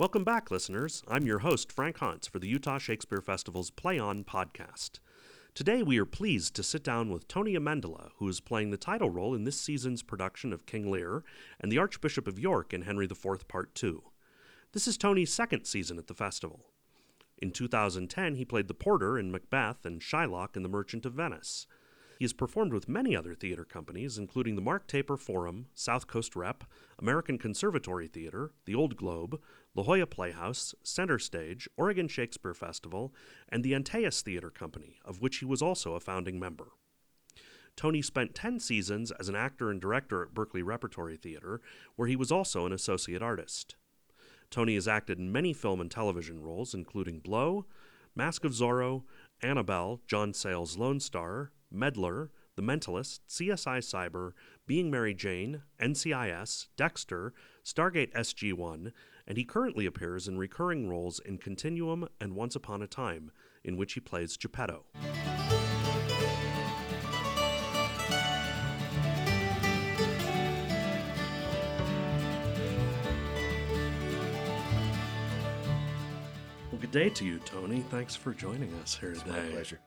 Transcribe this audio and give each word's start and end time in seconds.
Welcome 0.00 0.24
back, 0.24 0.50
listeners. 0.50 1.02
I'm 1.08 1.26
your 1.26 1.40
host, 1.40 1.70
Frank 1.70 1.98
Hans, 1.98 2.26
for 2.26 2.38
the 2.38 2.48
Utah 2.48 2.78
Shakespeare 2.78 3.20
Festival's 3.20 3.70
Play 3.70 3.98
On 3.98 4.24
podcast. 4.24 4.92
Today, 5.54 5.82
we 5.82 5.98
are 5.98 6.06
pleased 6.06 6.56
to 6.56 6.62
sit 6.62 6.82
down 6.82 7.10
with 7.10 7.28
Tony 7.28 7.52
Amendola, 7.52 8.08
who 8.16 8.26
is 8.26 8.40
playing 8.40 8.70
the 8.70 8.78
title 8.78 9.10
role 9.10 9.34
in 9.34 9.44
this 9.44 9.60
season's 9.60 10.02
production 10.02 10.54
of 10.54 10.64
King 10.64 10.90
Lear 10.90 11.22
and 11.60 11.70
the 11.70 11.76
Archbishop 11.76 12.26
of 12.26 12.38
York 12.38 12.72
in 12.72 12.80
Henry 12.80 13.04
IV, 13.04 13.46
Part 13.46 13.74
2. 13.74 14.02
This 14.72 14.88
is 14.88 14.96
Tony's 14.96 15.34
second 15.34 15.66
season 15.66 15.98
at 15.98 16.06
the 16.06 16.14
festival. 16.14 16.64
In 17.36 17.50
2010, 17.50 18.36
he 18.36 18.44
played 18.46 18.68
the 18.68 18.72
porter 18.72 19.18
in 19.18 19.30
Macbeth 19.30 19.84
and 19.84 20.00
Shylock 20.00 20.56
in 20.56 20.62
The 20.62 20.70
Merchant 20.70 21.04
of 21.04 21.12
Venice. 21.12 21.66
He 22.20 22.24
has 22.24 22.34
performed 22.34 22.74
with 22.74 22.86
many 22.86 23.16
other 23.16 23.34
theater 23.34 23.64
companies, 23.64 24.18
including 24.18 24.54
the 24.54 24.60
Mark 24.60 24.86
Taper 24.86 25.16
Forum, 25.16 25.68
South 25.72 26.06
Coast 26.06 26.36
Rep, 26.36 26.64
American 26.98 27.38
Conservatory 27.38 28.08
Theater, 28.08 28.52
the 28.66 28.74
Old 28.74 28.98
Globe, 28.98 29.40
La 29.74 29.84
Jolla 29.84 30.06
Playhouse, 30.06 30.74
Center 30.82 31.18
Stage, 31.18 31.68
Oregon 31.76 32.08
Shakespeare 32.08 32.54
Festival, 32.54 33.14
and 33.48 33.62
the 33.62 33.74
Antaeus 33.74 34.20
Theater 34.22 34.50
Company, 34.50 34.98
of 35.04 35.20
which 35.20 35.36
he 35.36 35.44
was 35.44 35.62
also 35.62 35.94
a 35.94 36.00
founding 36.00 36.40
member. 36.40 36.68
Tony 37.76 38.02
spent 38.02 38.34
10 38.34 38.58
seasons 38.60 39.12
as 39.12 39.28
an 39.28 39.36
actor 39.36 39.70
and 39.70 39.80
director 39.80 40.22
at 40.22 40.34
Berkeley 40.34 40.62
Repertory 40.62 41.16
Theater, 41.16 41.60
where 41.96 42.08
he 42.08 42.16
was 42.16 42.32
also 42.32 42.66
an 42.66 42.72
associate 42.72 43.22
artist. 43.22 43.76
Tony 44.50 44.74
has 44.74 44.88
acted 44.88 45.18
in 45.18 45.30
many 45.30 45.52
film 45.52 45.80
and 45.80 45.90
television 45.90 46.42
roles, 46.42 46.74
including 46.74 47.20
Blow, 47.20 47.66
Mask 48.16 48.44
of 48.44 48.52
Zorro, 48.52 49.04
Annabelle, 49.40 50.00
John 50.08 50.34
Sayles' 50.34 50.76
Lone 50.76 50.98
Star, 50.98 51.52
Meddler, 51.70 52.30
The 52.56 52.62
Mentalist, 52.62 53.20
CSI 53.28 53.78
Cyber, 53.78 54.32
Being 54.66 54.90
Mary 54.90 55.14
Jane, 55.14 55.62
NCIS, 55.80 56.66
Dexter, 56.76 57.32
Stargate 57.64 58.12
SG 58.12 58.52
1, 58.52 58.92
and 59.30 59.38
he 59.38 59.44
currently 59.44 59.86
appears 59.86 60.26
in 60.26 60.36
recurring 60.36 60.88
roles 60.88 61.20
in 61.20 61.38
Continuum 61.38 62.08
and 62.20 62.34
Once 62.34 62.56
Upon 62.56 62.82
a 62.82 62.88
Time, 62.88 63.30
in 63.62 63.76
which 63.76 63.92
he 63.92 64.00
plays 64.00 64.36
Geppetto. 64.36 64.86
Well, 76.72 76.80
good 76.80 76.90
day 76.90 77.10
to 77.10 77.24
you, 77.24 77.38
Tony. 77.44 77.84
Thanks 77.88 78.16
for 78.16 78.34
joining 78.34 78.74
us 78.82 78.96
here 78.96 79.12
It's 79.12 79.22
today. 79.22 79.42
my 79.44 79.48
pleasure. 79.50 79.78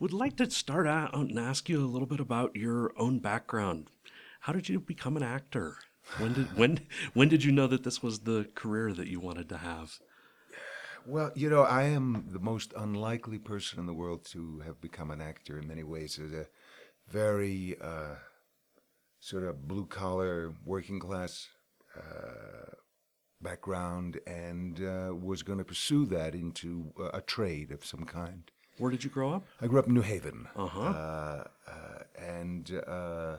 Would 0.00 0.12
like 0.12 0.34
to 0.38 0.50
start 0.50 0.88
out 0.88 1.14
and 1.14 1.38
ask 1.38 1.68
you 1.68 1.78
a 1.78 1.86
little 1.86 2.08
bit 2.08 2.18
about 2.18 2.56
your 2.56 2.92
own 2.98 3.20
background. 3.20 3.92
How 4.40 4.52
did 4.52 4.68
you 4.68 4.80
become 4.80 5.16
an 5.16 5.22
actor? 5.22 5.76
When 6.18 6.32
did 6.32 6.56
when 6.56 6.80
when 7.14 7.28
did 7.28 7.44
you 7.44 7.52
know 7.52 7.66
that 7.66 7.84
this 7.84 8.02
was 8.02 8.20
the 8.20 8.48
career 8.54 8.92
that 8.92 9.08
you 9.08 9.20
wanted 9.20 9.48
to 9.50 9.58
have? 9.58 9.98
Well, 11.04 11.30
you 11.36 11.48
know, 11.48 11.62
I 11.62 11.84
am 11.84 12.28
the 12.32 12.40
most 12.40 12.72
unlikely 12.76 13.38
person 13.38 13.78
in 13.78 13.86
the 13.86 13.94
world 13.94 14.24
to 14.32 14.60
have 14.66 14.80
become 14.80 15.10
an 15.10 15.20
actor 15.20 15.58
in 15.58 15.68
many 15.68 15.84
ways. 15.84 16.16
There's 16.16 16.32
a 16.32 16.48
very 17.08 17.76
uh, 17.80 18.16
sort 19.20 19.44
of 19.44 19.68
blue 19.68 19.86
collar, 19.86 20.54
working 20.64 20.98
class 20.98 21.48
uh, 21.96 22.74
background 23.40 24.18
and 24.26 24.80
uh, 24.80 25.14
was 25.14 25.42
going 25.42 25.58
to 25.58 25.64
pursue 25.64 26.06
that 26.06 26.34
into 26.34 26.92
uh, 26.98 27.10
a 27.14 27.20
trade 27.20 27.70
of 27.70 27.84
some 27.84 28.04
kind. 28.04 28.50
Where 28.78 28.90
did 28.90 29.04
you 29.04 29.10
grow 29.10 29.32
up? 29.32 29.44
I 29.60 29.66
grew 29.68 29.78
up 29.78 29.86
in 29.86 29.94
New 29.94 30.02
Haven. 30.02 30.48
Uh-huh. 30.56 30.80
Uh, 30.80 31.44
uh, 31.68 31.98
and 32.18 32.82
uh, 32.86 33.36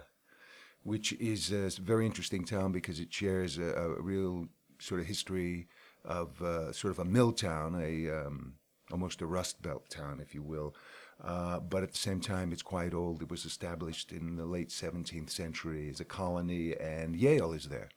which 0.87 1.11
is 1.19 1.51
a 1.51 1.69
very 1.81 2.05
interesting 2.05 2.45
town 2.45 2.71
because 2.71 3.01
it 3.01 3.13
shares 3.13 3.57
a, 3.57 3.73
a 3.73 4.01
real 4.01 4.47
sort 4.79 5.01
of 5.01 5.05
history 5.05 5.67
of 6.05 6.41
uh, 6.41 6.71
sort 6.71 6.91
of 6.91 6.99
a 6.99 7.03
mill 7.03 7.33
town, 7.33 7.75
a 7.75 8.09
um, 8.09 8.53
almost 8.89 9.21
a 9.21 9.25
rust 9.25 9.61
belt 9.61 9.89
town, 9.89 10.21
if 10.21 10.33
you 10.33 10.41
will. 10.41 10.73
Uh, 11.21 11.59
but 11.59 11.83
at 11.83 11.91
the 11.91 11.97
same 11.97 12.21
time, 12.21 12.53
it's 12.53 12.61
quite 12.61 12.93
old. 12.93 13.21
It 13.21 13.29
was 13.29 13.43
established 13.43 14.13
in 14.13 14.37
the 14.37 14.45
late 14.45 14.69
17th 14.69 15.29
century 15.29 15.89
as 15.89 15.99
a 15.99 16.05
colony, 16.05 16.73
and 16.79 17.17
Yale 17.17 17.51
is 17.51 17.65
there, 17.65 17.89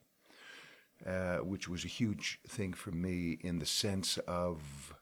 uh, 1.06 1.44
which 1.44 1.68
was 1.68 1.84
a 1.84 1.88
huge 1.88 2.40
thing 2.48 2.72
for 2.72 2.90
me 2.90 3.38
in 3.40 3.60
the 3.60 3.66
sense 3.66 4.18
of 4.26 4.96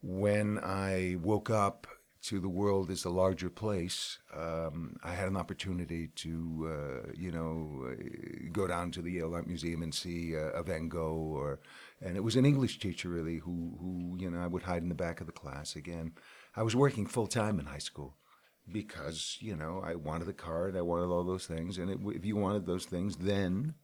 when 0.00 0.58
I 0.58 1.18
woke 1.20 1.50
up 1.50 1.86
to 2.22 2.38
the 2.38 2.48
world 2.48 2.90
as 2.90 3.04
a 3.04 3.10
larger 3.10 3.48
place, 3.48 4.18
um, 4.34 4.96
I 5.02 5.14
had 5.14 5.28
an 5.28 5.36
opportunity 5.36 6.08
to, 6.16 6.68
uh, 6.68 7.12
you 7.16 7.32
know, 7.32 7.86
uh, 7.90 7.94
go 8.52 8.66
down 8.66 8.90
to 8.92 9.02
the 9.02 9.12
Yale 9.12 9.34
Art 9.34 9.46
Museum 9.46 9.82
and 9.82 9.94
see 9.94 10.36
uh, 10.36 10.50
a 10.50 10.62
Van 10.62 10.88
Gogh, 10.88 11.32
or, 11.34 11.60
and 12.00 12.16
it 12.16 12.24
was 12.24 12.36
an 12.36 12.44
English 12.44 12.78
teacher 12.78 13.08
really 13.08 13.38
who, 13.38 13.76
who, 13.80 14.16
you 14.18 14.30
know, 14.30 14.38
I 14.38 14.46
would 14.46 14.64
hide 14.64 14.82
in 14.82 14.90
the 14.90 14.94
back 14.94 15.20
of 15.20 15.26
the 15.26 15.32
class. 15.32 15.76
Again, 15.76 16.12
I 16.54 16.62
was 16.62 16.76
working 16.76 17.06
full 17.06 17.26
time 17.26 17.58
in 17.58 17.66
high 17.66 17.78
school 17.78 18.16
because, 18.70 19.38
you 19.40 19.56
know, 19.56 19.82
I 19.82 19.94
wanted 19.94 20.26
the 20.26 20.32
card, 20.34 20.76
I 20.76 20.82
wanted 20.82 21.06
all 21.06 21.24
those 21.24 21.46
things, 21.46 21.78
and 21.78 21.90
it, 21.90 21.98
if 22.14 22.24
you 22.24 22.36
wanted 22.36 22.66
those 22.66 22.84
things, 22.84 23.16
then 23.16 23.74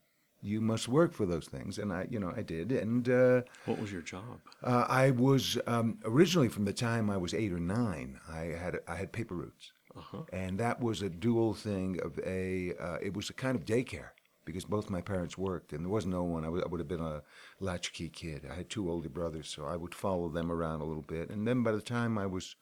you 0.43 0.61
must 0.61 0.89
work 0.89 1.13
for 1.13 1.27
those 1.27 1.47
things, 1.47 1.79
and 1.79 1.93
I, 1.93 2.07
you 2.11 2.19
know, 2.21 2.33
I 2.37 2.43
did, 2.43 2.73
and. 2.73 3.09
Uh, 3.09 3.43
What 3.65 3.79
was 3.81 3.91
your 3.93 4.03
job? 4.03 4.41
uh, 4.63 4.85
I 4.89 5.11
was 5.11 5.59
um, 5.67 5.99
originally 6.05 6.49
from 6.49 6.65
the 6.65 6.73
time 6.73 7.11
I 7.11 7.17
was 7.17 7.35
eight 7.35 7.53
or 7.53 7.61
nine. 7.61 8.21
I 8.29 8.43
had 8.63 8.79
I 8.89 8.97
had 8.97 9.13
paper 9.13 9.35
routes, 9.35 9.73
Uh-huh. 9.97 10.23
and 10.33 10.59
that 10.61 10.81
was 10.81 11.03
a 11.03 11.09
dual 11.11 11.55
thing 11.55 11.99
of 12.03 12.19
a. 12.25 12.75
Uh, 12.79 12.99
it 13.03 13.15
was 13.15 13.31
a 13.31 13.35
kind 13.35 13.57
of 13.57 13.65
daycare 13.65 14.11
because 14.45 14.65
both 14.65 14.91
my 14.91 15.01
parents 15.01 15.37
worked, 15.37 15.73
and 15.73 15.85
there 15.85 15.91
was 15.93 16.07
no 16.07 16.23
one. 16.23 16.45
I 16.45 16.49
would, 16.49 16.71
would 16.71 16.81
have 16.81 16.89
been 16.89 17.01
a 17.15 17.23
latchkey 17.59 18.09
kid. 18.11 18.47
I 18.51 18.55
had 18.55 18.69
two 18.71 18.89
older 18.91 19.09
brothers, 19.09 19.49
so 19.49 19.65
I 19.67 19.77
would 19.77 19.95
follow 19.95 20.29
them 20.29 20.53
around 20.53 20.81
a 20.83 20.85
little 20.85 21.03
bit. 21.17 21.31
And 21.31 21.47
then 21.49 21.63
by 21.65 21.73
the 21.73 21.83
time 21.83 22.17
I 22.19 22.27
was 22.27 22.55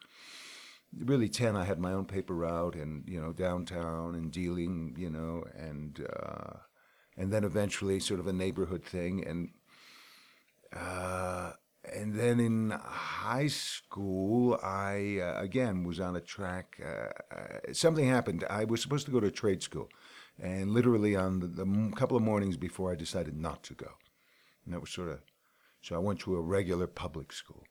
really 0.97 1.29
ten, 1.29 1.57
I 1.57 1.65
had 1.65 1.79
my 1.79 1.93
own 1.93 2.07
paper 2.07 2.35
route, 2.35 2.75
and 2.77 3.05
you 3.09 3.21
know 3.21 3.33
downtown 3.33 4.15
and 4.15 4.31
dealing, 4.33 4.95
you 4.99 5.11
know, 5.11 5.45
and 5.57 6.07
uh, 6.23 6.55
and 7.17 7.33
then 7.33 7.45
eventually 7.45 8.01
sort 8.01 8.21
of 8.21 8.27
a 8.27 8.33
neighborhood 8.33 8.85
thing, 8.85 9.25
and 9.27 9.51
uh, 10.75 11.53
and 11.93 12.15
then 12.15 12.41
in 12.41 12.71
high 12.71 13.47
school, 13.47 14.59
I 14.63 15.19
uh, 15.21 15.41
again 15.41 15.85
was 15.85 16.01
on 16.01 16.17
a 16.17 16.21
track. 16.21 16.81
Uh, 16.85 17.35
uh, 17.35 17.73
something 17.73 18.09
happened. 18.09 18.45
I 18.49 18.65
was 18.65 18.83
supposed 18.83 19.07
to 19.07 19.13
go 19.13 19.21
to 19.21 19.31
trade 19.31 19.63
school, 19.63 19.89
and 20.41 20.71
literally 20.71 21.15
on 21.15 21.41
the, 21.41 21.47
the 21.47 21.93
couple 21.95 22.17
of 22.17 22.23
mornings 22.23 22.57
before, 22.57 22.93
I 22.93 22.97
decided 22.97 23.37
not 23.37 23.63
to 23.65 23.75
go. 23.75 23.91
And 24.65 24.75
that 24.75 24.81
was 24.81 24.91
sort 24.91 25.09
of. 25.09 25.21
So 25.83 25.95
I 25.95 25.99
went 25.99 26.21
to 26.21 26.35
a 26.35 26.41
regular 26.41 26.87
public 26.87 27.33
school. 27.33 27.65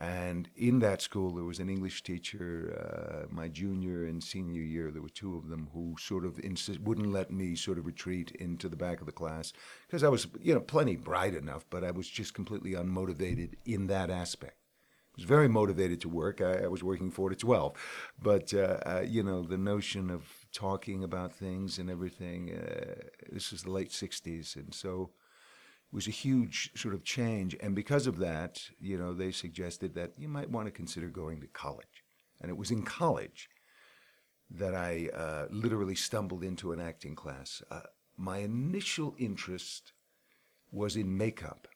And 0.00 0.48
in 0.54 0.78
that 0.78 1.02
school, 1.02 1.32
there 1.32 1.44
was 1.44 1.58
an 1.58 1.68
English 1.68 2.04
teacher. 2.04 2.72
Uh, 2.78 3.26
my 3.34 3.48
junior 3.48 4.04
and 4.04 4.22
senior 4.22 4.62
year, 4.62 4.92
there 4.92 5.02
were 5.02 5.08
two 5.08 5.36
of 5.36 5.48
them 5.48 5.68
who 5.74 5.96
sort 5.98 6.24
of 6.24 6.38
insist, 6.38 6.80
wouldn't 6.80 7.10
let 7.12 7.32
me 7.32 7.56
sort 7.56 7.78
of 7.78 7.86
retreat 7.86 8.30
into 8.38 8.68
the 8.68 8.76
back 8.76 9.00
of 9.00 9.06
the 9.06 9.12
class 9.12 9.52
because 9.86 10.04
I 10.04 10.08
was, 10.08 10.28
you 10.40 10.54
know, 10.54 10.60
plenty 10.60 10.94
bright 10.94 11.34
enough, 11.34 11.64
but 11.68 11.82
I 11.82 11.90
was 11.90 12.08
just 12.08 12.32
completely 12.32 12.72
unmotivated 12.72 13.54
in 13.64 13.88
that 13.88 14.08
aspect. 14.08 14.54
I 14.54 15.22
was 15.22 15.24
very 15.24 15.48
motivated 15.48 16.00
to 16.02 16.08
work. 16.08 16.40
I, 16.40 16.64
I 16.64 16.68
was 16.68 16.84
working 16.84 17.10
four 17.10 17.28
to 17.28 17.34
twelve, 17.34 17.72
but 18.22 18.54
uh, 18.54 18.78
uh, 18.86 19.04
you 19.04 19.24
know, 19.24 19.42
the 19.42 19.58
notion 19.58 20.10
of 20.10 20.22
talking 20.52 21.02
about 21.02 21.32
things 21.32 21.80
and 21.80 21.90
everything. 21.90 22.52
Uh, 22.52 23.02
this 23.32 23.50
was 23.50 23.64
the 23.64 23.72
late 23.72 23.90
'60s, 23.90 24.54
and 24.54 24.72
so 24.72 25.10
was 25.92 26.06
a 26.06 26.12
huge 26.12 26.70
sort 26.76 26.94
of 26.94 27.04
change. 27.04 27.56
And 27.60 27.74
because 27.74 28.06
of 28.06 28.18
that, 28.18 28.60
you 28.80 28.98
know, 28.98 29.14
they 29.14 29.32
suggested 29.32 29.94
that 29.94 30.12
you 30.18 30.28
might 30.28 30.50
want 30.50 30.66
to 30.66 30.72
consider 30.72 31.08
going 31.08 31.40
to 31.40 31.46
college. 31.46 32.04
And 32.40 32.50
it 32.50 32.56
was 32.56 32.70
in 32.70 32.82
college 32.82 33.48
that 34.50 34.74
I 34.74 35.08
uh, 35.14 35.46
literally 35.50 35.94
stumbled 35.94 36.44
into 36.44 36.72
an 36.72 36.80
acting 36.80 37.14
class. 37.14 37.62
Uh, 37.70 37.80
my 38.16 38.38
initial 38.38 39.14
interest 39.18 39.92
was 40.70 40.96
in 40.96 41.16
makeup, 41.16 41.68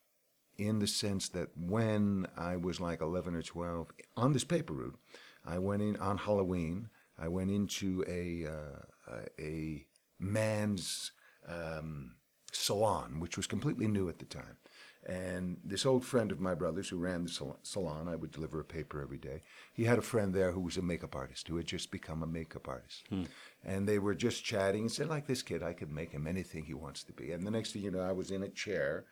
in 0.58 0.78
the 0.78 0.86
sense 0.86 1.28
that 1.30 1.48
when 1.56 2.26
I 2.36 2.56
was 2.56 2.80
like 2.80 3.00
11 3.00 3.34
or 3.34 3.42
12, 3.42 3.88
on 4.16 4.32
this 4.32 4.44
paper 4.44 4.74
route, 4.74 4.98
I 5.44 5.58
went 5.58 5.82
in 5.82 5.96
on 5.96 6.18
Halloween. 6.18 6.88
I 7.18 7.28
went 7.28 7.50
into 7.50 8.04
a 8.08 8.46
uh, 8.46 9.22
a 9.38 9.86
man's 10.18 11.12
um, 11.48 12.14
salon, 12.52 13.18
which 13.18 13.36
was 13.36 13.46
completely 13.46 13.88
new 13.88 14.08
at 14.08 14.18
the 14.18 14.24
time. 14.24 14.56
And 15.04 15.56
this 15.64 15.84
old 15.84 16.04
friend 16.04 16.30
of 16.30 16.38
my 16.38 16.54
brother's 16.54 16.88
who 16.88 16.96
ran 16.96 17.24
the 17.24 17.54
salon, 17.62 18.08
I 18.08 18.14
would 18.14 18.30
deliver 18.30 18.60
a 18.60 18.64
paper 18.64 19.02
every 19.02 19.18
day. 19.18 19.42
He 19.72 19.84
had 19.84 19.98
a 19.98 20.02
friend 20.02 20.32
there 20.32 20.52
who 20.52 20.60
was 20.60 20.76
a 20.76 20.82
makeup 20.82 21.16
artist, 21.16 21.48
who 21.48 21.56
had 21.56 21.66
just 21.66 21.90
become 21.90 22.22
a 22.22 22.26
makeup 22.26 22.68
artist. 22.68 23.02
And 23.64 23.88
they 23.88 23.98
were 23.98 24.14
just 24.14 24.44
chatting 24.44 24.82
and 24.82 24.92
said, 24.92 25.08
like 25.08 25.26
this 25.26 25.42
kid, 25.42 25.60
I 25.60 25.72
could 25.72 25.90
make 25.90 26.12
him 26.12 26.28
anything 26.28 26.64
he 26.64 26.74
wants 26.74 27.02
to 27.04 27.12
be. 27.12 27.32
And 27.32 27.44
the 27.44 27.50
next 27.50 27.72
thing 27.72 27.82
you 27.82 27.90
know, 27.90 28.00
I 28.00 28.12
was 28.12 28.30
in 28.30 28.44
a 28.44 28.48
chair 28.48 29.06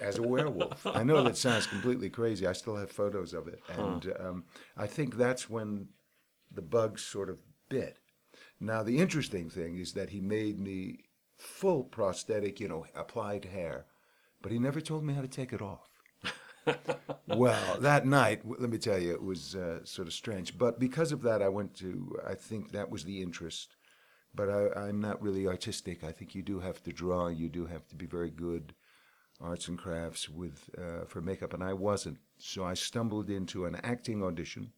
as 0.00 0.18
a 0.18 0.22
werewolf. 0.22 0.86
I 0.86 1.02
know 1.02 1.22
that 1.22 1.38
sounds 1.38 1.66
completely 1.66 2.10
crazy. 2.10 2.46
I 2.46 2.52
still 2.52 2.76
have 2.76 2.90
photos 2.90 3.32
of 3.32 3.48
it. 3.48 3.62
And 3.78 4.12
um, 4.20 4.44
I 4.76 4.86
think 4.86 5.16
that's 5.16 5.48
when 5.48 5.88
the 6.52 6.62
bug 6.62 6.98
sort 6.98 7.30
of 7.30 7.38
bit. 7.70 7.96
Now, 8.60 8.82
the 8.82 8.98
interesting 8.98 9.48
thing 9.48 9.78
is 9.78 9.94
that 9.94 10.10
he 10.10 10.20
made 10.20 10.58
me 10.58 11.04
full 11.40 11.84
prosthetic, 11.84 12.60
you 12.60 12.68
know, 12.68 12.86
applied 12.94 13.46
hair. 13.46 13.86
but 14.42 14.52
he 14.52 14.58
never 14.58 14.80
told 14.80 15.04
me 15.04 15.12
how 15.14 15.20
to 15.20 15.28
take 15.28 15.52
it 15.52 15.60
off. 15.60 15.88
well, 17.26 17.78
that 17.80 18.06
night, 18.06 18.42
let 18.44 18.70
me 18.70 18.78
tell 18.78 18.98
you, 18.98 19.12
it 19.12 19.22
was 19.22 19.54
uh, 19.54 19.84
sort 19.84 20.08
of 20.08 20.14
strange. 20.14 20.56
But 20.56 20.78
because 20.78 21.12
of 21.12 21.22
that, 21.22 21.42
I 21.42 21.48
went 21.48 21.74
to, 21.76 22.18
I 22.26 22.34
think 22.34 22.72
that 22.72 22.90
was 22.90 23.04
the 23.04 23.20
interest. 23.20 23.76
But 24.34 24.48
I, 24.48 24.88
I'm 24.88 25.00
not 25.00 25.20
really 25.20 25.46
artistic. 25.46 26.04
I 26.04 26.12
think 26.12 26.34
you 26.34 26.42
do 26.42 26.60
have 26.60 26.82
to 26.84 26.92
draw, 26.92 27.28
you 27.28 27.48
do 27.48 27.66
have 27.66 27.86
to 27.88 27.96
be 27.96 28.06
very 28.06 28.30
good 28.30 28.74
arts 29.40 29.68
and 29.68 29.78
crafts 29.78 30.28
with 30.28 30.70
uh, 30.78 31.04
for 31.06 31.20
makeup, 31.20 31.54
and 31.54 31.64
I 31.64 31.72
wasn't. 31.72 32.18
So 32.38 32.64
I 32.64 32.74
stumbled 32.74 33.30
into 33.30 33.64
an 33.64 33.76
acting 33.82 34.22
audition 34.22 34.72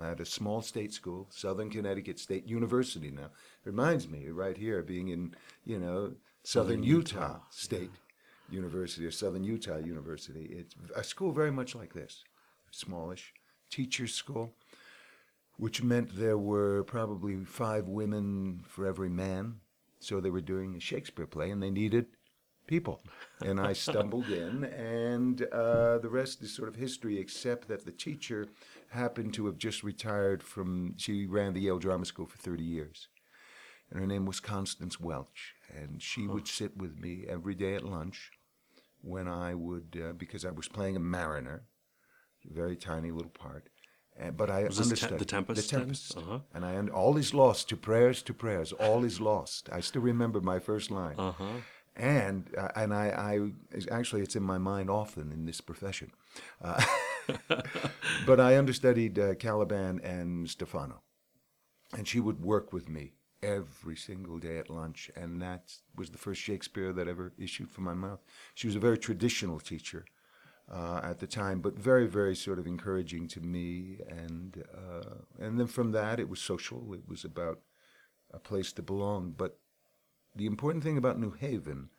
at 0.00 0.20
a 0.20 0.24
small 0.24 0.62
state 0.62 0.92
school, 0.92 1.26
Southern 1.30 1.70
Connecticut 1.70 2.18
State 2.18 2.46
University. 2.46 3.10
Now 3.10 3.30
reminds 3.64 4.08
me 4.08 4.28
right 4.28 4.56
here, 4.56 4.82
being 4.82 5.08
in 5.08 5.34
you 5.64 5.78
know 5.78 6.14
Southern, 6.42 6.82
Utah, 6.82 7.40
State 7.50 7.90
University 8.50 9.06
or 9.06 9.10
Southern 9.10 9.44
Utah 9.44 9.78
University. 9.78 10.46
It's 10.50 10.74
a 10.94 11.04
school 11.04 11.32
very 11.32 11.50
much 11.50 11.74
like 11.74 11.92
this, 11.92 12.24
smallish 12.70 13.34
teachers' 13.70 14.14
school, 14.14 14.54
which 15.56 15.82
meant 15.82 16.16
there 16.16 16.38
were 16.38 16.84
probably 16.84 17.44
five 17.44 17.86
women 17.88 18.64
for 18.66 18.86
every 18.86 19.10
man. 19.10 19.60
So 20.00 20.20
they 20.20 20.30
were 20.30 20.40
doing 20.40 20.76
a 20.76 20.80
Shakespeare 20.80 21.26
play, 21.26 21.50
and 21.50 21.60
they 21.60 21.70
needed 21.70 22.06
people. 22.68 23.02
And 23.44 23.58
I 23.60 23.72
stumbled 23.72 24.28
in, 24.44 24.64
and 24.64 25.42
uh, 25.52 25.98
the 25.98 26.08
rest 26.08 26.42
is 26.42 26.54
sort 26.54 26.68
of 26.68 26.76
history, 26.76 27.18
except 27.18 27.66
that 27.66 27.84
the 27.84 27.90
teacher 27.90 28.46
happened 28.90 29.34
to 29.34 29.46
have 29.46 29.58
just 29.58 29.82
retired 29.82 30.42
from, 30.42 30.94
she 30.96 31.26
ran 31.26 31.54
the 31.54 31.62
Yale 31.62 31.78
Drama 31.78 32.04
School 32.04 32.26
for 32.26 32.38
30 32.38 32.62
years. 32.62 33.08
And 33.90 33.98
her 33.98 34.06
name 34.06 34.26
was 34.26 34.38
Constance 34.38 35.00
Welch. 35.00 35.54
And 35.74 36.02
she 36.02 36.26
would 36.26 36.46
sit 36.46 36.76
with 36.76 37.00
me 37.00 37.24
every 37.28 37.54
day 37.54 37.74
at 37.74 37.84
lunch 37.84 38.30
when 39.02 39.26
I 39.28 39.54
would, 39.54 40.00
uh, 40.02 40.12
because 40.12 40.44
I 40.44 40.50
was 40.50 40.68
playing 40.68 40.96
a 40.96 41.00
mariner, 41.00 41.64
a 42.48 42.54
very 42.54 42.76
tiny 42.76 43.10
little 43.10 43.30
part. 43.30 43.68
Uh, 44.20 44.30
but 44.30 44.50
I 44.50 44.64
Was 44.64 44.76
this 44.76 44.86
Te- 44.86 44.90
understood 44.92 45.18
The 45.18 45.24
Tempest 45.24 45.70
The? 45.70 45.76
Tempest. 45.76 46.16
Uh-huh. 46.16 46.38
And 46.52 46.64
I 46.64 46.92
all 46.92 47.16
is 47.16 47.32
lost 47.32 47.68
to 47.68 47.76
prayers 47.76 48.22
to 48.22 48.34
prayers. 48.34 48.72
All 48.72 49.04
is 49.04 49.20
lost. 49.20 49.68
I 49.70 49.80
still 49.80 50.02
remember 50.02 50.40
my 50.40 50.58
first 50.58 50.90
line. 50.90 51.14
Uh-huh. 51.18 51.44
And 51.98 52.54
uh, 52.56 52.68
and 52.76 52.94
I, 52.94 53.06
I 53.08 53.90
actually 53.90 54.22
it's 54.22 54.36
in 54.36 54.42
my 54.42 54.58
mind 54.58 54.88
often 54.88 55.32
in 55.32 55.46
this 55.46 55.60
profession. 55.60 56.12
Uh, 56.62 56.84
but 58.26 58.40
I 58.40 58.56
understudied 58.56 59.18
uh, 59.18 59.34
Caliban 59.34 60.00
and 60.04 60.48
Stephano, 60.48 61.02
and 61.96 62.06
she 62.06 62.20
would 62.20 62.40
work 62.42 62.72
with 62.72 62.88
me 62.88 63.14
every 63.42 63.96
single 63.96 64.38
day 64.38 64.58
at 64.58 64.70
lunch, 64.70 65.10
and 65.16 65.40
that 65.42 65.72
was 65.96 66.10
the 66.10 66.18
first 66.18 66.40
Shakespeare 66.40 66.92
that 66.92 67.08
ever 67.08 67.32
issued 67.38 67.70
from 67.70 67.84
my 67.84 67.94
mouth. 67.94 68.20
She 68.54 68.66
was 68.66 68.76
a 68.76 68.80
very 68.80 68.98
traditional 68.98 69.60
teacher 69.60 70.04
uh, 70.70 71.00
at 71.02 71.18
the 71.18 71.26
time, 71.26 71.60
but 71.60 71.78
very, 71.78 72.06
very 72.06 72.36
sort 72.36 72.58
of 72.58 72.66
encouraging 72.66 73.28
to 73.28 73.40
me. 73.40 74.00
And 74.08 74.64
uh, 74.76 75.14
and 75.38 75.58
then 75.58 75.66
from 75.66 75.92
that, 75.92 76.20
it 76.20 76.28
was 76.28 76.40
social. 76.40 76.94
It 76.94 77.08
was 77.08 77.24
about 77.24 77.60
a 78.32 78.38
place 78.38 78.72
to 78.74 78.82
belong. 78.82 79.34
But 79.36 79.58
the 80.38 80.46
important 80.46 80.84
thing 80.84 80.96
about 80.96 81.18
New 81.18 81.32
Haven 81.32 81.90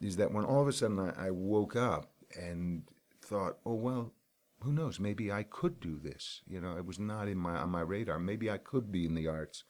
is 0.00 0.16
that 0.16 0.32
when 0.32 0.44
all 0.44 0.60
of 0.60 0.68
a 0.68 0.72
sudden 0.72 0.98
I, 0.98 1.28
I 1.28 1.30
woke 1.30 1.76
up 1.76 2.10
and 2.38 2.82
thought, 3.22 3.58
oh 3.64 3.74
well, 3.74 4.12
who 4.62 4.72
knows? 4.72 4.98
Maybe 4.98 5.30
I 5.30 5.42
could 5.42 5.78
do 5.78 5.98
this. 6.02 6.42
You 6.46 6.60
know, 6.60 6.76
it 6.76 6.86
was 6.86 6.98
not 6.98 7.28
in 7.28 7.38
my 7.38 7.56
on 7.56 7.70
my 7.70 7.82
radar. 7.82 8.18
Maybe 8.18 8.50
I 8.50 8.58
could 8.58 8.90
be 8.90 9.04
in 9.04 9.14
the 9.14 9.28
arts. 9.28 9.64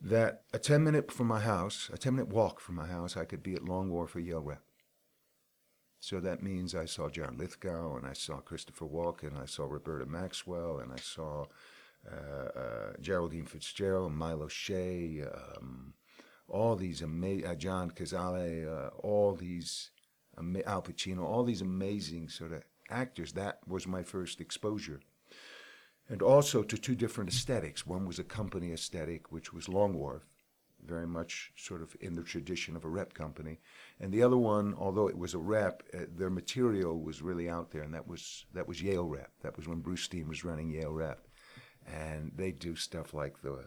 That 0.00 0.42
a 0.52 0.58
ten 0.58 0.84
minute 0.84 1.10
from 1.10 1.26
my 1.26 1.40
house, 1.40 1.90
a 1.92 1.98
ten 1.98 2.14
minute 2.14 2.28
walk 2.28 2.60
from 2.60 2.76
my 2.76 2.86
house, 2.86 3.16
I 3.16 3.24
could 3.24 3.42
be 3.42 3.54
at 3.54 3.64
Long 3.64 3.90
Wharf 3.90 4.10
for 4.10 4.20
Yale 4.20 4.40
Rep. 4.40 4.62
So 5.98 6.20
that 6.20 6.42
means 6.42 6.74
I 6.74 6.86
saw 6.86 7.10
John 7.10 7.36
Lithgow 7.36 7.96
and 7.96 8.06
I 8.06 8.14
saw 8.14 8.36
Christopher 8.36 8.86
Walken, 8.86 9.28
and 9.28 9.38
I 9.38 9.46
saw 9.46 9.64
Roberta 9.64 10.06
Maxwell, 10.06 10.78
and 10.78 10.92
I 10.92 10.96
saw 10.96 11.44
uh, 12.10 12.58
uh, 12.58 12.92
Geraldine 13.00 13.44
Fitzgerald, 13.46 14.12
Milo 14.12 14.48
Shea, 14.48 15.22
um, 15.22 15.92
all 16.50 16.76
these 16.76 17.00
amazing, 17.00 17.46
uh, 17.46 17.54
John 17.54 17.90
Cazale, 17.90 18.66
uh, 18.66 18.88
all 18.98 19.34
these, 19.34 19.90
Al 20.36 20.82
Pacino, 20.82 21.22
all 21.22 21.44
these 21.44 21.62
amazing 21.62 22.28
sort 22.28 22.52
of 22.52 22.62
actors. 22.90 23.32
That 23.32 23.60
was 23.66 23.86
my 23.86 24.02
first 24.02 24.40
exposure. 24.40 25.00
And 26.08 26.22
also 26.22 26.62
to 26.64 26.76
two 26.76 26.96
different 26.96 27.30
aesthetics. 27.30 27.86
One 27.86 28.04
was 28.04 28.18
a 28.18 28.24
company 28.24 28.72
aesthetic, 28.72 29.30
which 29.30 29.52
was 29.52 29.68
Long 29.68 29.94
Wharf, 29.94 30.26
very 30.84 31.06
much 31.06 31.52
sort 31.54 31.82
of 31.82 31.96
in 32.00 32.16
the 32.16 32.24
tradition 32.24 32.74
of 32.74 32.84
a 32.84 32.88
rep 32.88 33.14
company. 33.14 33.60
And 34.00 34.12
the 34.12 34.24
other 34.24 34.36
one, 34.36 34.74
although 34.76 35.08
it 35.08 35.16
was 35.16 35.34
a 35.34 35.38
rep, 35.38 35.84
uh, 35.94 36.06
their 36.12 36.30
material 36.30 37.00
was 37.00 37.22
really 37.22 37.48
out 37.48 37.70
there, 37.70 37.82
and 37.82 37.94
that 37.94 38.08
was 38.08 38.46
that 38.54 38.66
was 38.66 38.82
Yale 38.82 39.06
Rep. 39.06 39.30
That 39.42 39.56
was 39.56 39.68
when 39.68 39.82
Brustein 39.82 40.26
was 40.26 40.44
running 40.44 40.70
Yale 40.70 40.92
Rep, 40.92 41.28
and 41.86 42.32
they 42.34 42.50
do 42.50 42.74
stuff 42.74 43.14
like 43.14 43.40
the 43.42 43.66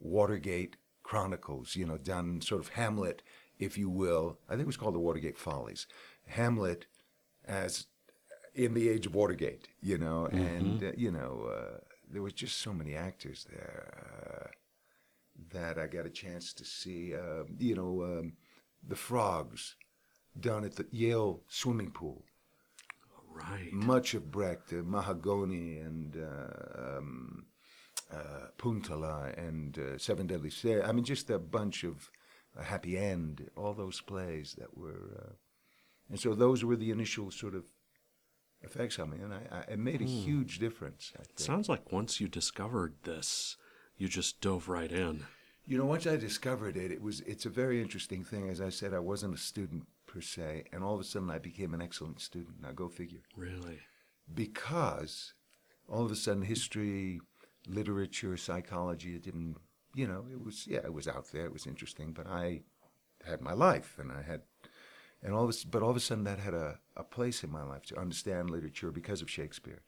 Watergate 0.00 0.76
Chronicles, 1.02 1.76
you 1.76 1.86
know, 1.86 1.98
done 1.98 2.40
sort 2.40 2.60
of 2.60 2.68
Hamlet, 2.70 3.22
if 3.58 3.76
you 3.76 3.88
will. 3.88 4.38
I 4.48 4.52
think 4.52 4.62
it 4.62 4.66
was 4.66 4.76
called 4.76 4.94
the 4.94 5.00
Watergate 5.00 5.38
Follies. 5.38 5.86
Hamlet 6.26 6.86
as 7.44 7.86
in 8.54 8.74
the 8.74 8.88
age 8.88 9.06
of 9.06 9.14
Watergate, 9.14 9.68
you 9.80 9.98
know, 9.98 10.26
and 10.26 10.82
uh, 10.82 10.92
you 10.96 11.10
know, 11.10 11.50
uh, 11.52 11.78
there 12.10 12.22
was 12.22 12.32
just 12.32 12.58
so 12.58 12.72
many 12.72 12.94
actors 12.94 13.46
there. 13.50 14.46
Uh, 14.46 14.48
that 15.50 15.78
I 15.78 15.86
got 15.86 16.06
a 16.06 16.10
chance 16.10 16.52
to 16.54 16.64
see. 16.64 17.14
Uh, 17.14 17.44
you 17.58 17.74
know, 17.74 18.04
um, 18.04 18.34
the 18.86 18.96
frogs 18.96 19.76
down 20.38 20.64
at 20.64 20.76
the 20.76 20.86
Yale 20.90 21.42
swimming 21.48 21.90
pool. 21.90 22.22
Right. 23.30 23.72
Much 23.72 24.14
of 24.14 24.30
Brecht, 24.30 24.72
uh, 24.72 24.82
Mahagonny, 24.82 25.84
and 25.84 26.16
uh, 26.16 26.98
um, 26.98 27.46
uh, 28.12 28.48
Puntila, 28.58 29.36
and 29.38 29.78
uh, 29.78 29.98
Seven 29.98 30.26
Deadly 30.26 30.50
Sins. 30.50 30.82
I 30.84 30.92
mean, 30.92 31.04
just 31.04 31.30
a 31.30 31.38
bunch 31.38 31.84
of 31.84 32.10
a 32.56 32.64
Happy 32.64 32.98
End. 32.98 33.50
All 33.56 33.74
those 33.74 34.00
plays 34.00 34.54
that 34.58 34.76
were, 34.76 35.18
uh, 35.18 35.32
and 36.10 36.20
so 36.20 36.34
those 36.34 36.64
were 36.64 36.76
the 36.76 36.90
initial 36.90 37.30
sort 37.30 37.54
of 37.54 37.64
effects 38.62 38.98
on 38.98 39.10
me, 39.10 39.18
and 39.22 39.32
I, 39.32 39.40
I, 39.50 39.72
it 39.72 39.78
made 39.78 40.02
a 40.02 40.06
huge 40.06 40.58
difference. 40.58 41.12
I 41.16 41.22
think. 41.22 41.38
Sounds 41.38 41.68
like 41.68 41.92
once 41.92 42.20
you 42.20 42.28
discovered 42.28 42.94
this, 43.04 43.56
you 43.96 44.08
just 44.08 44.40
dove 44.40 44.68
right 44.68 44.90
in. 44.90 45.24
You 45.64 45.78
know, 45.78 45.84
once 45.84 46.06
I 46.06 46.16
discovered 46.16 46.76
it, 46.76 46.90
it 46.90 47.00
was 47.00 47.20
it's 47.20 47.46
a 47.46 47.50
very 47.50 47.80
interesting 47.80 48.24
thing. 48.24 48.48
As 48.48 48.60
I 48.60 48.68
said, 48.68 48.92
I 48.92 48.98
wasn't 48.98 49.34
a 49.34 49.38
student 49.38 49.86
per 50.06 50.20
se, 50.20 50.64
and 50.72 50.82
all 50.82 50.94
of 50.94 51.00
a 51.00 51.04
sudden 51.04 51.30
I 51.30 51.38
became 51.38 51.72
an 51.72 51.82
excellent 51.82 52.20
student. 52.20 52.60
Now 52.60 52.72
go 52.72 52.88
figure. 52.88 53.22
Really. 53.36 53.80
Because 54.32 55.34
all 55.88 56.04
of 56.04 56.10
a 56.10 56.16
sudden 56.16 56.42
history, 56.42 57.20
literature, 57.66 58.36
psychology, 58.36 59.14
it 59.14 59.22
didn't 59.22 59.56
you 59.94 60.06
know, 60.06 60.24
it 60.30 60.42
was 60.42 60.66
yeah, 60.66 60.80
it 60.84 60.92
was 60.92 61.08
out 61.08 61.30
there, 61.32 61.44
it 61.44 61.52
was 61.52 61.66
interesting, 61.66 62.12
but 62.12 62.26
I 62.26 62.62
had 63.24 63.40
my 63.40 63.52
life 63.52 63.96
and 63.98 64.10
I 64.10 64.22
had 64.22 64.42
and 65.22 65.32
all 65.32 65.42
of 65.42 65.48
this 65.48 65.64
but 65.64 65.82
all 65.82 65.90
of 65.90 65.96
a 65.96 66.00
sudden 66.00 66.24
that 66.24 66.38
had 66.38 66.54
a, 66.54 66.78
a 66.96 67.04
place 67.04 67.44
in 67.44 67.50
my 67.50 67.62
life 67.62 67.82
to 67.86 67.98
understand 67.98 68.50
literature 68.50 68.90
because 68.90 69.22
of 69.22 69.30
Shakespeare 69.30 69.82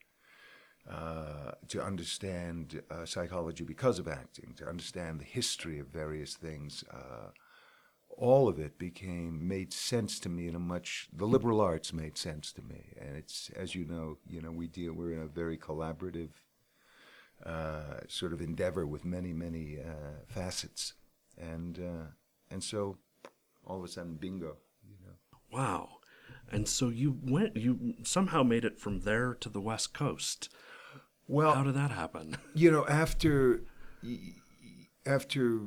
uh, 0.91 1.53
to 1.69 1.83
understand 1.83 2.83
uh, 2.91 3.07
psychology 3.07 3.65
because 3.65 3.99
of 3.99 4.07
acting, 4.07 4.53
to 4.57 4.69
understand 4.69 5.21
the 5.21 5.25
history 5.25 5.79
of 5.79 5.87
various 5.89 6.35
things. 6.35 6.85
Uh, 6.93 7.31
all 8.17 8.49
of 8.49 8.59
it 8.59 8.79
became 8.79 9.49
made 9.49 9.73
sense 9.73 10.21
to 10.21 10.29
me 10.29 10.47
in 10.47 10.55
a 10.55 10.59
much. 10.59 11.09
The 11.13 11.27
liberal 11.27 11.61
arts 11.61 11.93
made 11.93 12.17
sense 12.19 12.53
to 12.53 12.63
me, 12.63 12.93
and 13.01 13.17
it's 13.17 13.51
as 13.57 13.75
you 13.75 13.85
know, 13.85 14.19
you 14.29 14.41
know, 14.41 14.53
we 14.53 14.67
deal. 14.67 14.93
We're 14.93 15.13
in 15.13 15.23
a 15.23 15.27
very 15.27 15.57
collaborative 15.57 16.31
sort 18.09 18.33
of 18.33 18.41
endeavor 18.41 18.87
with 18.87 19.05
many, 19.05 19.33
many 19.33 19.79
uh, 19.79 20.25
facets, 20.27 20.95
and 21.39 21.79
uh, 21.79 22.07
and 22.51 22.63
so 22.63 22.99
all 23.67 23.79
of 23.79 23.85
a 23.85 23.89
sudden, 23.89 24.15
bingo, 24.15 24.57
you 24.87 24.97
know. 25.05 25.39
Wow. 25.53 25.89
And 26.51 26.69
so 26.69 26.89
you 26.89 27.19
went, 27.23 27.57
you 27.57 27.95
somehow 28.03 28.43
made 28.43 28.65
it 28.65 28.79
from 28.79 29.01
there 29.01 29.35
to 29.35 29.49
the 29.49 29.61
West 29.61 29.95
Coast. 29.95 30.51
Well, 31.27 31.55
How 31.55 31.65
did 31.65 31.75
that 31.75 31.91
happen? 31.91 32.37
you 32.55 32.71
know, 32.71 32.87
after 32.87 33.63
after 35.07 35.61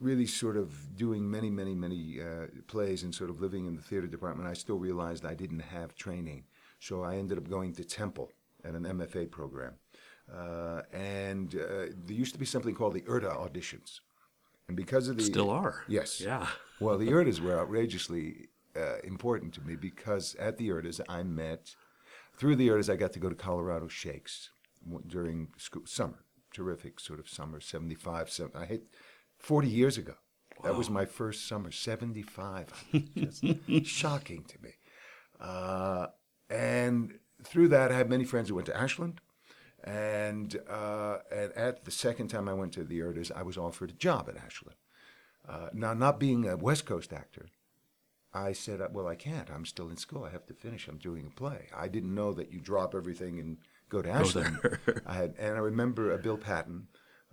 really 0.00 0.26
sort 0.26 0.56
of 0.56 0.96
doing 0.96 1.30
many, 1.30 1.50
many, 1.50 1.74
many 1.74 2.20
uh, 2.20 2.46
plays 2.66 3.02
and 3.02 3.14
sort 3.14 3.30
of 3.30 3.40
living 3.40 3.66
in 3.66 3.76
the 3.76 3.82
theater 3.82 4.06
department, 4.06 4.48
I 4.48 4.54
still 4.54 4.78
realized 4.78 5.24
I 5.24 5.34
didn't 5.34 5.60
have 5.60 5.94
training. 5.94 6.44
So 6.80 7.04
I 7.04 7.16
ended 7.16 7.38
up 7.38 7.48
going 7.48 7.74
to 7.74 7.84
Temple 7.84 8.32
at 8.64 8.74
an 8.74 8.82
MFA 8.82 9.30
program. 9.30 9.74
Uh, 10.32 10.82
and 10.92 11.54
uh, 11.54 11.92
there 12.06 12.16
used 12.16 12.32
to 12.32 12.38
be 12.38 12.46
something 12.46 12.74
called 12.74 12.94
the 12.94 13.02
URTA 13.02 13.30
auditions. 13.36 14.00
And 14.68 14.76
because 14.76 15.08
of 15.08 15.16
the. 15.16 15.22
Still 15.22 15.50
are. 15.50 15.84
Yes. 15.88 16.20
Yeah. 16.20 16.46
Well, 16.80 16.98
the 16.98 17.06
URTAs 17.06 17.38
were 17.38 17.60
outrageously 17.60 18.48
uh, 18.74 18.96
important 19.04 19.54
to 19.54 19.60
me 19.60 19.76
because 19.76 20.34
at 20.34 20.56
the 20.56 20.68
URTAs 20.68 21.00
I 21.08 21.22
met, 21.22 21.76
through 22.36 22.56
the 22.56 22.66
URTAs 22.66 22.92
I 22.92 22.96
got 22.96 23.12
to 23.12 23.20
go 23.20 23.28
to 23.28 23.36
Colorado 23.36 23.86
Shakes 23.86 24.50
during 25.06 25.48
school, 25.56 25.82
summer. 25.86 26.24
Terrific 26.52 26.98
sort 26.98 27.20
of 27.20 27.28
summer, 27.28 27.60
75, 27.60 28.30
70, 28.30 28.58
I 28.58 28.64
hate, 28.66 28.82
40 29.38 29.68
years 29.68 29.96
ago. 29.96 30.14
That 30.64 30.76
was 30.76 30.90
my 30.90 31.04
first 31.04 31.46
summer, 31.48 31.70
75. 31.70 32.84
Just 33.16 33.44
shocking 33.84 34.44
to 34.44 34.62
me. 34.62 34.70
Uh, 35.40 36.08
and 36.50 37.18
through 37.44 37.68
that, 37.68 37.90
I 37.90 37.96
had 37.96 38.10
many 38.10 38.24
friends 38.24 38.48
who 38.48 38.54
went 38.54 38.66
to 38.66 38.76
Ashland. 38.76 39.20
And, 39.84 40.60
uh, 40.68 41.18
and 41.30 41.52
at 41.52 41.84
the 41.84 41.90
second 41.90 42.28
time 42.28 42.48
I 42.48 42.54
went 42.54 42.72
to 42.74 42.84
the 42.84 43.00
URTAs, 43.00 43.32
I 43.34 43.42
was 43.42 43.58
offered 43.58 43.90
a 43.90 43.94
job 43.94 44.28
at 44.28 44.36
Ashland. 44.36 44.76
Uh, 45.48 45.68
now, 45.72 45.92
not 45.92 46.20
being 46.20 46.48
a 46.48 46.56
West 46.56 46.86
Coast 46.86 47.12
actor, 47.12 47.48
I 48.32 48.52
said, 48.52 48.80
uh, 48.80 48.88
well, 48.92 49.08
I 49.08 49.16
can't. 49.16 49.50
I'm 49.50 49.66
still 49.66 49.90
in 49.90 49.96
school. 49.96 50.24
I 50.24 50.30
have 50.30 50.46
to 50.46 50.54
finish. 50.54 50.88
I'm 50.88 50.98
doing 50.98 51.26
a 51.26 51.30
play. 51.30 51.68
I 51.76 51.88
didn't 51.88 52.14
know 52.14 52.32
that 52.32 52.52
you 52.52 52.60
drop 52.60 52.94
everything 52.94 53.38
and 53.40 53.58
go 53.88 54.00
to 54.02 54.10
Ashland. 54.10 54.58
I 55.06 55.14
had, 55.14 55.34
and 55.38 55.54
I 55.56 55.58
remember 55.58 56.12
uh, 56.12 56.16
Bill 56.16 56.38
Patton, 56.38 56.86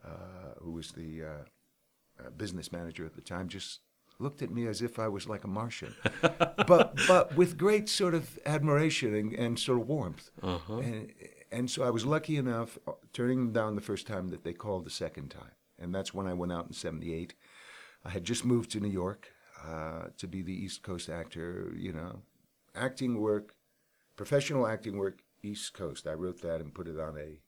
uh, 0.03 0.55
who 0.61 0.71
was 0.71 0.91
the 0.91 1.23
uh, 1.23 2.25
uh, 2.25 2.29
business 2.31 2.71
manager 2.71 3.05
at 3.05 3.13
the 3.13 3.21
time, 3.21 3.47
just 3.47 3.79
looked 4.17 4.41
at 4.41 4.51
me 4.51 4.67
as 4.67 4.81
if 4.81 4.99
I 4.99 5.07
was 5.07 5.27
like 5.27 5.45
a 5.45 5.47
Martian, 5.47 5.95
but 6.21 6.99
but 7.07 7.35
with 7.37 7.57
great 7.57 7.87
sort 7.87 8.13
of 8.13 8.37
admiration 8.45 9.15
and, 9.15 9.33
and 9.33 9.57
sort 9.57 9.79
of 9.79 9.87
warmth. 9.87 10.29
Uh-huh. 10.43 10.79
And, 10.79 11.13
and 11.51 11.69
so 11.69 11.83
I 11.83 11.89
was 11.89 12.05
lucky 12.05 12.37
enough, 12.37 12.77
uh, 12.87 12.93
turning 13.13 13.37
them 13.39 13.51
down 13.53 13.75
the 13.75 13.81
first 13.81 14.07
time, 14.07 14.29
that 14.29 14.43
they 14.43 14.53
called 14.53 14.85
the 14.85 14.89
second 14.91 15.29
time, 15.29 15.51
and 15.77 15.93
that's 15.93 16.13
when 16.13 16.27
I 16.27 16.33
went 16.33 16.51
out 16.53 16.67
in 16.67 16.73
'78. 16.73 17.33
I 18.05 18.09
had 18.09 18.23
just 18.23 18.45
moved 18.45 18.71
to 18.71 18.79
New 18.79 18.89
York 18.89 19.31
uh, 19.65 20.07
to 20.17 20.27
be 20.27 20.41
the 20.41 20.53
East 20.53 20.83
Coast 20.83 21.09
actor. 21.09 21.71
You 21.75 21.93
know, 21.93 22.21
acting 22.75 23.19
work, 23.19 23.55
professional 24.15 24.67
acting 24.67 24.97
work, 24.97 25.19
East 25.43 25.73
Coast. 25.73 26.07
I 26.07 26.13
wrote 26.13 26.41
that 26.41 26.61
and 26.61 26.73
put 26.73 26.87
it 26.87 26.99
on 26.99 27.17
a, 27.17 27.39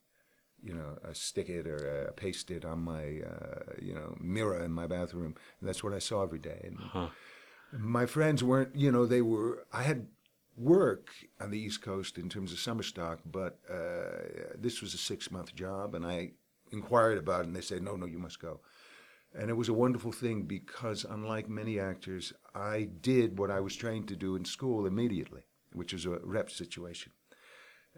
you 0.62 0.74
know, 0.74 0.98
a 1.04 1.14
stick 1.16 1.50
it 1.50 1.68
or 1.68 2.08
a 2.08 2.12
paste 2.12 2.52
it 2.52 2.66
on 2.66 2.80
my, 2.80 3.22
uh, 3.22 3.74
you 3.82 3.94
know, 3.94 4.18
mirror 4.20 4.64
in 4.64 4.72
my 4.72 4.88
bathroom. 4.88 5.36
And 5.60 5.70
that's 5.70 5.84
what 5.84 5.94
I 5.94 6.00
saw 6.00 6.24
every 6.24 6.40
day. 6.40 6.62
And 6.64 6.78
Huh. 6.80 7.10
my 7.72 8.06
friends 8.06 8.44
weren't, 8.44 8.76
you 8.76 8.92
know, 8.92 9.06
they 9.06 9.22
were. 9.22 9.66
I 9.72 9.84
had 9.84 10.08
work 10.58 11.10
on 11.40 11.52
the 11.52 11.60
East 11.60 11.82
Coast 11.82 12.18
in 12.18 12.30
terms 12.30 12.52
of 12.52 12.60
summer 12.60 12.84
stock, 12.84 13.20
but 13.26 13.60
uh, 13.70 14.54
this 14.58 14.82
was 14.82 14.94
a 14.94 14.98
six 14.98 15.32
month 15.32 15.56
job, 15.56 15.96
and 15.96 16.06
I 16.06 16.32
inquired 16.72 17.18
about 17.18 17.42
it, 17.42 17.48
and 17.48 17.56
they 17.56 17.62
said, 17.62 17.82
no, 17.82 17.96
no, 17.96 18.06
you 18.06 18.20
must 18.20 18.40
go. 18.40 18.60
And 19.34 19.50
it 19.50 19.56
was 19.56 19.70
a 19.70 19.74
wonderful 19.74 20.12
thing 20.12 20.44
because, 20.44 21.06
unlike 21.10 21.48
many 21.48 21.80
actors, 21.80 22.34
I 22.54 22.90
did 23.02 23.40
what 23.40 23.50
I 23.50 23.62
was 23.62 23.76
trained 23.76 24.10
to 24.10 24.16
do 24.16 24.36
in 24.36 24.44
school 24.44 24.86
immediately, 24.86 25.44
which 25.72 25.94
was 25.94 26.06
a 26.06 26.20
rep 26.24 26.52
situation. 26.52 27.14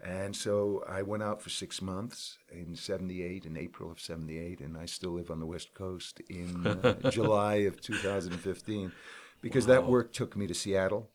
And 0.02 0.34
so 0.34 0.84
I 0.88 1.02
went 1.02 1.22
out 1.22 1.40
for 1.40 1.50
six 1.50 1.80
months 1.80 2.38
in 2.50 2.74
78, 2.74 3.46
in 3.46 3.56
April 3.56 3.90
of 3.90 4.00
78, 4.00 4.60
and 4.60 4.76
I 4.76 4.86
still 4.86 5.12
live 5.12 5.30
on 5.30 5.40
the 5.40 5.46
West 5.46 5.74
Coast 5.74 6.20
in 6.28 6.66
uh, 6.66 6.94
July 7.10 7.56
of 7.56 7.80
2015 7.80 8.92
because 9.40 9.66
that 9.66 9.86
work 9.86 10.12
took 10.12 10.36
me 10.36 10.46
to 10.46 10.54
Seattle 10.54 11.10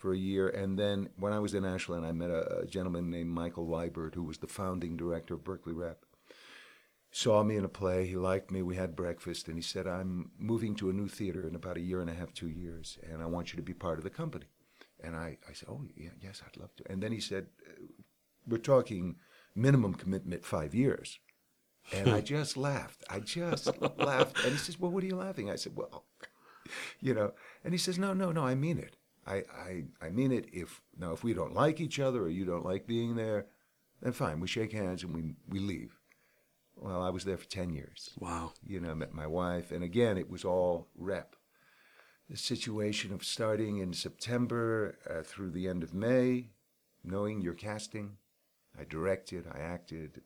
for 0.00 0.14
a 0.14 0.18
year. 0.18 0.48
And 0.48 0.78
then 0.78 1.10
when 1.18 1.32
I 1.32 1.38
was 1.38 1.54
in 1.54 1.64
Ashland, 1.64 2.06
I 2.06 2.12
met 2.12 2.30
a, 2.30 2.60
a 2.60 2.66
gentleman 2.66 3.10
named 3.10 3.28
Michael 3.30 3.66
Leibert, 3.66 4.14
who 4.14 4.24
was 4.24 4.38
the 4.38 4.46
founding 4.46 4.96
director 4.96 5.34
of 5.34 5.44
Berkeley 5.44 5.74
Rep. 5.74 6.04
Saw 7.12 7.42
me 7.42 7.56
in 7.56 7.64
a 7.64 7.68
play, 7.68 8.06
he 8.06 8.16
liked 8.16 8.50
me, 8.50 8.62
we 8.62 8.76
had 8.76 8.96
breakfast, 8.96 9.48
and 9.48 9.56
he 9.56 9.62
said, 9.62 9.86
I'm 9.86 10.30
moving 10.38 10.74
to 10.76 10.88
a 10.88 10.92
new 10.92 11.08
theater 11.08 11.46
in 11.46 11.54
about 11.54 11.76
a 11.76 11.80
year 11.80 12.00
and 12.00 12.08
a 12.08 12.14
half, 12.14 12.32
two 12.32 12.48
years, 12.48 12.98
and 13.02 13.20
I 13.20 13.26
want 13.26 13.52
you 13.52 13.56
to 13.56 13.62
be 13.62 13.74
part 13.74 13.98
of 13.98 14.04
the 14.04 14.10
company. 14.10 14.46
And 15.02 15.16
I, 15.16 15.36
I 15.48 15.52
said, 15.52 15.68
Oh, 15.68 15.82
yeah, 15.96 16.10
yes, 16.22 16.40
I'd 16.46 16.58
love 16.58 16.74
to. 16.76 16.90
And 16.90 17.02
then 17.02 17.12
he 17.12 17.20
said, 17.20 17.46
uh, 17.68 17.72
We're 18.46 18.58
talking 18.58 19.16
minimum 19.54 19.94
commitment 19.94 20.44
five 20.44 20.74
years. 20.74 21.18
And 21.92 22.10
I 22.10 22.20
just 22.36 22.56
laughed. 22.56 23.04
I 23.10 23.20
just 23.20 23.68
laughed. 23.98 24.42
And 24.44 24.52
he 24.52 24.58
says, 24.58 24.78
Well, 24.78 24.90
what 24.90 25.02
are 25.02 25.08
you 25.08 25.16
laughing? 25.16 25.50
I 25.50 25.56
said, 25.56 25.74
Well, 25.74 26.04
you 27.00 27.12
know. 27.12 27.32
And 27.64 27.74
he 27.74 27.78
says, 27.78 27.98
No, 27.98 28.12
no, 28.14 28.30
no, 28.30 28.46
I 28.46 28.54
mean 28.54 28.78
it. 28.78 28.96
I, 29.30 29.44
I, 29.56 29.84
I 30.06 30.10
mean 30.10 30.32
it. 30.32 30.46
If 30.52 30.80
now, 30.98 31.12
if 31.12 31.22
we 31.22 31.34
don't 31.34 31.54
like 31.54 31.80
each 31.80 32.00
other 32.00 32.22
or 32.22 32.28
you 32.28 32.44
don't 32.44 32.64
like 32.64 32.86
being 32.86 33.14
there, 33.16 33.46
then 34.02 34.12
fine. 34.12 34.40
We 34.40 34.48
shake 34.48 34.72
hands 34.72 35.02
and 35.02 35.14
we, 35.14 35.34
we 35.48 35.58
leave. 35.58 35.98
Well, 36.76 37.02
I 37.02 37.10
was 37.10 37.24
there 37.24 37.36
for 37.36 37.46
10 37.48 37.70
years 37.74 38.10
Wow. 38.18 38.52
you 38.66 38.80
know, 38.80 38.90
I 38.92 38.94
met 38.94 39.12
my 39.12 39.26
wife, 39.26 39.70
and 39.70 39.84
again, 39.84 40.16
it 40.16 40.30
was 40.30 40.44
all 40.44 40.88
rep. 40.96 41.36
The 42.30 42.38
situation 42.38 43.12
of 43.12 43.22
starting 43.24 43.78
in 43.78 43.92
September 43.92 44.96
uh, 45.08 45.22
through 45.22 45.50
the 45.50 45.68
end 45.68 45.82
of 45.82 45.92
May, 45.92 46.48
knowing 47.04 47.42
your 47.42 47.54
casting, 47.54 48.16
I 48.78 48.84
directed, 48.84 49.46
I 49.52 49.58
acted, 49.58 50.22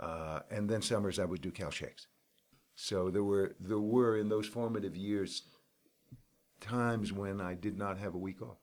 uh, 0.00 0.40
and 0.50 0.70
then 0.70 0.82
summers 0.82 1.18
I 1.18 1.24
would 1.24 1.42
do 1.42 1.50
Cal 1.50 1.70
Shakes. 1.70 2.06
So 2.74 3.10
there 3.10 3.24
were 3.24 3.56
there 3.58 3.78
were 3.78 4.16
in 4.16 4.28
those 4.28 4.46
formative 4.46 4.96
years 4.96 5.42
times 6.60 7.12
when 7.12 7.40
I 7.40 7.54
did 7.54 7.76
not 7.76 7.98
have 7.98 8.14
a 8.14 8.18
week 8.18 8.42
off. 8.42 8.58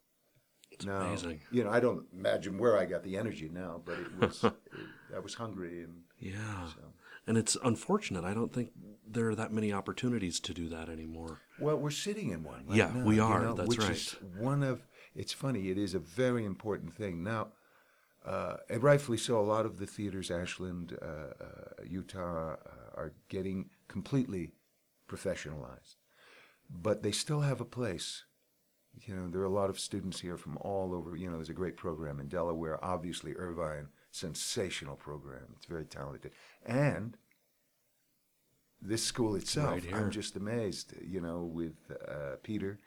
It's 0.71 0.85
Now, 0.85 1.01
amazing. 1.01 1.41
You 1.51 1.63
know, 1.63 1.69
I 1.69 1.79
don't 1.79 2.05
imagine 2.13 2.57
where 2.57 2.77
I 2.77 2.85
got 2.85 3.03
the 3.03 3.17
energy 3.17 3.49
now, 3.51 3.81
but 3.85 3.99
it 3.99 4.17
was 4.19 4.43
it, 4.43 4.53
I 5.15 5.19
was 5.19 5.35
hungry 5.35 5.83
and 5.83 6.01
Yeah. 6.19 6.67
so. 6.67 6.93
And 7.27 7.37
it's 7.37 7.55
unfortunate. 7.63 8.23
I 8.25 8.33
don't 8.33 8.51
think 8.51 8.71
there 9.07 9.29
are 9.29 9.35
that 9.35 9.53
many 9.53 9.71
opportunities 9.71 10.39
to 10.41 10.53
do 10.53 10.67
that 10.69 10.89
anymore. 10.89 11.39
Well, 11.59 11.77
we're 11.77 11.91
sitting 11.91 12.31
in 12.31 12.43
one. 12.43 12.65
Right 12.67 12.77
Yeah, 12.77 12.91
now, 12.93 13.05
we 13.05 13.15
you 13.15 13.23
are, 13.23 13.41
know, 13.43 13.53
that's 13.53 13.69
which 13.69 13.79
right. 13.79 13.91
is 13.91 14.15
one 14.37 14.63
of. 14.63 14.87
It's 15.15 15.31
funny. 15.31 15.69
It 15.69 15.77
is 15.77 15.93
a 15.93 15.99
very 15.99 16.43
important 16.43 16.93
thing 16.93 17.23
now, 17.23 17.49
uh, 18.25 18.57
and 18.69 18.81
rightfully 18.81 19.19
so. 19.19 19.39
A 19.39 19.41
lot 19.45 19.65
of 19.65 19.77
the 19.77 19.85
theaters, 19.85 20.31
Ashland, 20.31 20.97
uh, 21.01 21.05
uh, 21.05 21.83
Utah, 21.87 22.53
uh, 22.53 22.55
are 22.95 23.13
getting 23.29 23.69
completely 23.87 24.53
professionalized, 25.07 25.95
but 26.69 27.03
they 27.03 27.11
still 27.11 27.41
have 27.41 27.61
a 27.61 27.65
place. 27.65 28.23
You 29.01 29.15
know, 29.15 29.27
there 29.27 29.41
are 29.41 29.45
a 29.45 29.49
lot 29.49 29.69
of 29.69 29.79
students 29.79 30.19
here 30.19 30.37
from 30.37 30.57
all 30.57 30.93
over. 30.93 31.15
You 31.15 31.29
know, 31.29 31.37
there's 31.37 31.49
a 31.49 31.53
great 31.53 31.77
program 31.77 32.19
in 32.19 32.27
Delaware. 32.27 32.83
Obviously, 32.83 33.33
Irvine, 33.35 33.89
sensational 34.11 34.95
program. 34.95 35.55
It's 35.55 35.65
very 35.65 35.85
talented, 35.85 36.31
and 36.65 37.17
this 38.81 39.03
school 39.03 39.35
itself. 39.35 39.71
Right. 39.71 39.93
I'm 39.93 40.11
just 40.11 40.35
amazed. 40.35 40.93
You 41.01 41.21
know, 41.21 41.39
with 41.43 41.73
uh, 42.07 42.35
Peter 42.43 42.79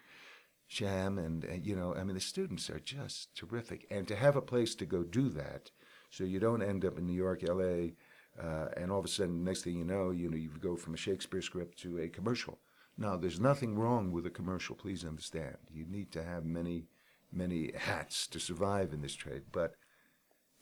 Sham, 0.68 1.18
and, 1.18 1.44
and 1.44 1.66
you 1.66 1.74
know, 1.74 1.94
I 1.94 2.04
mean, 2.04 2.14
the 2.14 2.20
students 2.20 2.70
are 2.70 2.80
just 2.80 3.36
terrific, 3.36 3.86
and 3.90 4.06
to 4.08 4.16
have 4.16 4.36
a 4.36 4.42
place 4.42 4.74
to 4.76 4.86
go 4.86 5.02
do 5.02 5.28
that, 5.30 5.70
so 6.10 6.24
you 6.24 6.38
don't 6.38 6.62
end 6.62 6.84
up 6.84 6.98
in 6.98 7.06
New 7.06 7.12
York, 7.12 7.42
L.A. 7.48 7.94
Uh, 8.40 8.68
and 8.76 8.90
all 8.92 8.98
of 8.98 9.04
a 9.04 9.08
sudden, 9.08 9.44
next 9.44 9.62
thing 9.62 9.76
you 9.76 9.84
know, 9.84 10.10
you 10.10 10.28
know, 10.28 10.36
you 10.36 10.50
go 10.60 10.76
from 10.76 10.94
a 10.94 10.98
Shakespeare 10.98 11.40
script 11.40 11.78
to 11.80 11.98
a 11.98 12.08
commercial. 12.08 12.58
Now, 12.98 13.16
there's 13.16 13.40
nothing 13.40 13.76
wrong 13.76 14.10
with 14.10 14.26
a 14.26 14.30
commercial. 14.30 14.74
Please 14.74 15.04
understand. 15.04 15.56
You 15.70 15.84
need 15.86 16.12
to 16.12 16.22
have 16.22 16.44
many, 16.44 16.86
many 17.30 17.72
hats 17.76 18.26
to 18.28 18.40
survive 18.40 18.92
in 18.92 19.02
this 19.02 19.14
trade, 19.14 19.42
but 19.52 19.74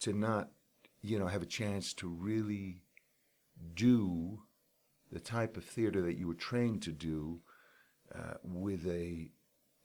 to 0.01 0.11
not, 0.11 0.49
you 1.01 1.17
know, 1.17 1.27
have 1.27 1.41
a 1.41 1.47
chance 1.47 1.93
to 1.93 2.09
really 2.09 2.81
do 3.73 4.39
the 5.11 5.19
type 5.19 5.55
of 5.55 5.63
theater 5.63 6.01
that 6.01 6.17
you 6.17 6.27
were 6.27 6.33
trained 6.33 6.81
to 6.81 6.91
do 6.91 7.39
uh, 8.13 8.33
with 8.43 8.85
a, 8.85 9.31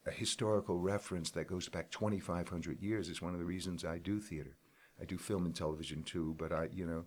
a 0.07 0.11
historical 0.11 0.79
reference 0.79 1.31
that 1.31 1.47
goes 1.47 1.69
back 1.69 1.91
2,500 1.91 2.83
years 2.83 3.09
is 3.09 3.23
one 3.23 3.33
of 3.33 3.39
the 3.39 3.47
reasons 3.47 3.85
I 3.85 3.99
do 3.99 4.19
theater. 4.19 4.57
I 5.01 5.05
do 5.05 5.19
film 5.19 5.47
and 5.47 5.55
television 5.55 6.03
too, 6.03 6.35
but 6.39 6.53
I, 6.53 6.69
you 6.73 6.85
know, 6.85 7.05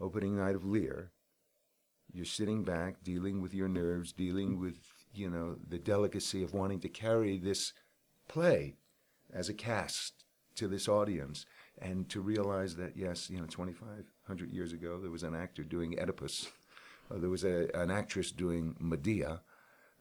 opening 0.00 0.36
night 0.36 0.54
of 0.54 0.64
Lear, 0.64 1.12
you're 2.12 2.24
sitting 2.24 2.64
back, 2.64 3.02
dealing 3.02 3.40
with 3.40 3.54
your 3.54 3.68
nerves, 3.68 4.12
dealing 4.12 4.58
with, 4.58 4.78
you 5.12 5.28
know, 5.30 5.56
the 5.68 5.78
delicacy 5.78 6.42
of 6.42 6.54
wanting 6.54 6.80
to 6.80 6.88
carry 6.88 7.38
this 7.38 7.72
play 8.28 8.76
as 9.32 9.48
a 9.48 9.54
cast 9.54 10.24
to 10.54 10.68
this 10.68 10.88
audience 10.88 11.46
and 11.80 12.08
to 12.08 12.20
realize 12.20 12.76
that, 12.76 12.96
yes, 12.96 13.30
you 13.30 13.38
know, 13.38 13.46
2,500 13.46 14.50
years 14.50 14.72
ago, 14.72 14.98
there 15.00 15.10
was 15.10 15.22
an 15.22 15.34
actor 15.34 15.62
doing 15.62 15.98
Oedipus, 15.98 16.48
or 17.10 17.18
there 17.18 17.30
was 17.30 17.44
a, 17.44 17.68
an 17.74 17.90
actress 17.90 18.32
doing 18.32 18.74
Medea, 18.80 19.40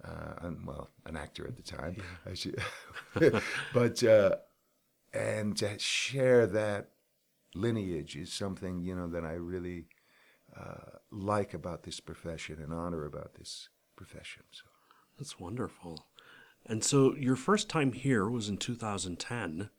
uh, 0.03 0.33
and, 0.41 0.65
well, 0.65 0.89
an 1.05 1.17
actor 1.17 1.47
at 1.47 1.55
the 1.55 1.63
time, 1.63 1.97
should, 2.33 2.59
but, 3.73 4.03
uh, 4.03 4.35
and 5.13 5.57
to 5.57 5.77
share 5.79 6.47
that 6.47 6.89
lineage 7.55 8.15
is 8.15 8.31
something, 8.31 8.81
you 8.81 8.95
know, 8.95 9.07
that 9.07 9.23
I 9.23 9.33
really 9.33 9.85
uh, 10.57 10.97
like 11.11 11.53
about 11.53 11.83
this 11.83 11.99
profession 11.99 12.59
and 12.61 12.73
honor 12.73 13.05
about 13.05 13.35
this 13.35 13.69
profession. 13.95 14.43
So. 14.51 14.63
That's 15.17 15.39
wonderful. 15.39 16.05
And 16.65 16.83
so 16.83 17.15
your 17.15 17.35
first 17.35 17.69
time 17.69 17.93
here 17.93 18.29
was 18.29 18.49
in 18.49 18.57
2010. 18.57 19.69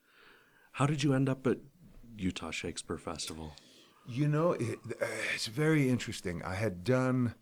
How 0.72 0.86
did 0.86 1.02
you 1.02 1.14
end 1.14 1.28
up 1.28 1.46
at 1.46 1.58
Utah 2.16 2.50
Shakespeare 2.50 2.98
Festival? 2.98 3.52
You 4.06 4.26
know, 4.26 4.52
it, 4.52 4.78
uh, 5.00 5.06
it's 5.34 5.46
very 5.46 5.88
interesting. 5.88 6.42
I 6.42 6.54
had 6.54 6.82
done, 6.82 7.34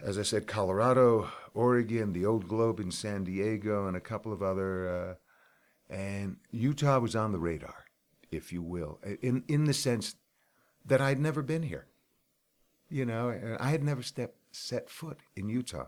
as 0.00 0.18
I 0.18 0.22
said, 0.22 0.46
Colorado, 0.46 1.30
Oregon, 1.54 2.12
the 2.12 2.26
Old 2.26 2.48
Globe 2.48 2.80
in 2.80 2.90
San 2.90 3.24
Diego, 3.24 3.86
and 3.86 3.96
a 3.96 4.00
couple 4.00 4.32
of 4.32 4.42
other, 4.42 4.88
uh, 4.88 5.94
and 5.94 6.38
Utah 6.50 6.98
was 6.98 7.14
on 7.14 7.32
the 7.32 7.38
radar, 7.38 7.84
if 8.32 8.52
you 8.52 8.62
will, 8.62 8.98
in 9.22 9.44
in 9.48 9.64
the 9.64 9.74
sense 9.74 10.16
that 10.84 11.00
I'd 11.00 11.20
never 11.20 11.42
been 11.42 11.62
here. 11.62 11.86
You 12.90 13.06
know, 13.06 13.56
I 13.58 13.70
had 13.70 13.82
never 13.82 14.02
stepped 14.02 14.36
set 14.52 14.90
foot 14.90 15.18
in 15.36 15.48
Utah. 15.48 15.86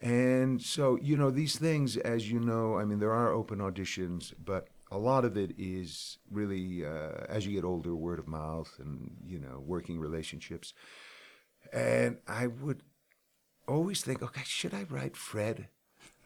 And 0.00 0.60
so, 0.60 0.98
you 1.00 1.16
know, 1.16 1.30
these 1.30 1.56
things, 1.56 1.96
as 1.96 2.30
you 2.30 2.40
know, 2.40 2.76
I 2.76 2.84
mean, 2.84 2.98
there 2.98 3.12
are 3.12 3.32
open 3.32 3.60
auditions, 3.60 4.32
but 4.44 4.68
a 4.92 4.98
lot 4.98 5.24
of 5.24 5.36
it 5.36 5.54
is 5.56 6.18
really 6.30 6.84
uh, 6.84 7.24
as 7.28 7.46
you 7.46 7.54
get 7.54 7.64
older, 7.64 7.94
word 7.96 8.18
of 8.18 8.28
mouth 8.28 8.70
and 8.78 9.16
you 9.26 9.38
know 9.38 9.62
working 9.64 9.98
relationships. 9.98 10.74
And 11.72 12.18
I 12.28 12.48
would 12.48 12.82
always 13.66 14.02
think, 14.02 14.22
okay, 14.22 14.42
should 14.44 14.74
I 14.74 14.84
write 14.84 15.16
Fred? 15.16 15.68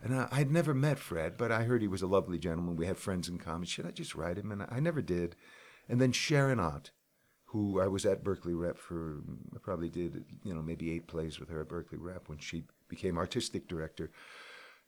And 0.02 0.14
I, 0.14 0.28
I'd 0.32 0.50
never 0.50 0.74
met 0.74 0.98
Fred, 0.98 1.36
but 1.36 1.52
I 1.52 1.62
heard 1.62 1.80
he 1.80 1.88
was 1.88 2.02
a 2.02 2.08
lovely 2.08 2.38
gentleman. 2.38 2.76
We 2.76 2.86
had 2.86 2.98
friends 2.98 3.28
in 3.28 3.38
common. 3.38 3.66
Should 3.66 3.86
I 3.86 3.92
just 3.92 4.14
write 4.16 4.36
him? 4.36 4.50
And 4.50 4.66
I 4.68 4.80
never 4.80 5.00
did. 5.00 5.36
And 5.88 6.00
then 6.00 6.10
Sharon 6.10 6.58
Ott, 6.58 6.90
who 7.56 7.80
I 7.80 7.86
was 7.86 8.04
at 8.04 8.22
Berkeley 8.22 8.52
Rep 8.52 8.76
for, 8.76 9.22
I 9.54 9.58
probably 9.58 9.88
did, 9.88 10.26
you 10.44 10.52
know, 10.52 10.60
maybe 10.60 10.92
eight 10.92 11.06
plays 11.06 11.40
with 11.40 11.48
her 11.48 11.62
at 11.62 11.68
Berkeley 11.68 11.96
Rep 11.96 12.28
when 12.28 12.36
she 12.36 12.64
became 12.86 13.16
artistic 13.16 13.66
director. 13.66 14.10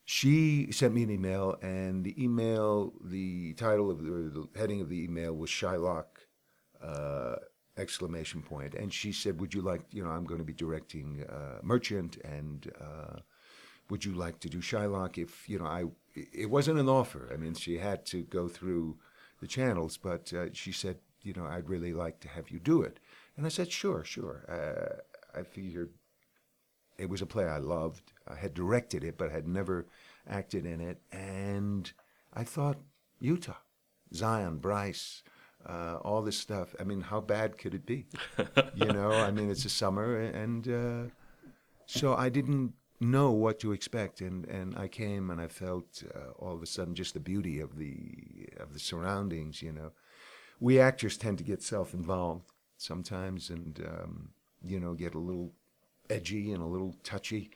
She 0.05 0.71
sent 0.71 0.93
me 0.93 1.03
an 1.03 1.11
email, 1.11 1.57
and 1.63 2.05
the 2.05 2.23
email, 2.23 2.93
the 3.03 3.55
title 3.55 3.91
of 3.91 4.05
the, 4.05 4.11
the 4.11 4.49
heading 4.55 4.83
of 4.83 4.91
the 4.91 5.03
email 5.03 5.33
was 5.35 5.49
Shylock, 5.49 6.09
uh, 6.83 7.37
exclamation 7.79 8.43
point. 8.43 8.75
And 8.75 8.93
she 8.93 9.13
said, 9.13 9.41
"Would 9.41 9.55
you 9.55 9.63
like, 9.63 9.83
you 9.91 10.05
know, 10.05 10.11
I'm 10.11 10.25
going 10.25 10.41
to 10.41 10.51
be 10.53 10.53
directing 10.53 11.25
uh, 11.25 11.61
Merchant, 11.63 12.19
and 12.19 12.71
uh, 12.79 13.21
would 13.89 14.05
you 14.05 14.13
like 14.13 14.41
to 14.41 14.51
do 14.51 14.59
Shylock? 14.59 15.17
If 15.17 15.49
you 15.49 15.59
know, 15.59 15.67
I, 15.67 15.85
it 16.15 16.51
wasn't 16.51 16.81
an 16.81 16.89
offer. 16.89 17.31
I 17.33 17.37
mean, 17.39 17.55
she 17.55 17.79
had 17.79 18.05
to 18.07 18.23
go 18.25 18.47
through 18.49 18.99
the 19.41 19.47
channels, 19.47 19.97
but 19.97 20.33
uh, 20.35 20.47
she 20.53 20.73
said, 20.73 20.99
you 21.23 21.33
know, 21.35 21.47
I'd 21.47 21.69
really 21.69 21.93
like 21.93 22.21
to 22.21 22.29
have 22.29 22.51
you 22.51 22.59
do 22.59 22.83
it. 22.83 22.99
And 23.37 23.47
I 23.47 23.49
said, 23.49 23.71
sure, 23.71 24.05
sure. 24.05 24.45
Uh, 24.49 25.39
I 25.39 25.43
figured 25.43 25.91
it 26.99 27.09
was 27.09 27.23
a 27.23 27.27
play 27.27 27.45
I 27.45 27.59
loved. 27.59 28.13
I 28.27 28.35
had 28.35 28.55
directed 28.55 29.05
it, 29.05 29.17
but 29.17 29.31
had 29.31 29.47
never 29.47 29.87
acted 30.29 30.67
in 30.67 30.81
it. 30.81 31.01
And 31.13 31.91
I 32.35 32.45
thought, 32.45 32.79
Utah, 33.21 33.57
Zion, 34.13 34.59
Bryce, 34.59 35.23
uh, 35.67 35.99
all 36.03 36.23
this 36.23 36.39
stuff. 36.39 36.75
I 36.81 36.85
mean, 36.85 37.01
how 37.01 37.21
bad 37.21 37.59
could 37.59 37.75
it 37.75 37.87
be? 37.87 38.07
you 38.75 38.87
know, 38.87 39.11
I 39.13 39.31
mean, 39.31 39.51
it's 39.51 39.65
a 39.65 39.71
summer, 39.71 40.17
and 40.17 40.69
uh, 40.69 41.11
so 41.87 42.15
I 42.15 42.29
didn't 42.29 42.75
know 43.01 43.31
what 43.31 43.61
to 43.61 43.73
expect, 43.73 44.21
and, 44.21 44.45
and 44.47 44.77
I 44.77 44.89
came 44.89 45.31
and 45.31 45.41
I 45.41 45.49
felt 45.49 46.03
uh, 46.15 46.31
all 46.39 46.55
of 46.55 46.63
a 46.63 46.67
sudden 46.67 46.95
just 46.95 47.15
the 47.15 47.21
beauty 47.21 47.61
of 47.61 47.77
the 47.77 48.49
of 48.59 48.73
the 48.73 48.79
surroundings. 48.79 49.63
You 49.63 49.73
know, 49.73 49.93
we 50.61 50.81
actors 50.81 51.17
tend 51.17 51.39
to 51.39 51.45
get 51.45 51.63
self-involved 51.63 52.51
sometimes, 52.77 53.51
and 53.51 53.85
um, 53.87 54.31
you 54.63 54.81
know, 54.81 54.95
get 54.95 55.15
a 55.15 55.19
little 55.19 55.53
edgy 56.11 56.53
and 56.53 56.63
a 56.63 56.67
little 56.67 56.95
touchy. 57.03 57.51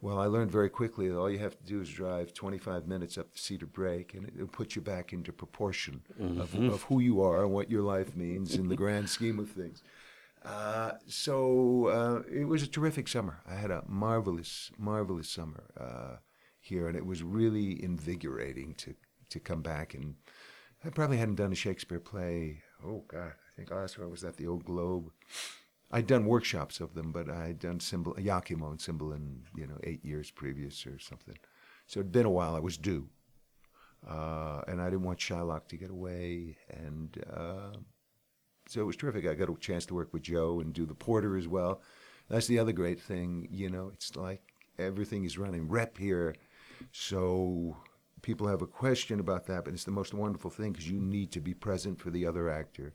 Well, 0.00 0.18
I 0.20 0.26
learned 0.26 0.52
very 0.52 0.70
quickly 0.70 1.08
that 1.08 1.18
all 1.18 1.28
you 1.28 1.40
have 1.40 1.58
to 1.58 1.64
do 1.64 1.80
is 1.80 1.88
drive 1.90 2.32
25 2.32 2.86
minutes 2.86 3.18
up 3.18 3.32
the 3.32 3.38
Cedar 3.38 3.66
Break, 3.66 4.14
and 4.14 4.28
it'll 4.28 4.46
put 4.46 4.76
you 4.76 4.82
back 4.82 5.12
into 5.12 5.32
proportion 5.32 6.02
of, 6.38 6.54
of 6.54 6.82
who 6.84 7.00
you 7.00 7.20
are 7.20 7.42
and 7.42 7.52
what 7.52 7.68
your 7.68 7.82
life 7.82 8.14
means 8.14 8.54
in 8.54 8.68
the 8.68 8.76
grand 8.76 9.10
scheme 9.10 9.40
of 9.40 9.50
things. 9.50 9.82
Uh, 10.44 10.92
so 11.08 11.88
uh, 11.88 12.22
it 12.32 12.46
was 12.46 12.62
a 12.62 12.68
terrific 12.68 13.08
summer. 13.08 13.40
I 13.44 13.56
had 13.56 13.72
a 13.72 13.82
marvelous, 13.88 14.70
marvelous 14.78 15.28
summer 15.28 15.64
uh, 15.78 16.18
here, 16.60 16.86
and 16.86 16.96
it 16.96 17.04
was 17.04 17.24
really 17.24 17.82
invigorating 17.82 18.74
to 18.76 18.94
to 19.30 19.40
come 19.40 19.62
back. 19.62 19.94
And 19.94 20.14
I 20.84 20.90
probably 20.90 21.16
hadn't 21.16 21.36
done 21.36 21.52
a 21.52 21.56
Shakespeare 21.56 22.00
play. 22.00 22.62
Oh 22.84 23.04
God, 23.08 23.32
I 23.32 23.56
think 23.56 23.70
last 23.70 23.98
one 23.98 24.10
was 24.10 24.24
at 24.24 24.36
the 24.36 24.46
Old 24.46 24.64
Globe. 24.64 25.10
I'd 25.90 26.06
done 26.06 26.26
workshops 26.26 26.80
of 26.80 26.94
them, 26.94 27.12
but 27.12 27.28
I'd 27.30 27.58
done 27.58 27.80
Symbol, 27.80 28.14
Iachimo 28.14 28.70
and 28.70 28.80
Cymbeline, 28.80 29.44
you 29.56 29.66
know, 29.66 29.78
eight 29.84 30.04
years 30.04 30.30
previous 30.30 30.86
or 30.86 30.98
something. 30.98 31.36
So 31.86 32.00
it'd 32.00 32.12
been 32.12 32.26
a 32.26 32.30
while. 32.30 32.54
I 32.54 32.60
was 32.60 32.76
due, 32.76 33.08
uh, 34.08 34.60
and 34.68 34.80
I 34.80 34.90
didn't 34.90 35.04
want 35.04 35.18
Shylock 35.18 35.66
to 35.68 35.76
get 35.76 35.90
away, 35.90 36.58
and 36.70 37.16
uh, 37.34 37.72
so 38.68 38.80
it 38.82 38.86
was 38.86 38.96
terrific. 38.96 39.26
I 39.26 39.34
got 39.34 39.48
a 39.48 39.56
chance 39.58 39.86
to 39.86 39.94
work 39.94 40.12
with 40.12 40.22
Joe 40.22 40.60
and 40.60 40.72
do 40.72 40.86
the 40.86 40.94
Porter 40.94 41.36
as 41.36 41.48
well. 41.48 41.80
That's 42.28 42.46
the 42.46 42.58
other 42.58 42.72
great 42.72 43.00
thing, 43.00 43.48
you 43.50 43.70
know. 43.70 43.90
It's 43.92 44.14
like 44.14 44.42
everything 44.78 45.24
is 45.24 45.38
running 45.38 45.68
rep 45.68 45.96
here, 45.96 46.36
so 46.92 47.78
people 48.28 48.46
have 48.46 48.60
a 48.60 48.66
question 48.66 49.20
about 49.20 49.46
that, 49.46 49.64
but 49.64 49.72
it's 49.72 49.84
the 49.84 49.90
most 49.90 50.12
wonderful 50.12 50.50
thing 50.50 50.70
because 50.70 50.90
you 50.90 51.00
need 51.00 51.32
to 51.32 51.40
be 51.40 51.54
present 51.54 51.98
for 51.98 52.10
the 52.10 52.26
other 52.26 52.50
actor 52.50 52.92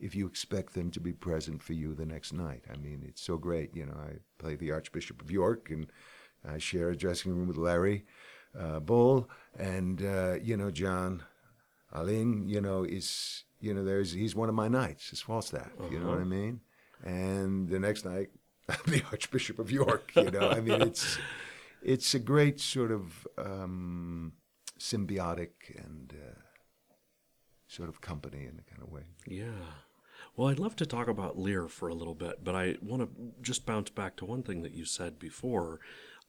if 0.00 0.14
you 0.14 0.26
expect 0.26 0.72
them 0.72 0.90
to 0.90 0.98
be 0.98 1.12
present 1.12 1.62
for 1.62 1.74
you 1.74 1.92
the 1.92 2.06
next 2.06 2.32
night. 2.32 2.64
I 2.72 2.78
mean, 2.78 3.04
it's 3.06 3.20
so 3.20 3.36
great. 3.36 3.76
You 3.76 3.84
know, 3.84 3.92
I 3.92 4.12
play 4.38 4.56
the 4.56 4.72
Archbishop 4.72 5.20
of 5.20 5.30
York, 5.30 5.68
and 5.68 5.88
I 6.48 6.56
share 6.56 6.88
a 6.88 6.96
dressing 6.96 7.36
room 7.36 7.48
with 7.48 7.58
Larry 7.58 8.06
uh, 8.58 8.80
Bull, 8.80 9.28
and 9.58 10.02
uh, 10.02 10.36
you 10.40 10.56
know, 10.56 10.70
John 10.70 11.22
Allyn. 11.94 12.48
You 12.48 12.62
know, 12.62 12.82
is 12.82 13.44
you 13.60 13.74
know, 13.74 13.84
there's 13.84 14.12
he's 14.12 14.34
one 14.34 14.48
of 14.48 14.54
my 14.54 14.68
knights, 14.68 15.10
his 15.10 15.20
Falstaff. 15.20 15.70
You 15.90 16.00
know 16.00 16.08
what 16.08 16.18
I 16.18 16.24
mean? 16.24 16.60
And 17.04 17.68
the 17.68 17.78
next 17.78 18.06
night, 18.06 18.30
the 18.86 19.02
Archbishop 19.10 19.58
of 19.58 19.70
York. 19.70 20.12
You 20.16 20.30
know, 20.30 20.48
I 20.48 20.60
mean, 20.60 20.80
it's 20.80 21.18
it's 21.82 22.14
a 22.14 22.18
great 22.18 22.58
sort 22.58 22.90
of 22.90 23.28
um, 23.36 24.32
symbiotic 24.82 25.50
and 25.76 26.12
uh, 26.12 26.40
sort 27.68 27.88
of 27.88 28.00
company 28.00 28.40
in 28.40 28.58
a 28.58 28.70
kind 28.70 28.82
of 28.82 28.90
way. 28.90 29.02
Yeah. 29.26 29.76
Well, 30.36 30.48
I'd 30.48 30.58
love 30.58 30.74
to 30.76 30.86
talk 30.86 31.08
about 31.08 31.38
Lear 31.38 31.68
for 31.68 31.88
a 31.88 31.94
little 31.94 32.14
bit, 32.14 32.42
but 32.42 32.56
I 32.56 32.76
want 32.82 33.02
to 33.02 33.32
just 33.40 33.64
bounce 33.64 33.90
back 33.90 34.16
to 34.16 34.24
one 34.24 34.42
thing 34.42 34.62
that 34.62 34.74
you 34.74 34.84
said 34.84 35.18
before 35.18 35.78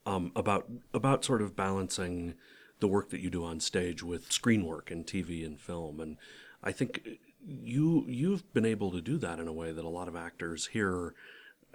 um, 0.06 0.32
about 0.36 0.70
about 0.94 1.26
sort 1.26 1.42
of 1.42 1.56
balancing 1.56 2.36
the 2.80 2.88
work 2.88 3.10
that 3.10 3.22
you 3.22 3.30
do 3.30 3.44
on 3.44 3.60
stage 3.60 4.04
with 4.04 4.32
screen 4.32 4.66
work 4.66 4.92
and 4.92 5.06
TV 5.06 5.46
and 5.46 5.60
film, 5.60 6.00
and 6.00 6.18
I 6.63 6.72
think 6.72 7.02
you 7.46 8.06
you've 8.08 8.54
been 8.54 8.66
able 8.66 8.92
to 8.92 9.02
do 9.02 9.18
that 9.18 9.39
in 9.39 9.48
a 9.48 9.54
way 9.54 9.72
that 9.72 9.86
a 9.86 9.89
lot 9.89 10.08
of 10.08 10.16
actors 10.16 10.68
here, 10.68 11.13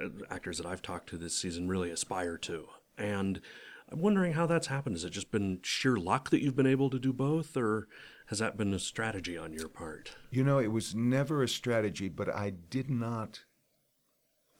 uh, 0.02 0.08
actors 0.30 0.58
that 0.58 0.66
I've 0.66 0.82
talked 0.82 1.08
to 1.10 1.16
this 1.16 1.36
season, 1.36 1.66
really 1.68 1.90
aspire 1.90 2.38
to, 2.38 2.66
and. 2.96 3.40
I'm 3.90 4.00
wondering 4.00 4.34
how 4.34 4.46
that's 4.46 4.66
happened. 4.66 4.96
Has 4.96 5.04
it 5.04 5.10
just 5.10 5.30
been 5.30 5.60
sheer 5.62 5.96
luck 5.96 6.30
that 6.30 6.42
you've 6.42 6.56
been 6.56 6.66
able 6.66 6.90
to 6.90 6.98
do 6.98 7.12
both, 7.12 7.56
or 7.56 7.88
has 8.26 8.38
that 8.38 8.56
been 8.56 8.74
a 8.74 8.78
strategy 8.78 9.36
on 9.38 9.52
your 9.52 9.68
part? 9.68 10.14
You 10.30 10.44
know, 10.44 10.58
it 10.58 10.72
was 10.72 10.94
never 10.94 11.42
a 11.42 11.48
strategy, 11.48 12.08
but 12.08 12.28
I 12.28 12.50
did 12.50 12.90
not. 12.90 13.44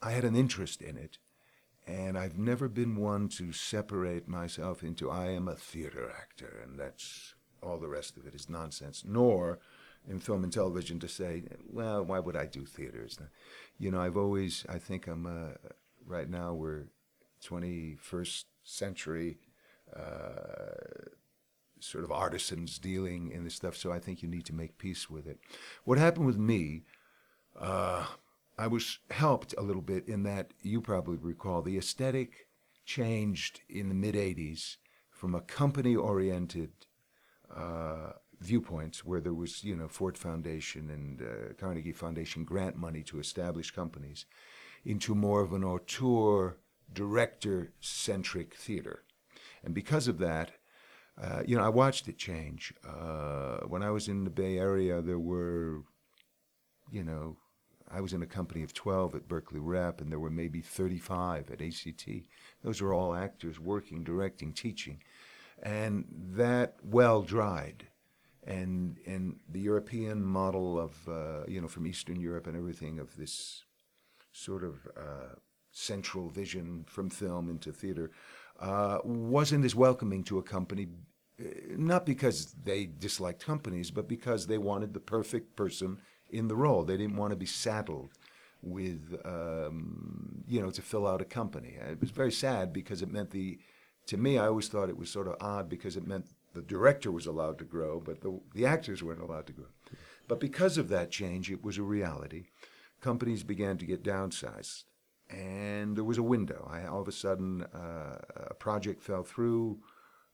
I 0.01 0.11
had 0.11 0.23
an 0.23 0.35
interest 0.35 0.81
in 0.81 0.97
it, 0.97 1.19
and 1.85 2.17
I've 2.17 2.37
never 2.37 2.67
been 2.67 2.95
one 2.95 3.27
to 3.29 3.51
separate 3.51 4.27
myself 4.27 4.81
into 4.81 5.11
I 5.11 5.27
am 5.27 5.47
a 5.47 5.55
theater 5.55 6.11
actor, 6.17 6.61
and 6.63 6.79
that's 6.79 7.35
all 7.61 7.77
the 7.77 7.89
rest 7.89 8.17
of 8.17 8.25
it 8.25 8.33
is 8.33 8.49
nonsense. 8.49 9.03
Nor 9.05 9.59
in 10.07 10.19
film 10.19 10.43
and 10.43 10.51
television 10.51 10.99
to 11.01 11.07
say, 11.07 11.43
well, 11.69 12.03
why 12.03 12.19
would 12.19 12.35
I 12.35 12.45
do 12.45 12.65
theater? 12.65 13.07
You 13.77 13.91
know, 13.91 14.01
I've 14.01 14.17
always. 14.17 14.65
I 14.67 14.79
think 14.79 15.07
I'm. 15.07 15.27
Uh, 15.27 15.69
right 16.07 16.29
now, 16.29 16.53
we're 16.53 16.85
21st 17.41 18.45
century. 18.63 19.37
Uh, 19.95 21.09
sort 21.79 22.03
of 22.03 22.11
artisans 22.11 22.77
dealing 22.77 23.31
in 23.31 23.43
this 23.43 23.55
stuff. 23.55 23.75
So 23.75 23.91
I 23.91 23.99
think 23.99 24.21
you 24.21 24.29
need 24.29 24.45
to 24.45 24.53
make 24.53 24.77
peace 24.77 25.09
with 25.09 25.27
it. 25.27 25.39
What 25.85 25.97
happened 25.97 26.25
with 26.25 26.37
me, 26.37 26.83
uh, 27.59 28.05
I 28.57 28.67
was 28.67 28.99
helped 29.09 29.55
a 29.57 29.61
little 29.61 29.81
bit 29.81 30.07
in 30.07 30.23
that 30.23 30.51
you 30.61 30.81
probably 30.81 31.17
recall 31.17 31.61
the 31.61 31.77
aesthetic 31.77 32.47
changed 32.85 33.61
in 33.69 33.89
the 33.89 33.95
mid 33.95 34.15
80s 34.15 34.77
from 35.09 35.35
a 35.35 35.41
company 35.41 35.95
oriented 35.95 36.71
uh, 37.55 38.13
viewpoints 38.39 39.05
where 39.05 39.21
there 39.21 39.33
was, 39.33 39.63
you 39.63 39.75
know, 39.75 39.87
Ford 39.87 40.17
Foundation 40.17 40.89
and 40.89 41.21
uh, 41.21 41.53
Carnegie 41.57 41.93
Foundation 41.93 42.43
grant 42.43 42.75
money 42.75 43.03
to 43.03 43.19
establish 43.19 43.71
companies 43.71 44.25
into 44.85 45.13
more 45.13 45.41
of 45.41 45.53
an 45.53 45.63
auteur 45.63 46.57
director 46.93 47.71
centric 47.79 48.55
theater. 48.55 49.03
And 49.63 49.73
because 49.73 50.07
of 50.07 50.19
that, 50.19 50.51
uh, 51.21 51.41
you 51.45 51.57
know, 51.57 51.63
I 51.63 51.69
watched 51.69 52.07
it 52.07 52.17
change. 52.17 52.73
Uh, 52.87 53.59
when 53.67 53.83
I 53.83 53.91
was 53.91 54.07
in 54.07 54.23
the 54.23 54.29
Bay 54.29 54.57
Area, 54.57 55.01
there 55.01 55.19
were, 55.19 55.83
you 56.91 57.03
know, 57.03 57.37
I 57.91 58.01
was 58.01 58.13
in 58.13 58.21
a 58.21 58.27
company 58.27 58.63
of 58.63 58.73
12 58.73 59.15
at 59.15 59.27
Berkeley 59.27 59.59
Rep, 59.59 59.99
and 59.99 60.11
there 60.11 60.19
were 60.19 60.29
maybe 60.29 60.61
35 60.61 61.49
at 61.51 61.61
ACT. 61.61 62.07
Those 62.63 62.81
were 62.81 62.93
all 62.93 63.15
actors 63.15 63.59
working, 63.59 64.03
directing, 64.03 64.53
teaching. 64.53 65.01
And 65.61 66.05
that 66.35 66.75
well 66.83 67.21
dried. 67.21 67.87
And, 68.45 68.97
and 69.05 69.39
the 69.49 69.59
European 69.59 70.23
model 70.23 70.79
of, 70.79 71.07
uh, 71.07 71.45
you 71.47 71.59
know, 71.59 71.67
from 71.67 71.87
Eastern 71.87 72.21
Europe 72.21 72.47
and 72.47 72.55
everything 72.55 72.99
of 72.99 73.15
this 73.17 73.63
sort 74.31 74.63
of 74.63 74.87
uh, 74.95 75.35
central 75.71 76.29
vision 76.29 76.85
from 76.87 77.09
film 77.09 77.49
into 77.49 77.71
theater 77.71 78.11
uh, 78.59 78.99
wasn't 79.03 79.63
as 79.63 79.75
welcoming 79.75 80.23
to 80.23 80.37
a 80.37 80.43
company 80.43 80.87
not 81.77 82.05
because 82.05 82.53
they 82.63 82.85
disliked 82.85 83.45
companies, 83.45 83.91
but 83.91 84.07
because 84.07 84.47
they 84.47 84.57
wanted 84.57 84.93
the 84.93 84.99
perfect 84.99 85.55
person 85.55 85.99
in 86.29 86.47
the 86.47 86.55
role. 86.55 86.83
They 86.83 86.97
didn't 86.97 87.15
want 87.15 87.31
to 87.31 87.37
be 87.37 87.45
saddled 87.45 88.11
with, 88.61 89.15
um, 89.23 90.43
you 90.47 90.61
know, 90.61 90.69
to 90.71 90.81
fill 90.81 91.07
out 91.07 91.21
a 91.21 91.25
company. 91.25 91.77
It 91.79 92.01
was 92.01 92.11
very 92.11 92.31
sad 92.31 92.73
because 92.73 93.01
it 93.01 93.11
meant 93.11 93.31
the, 93.31 93.59
to 94.07 94.17
me, 94.17 94.37
I 94.37 94.47
always 94.47 94.67
thought 94.67 94.89
it 94.89 94.97
was 94.97 95.09
sort 95.09 95.27
of 95.27 95.37
odd 95.39 95.69
because 95.69 95.95
it 95.95 96.05
meant 96.05 96.25
the 96.53 96.61
director 96.61 97.11
was 97.11 97.25
allowed 97.25 97.57
to 97.59 97.63
grow, 97.65 97.99
but 97.99 98.21
the, 98.21 98.39
the 98.53 98.65
actors 98.65 99.01
weren't 99.01 99.21
allowed 99.21 99.47
to 99.47 99.53
grow. 99.53 99.67
But 100.27 100.39
because 100.39 100.77
of 100.77 100.89
that 100.89 101.11
change, 101.11 101.49
it 101.51 101.63
was 101.63 101.77
a 101.77 101.83
reality. 101.83 102.45
Companies 103.01 103.43
began 103.43 103.77
to 103.77 103.85
get 103.85 104.03
downsized, 104.03 104.83
and 105.29 105.95
there 105.95 106.03
was 106.03 106.17
a 106.17 106.23
window. 106.23 106.69
I, 106.71 106.85
all 106.85 107.01
of 107.01 107.07
a 107.07 107.11
sudden, 107.11 107.63
uh, 107.63 108.17
a 108.49 108.53
project 108.53 109.03
fell 109.03 109.23
through, 109.23 109.79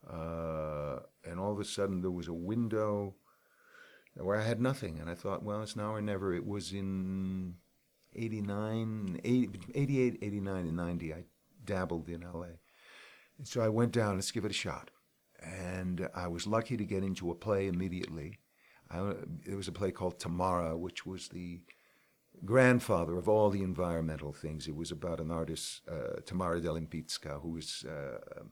uh, 0.10 0.99
and 1.23 1.39
all 1.39 1.51
of 1.51 1.60
a 1.60 1.65
sudden 1.65 2.01
there 2.01 2.12
was 2.12 2.27
a 2.27 2.34
window 2.34 3.15
where 4.15 4.39
I 4.39 4.43
had 4.43 4.62
nothing. 4.62 4.99
And 4.99 5.10
I 5.10 5.15
thought, 5.15 5.43
well, 5.43 5.62
it's 5.62 5.75
now 5.75 5.93
or 5.93 6.01
never. 6.01 6.34
It 6.34 6.45
was 6.45 6.71
in 6.71 7.55
89, 8.15 9.19
80, 9.23 9.60
88, 9.73 10.19
89, 10.21 10.67
and 10.67 10.77
90. 10.77 11.13
I 11.13 11.23
dabbled 11.63 12.08
in 12.08 12.21
LA. 12.21 12.47
So 13.43 13.62
I 13.62 13.69
went 13.69 13.91
down, 13.91 14.15
let's 14.15 14.31
give 14.31 14.45
it 14.45 14.51
a 14.51 14.53
shot. 14.53 14.91
And 15.43 16.08
I 16.15 16.27
was 16.27 16.47
lucky 16.47 16.77
to 16.77 16.86
get 16.86 17.03
into 17.03 17.31
a 17.31 17.36
play 17.36 17.67
immediately. 17.67 18.39
I, 18.89 19.13
it 19.45 19.55
was 19.55 19.67
a 19.67 19.73
play 19.73 19.91
called 19.91 20.19
Tamara, 20.19 20.77
which 20.77 21.05
was 21.05 21.27
the 21.27 21.60
grandfather 22.43 23.17
of 23.17 23.30
all 23.30 23.50
the 23.50 23.63
environmental 23.63 24.34
things. 24.34 24.67
It 24.67 24.76
was 24.76 24.91
about 24.91 25.19
an 25.19 25.32
artist, 25.32 25.82
uh, 25.89 26.21
Tamara 26.26 26.60
de 26.60 26.69
Lempicka, 26.69 27.41
who 27.41 27.50
was, 27.50 27.86
uh, 27.88 28.43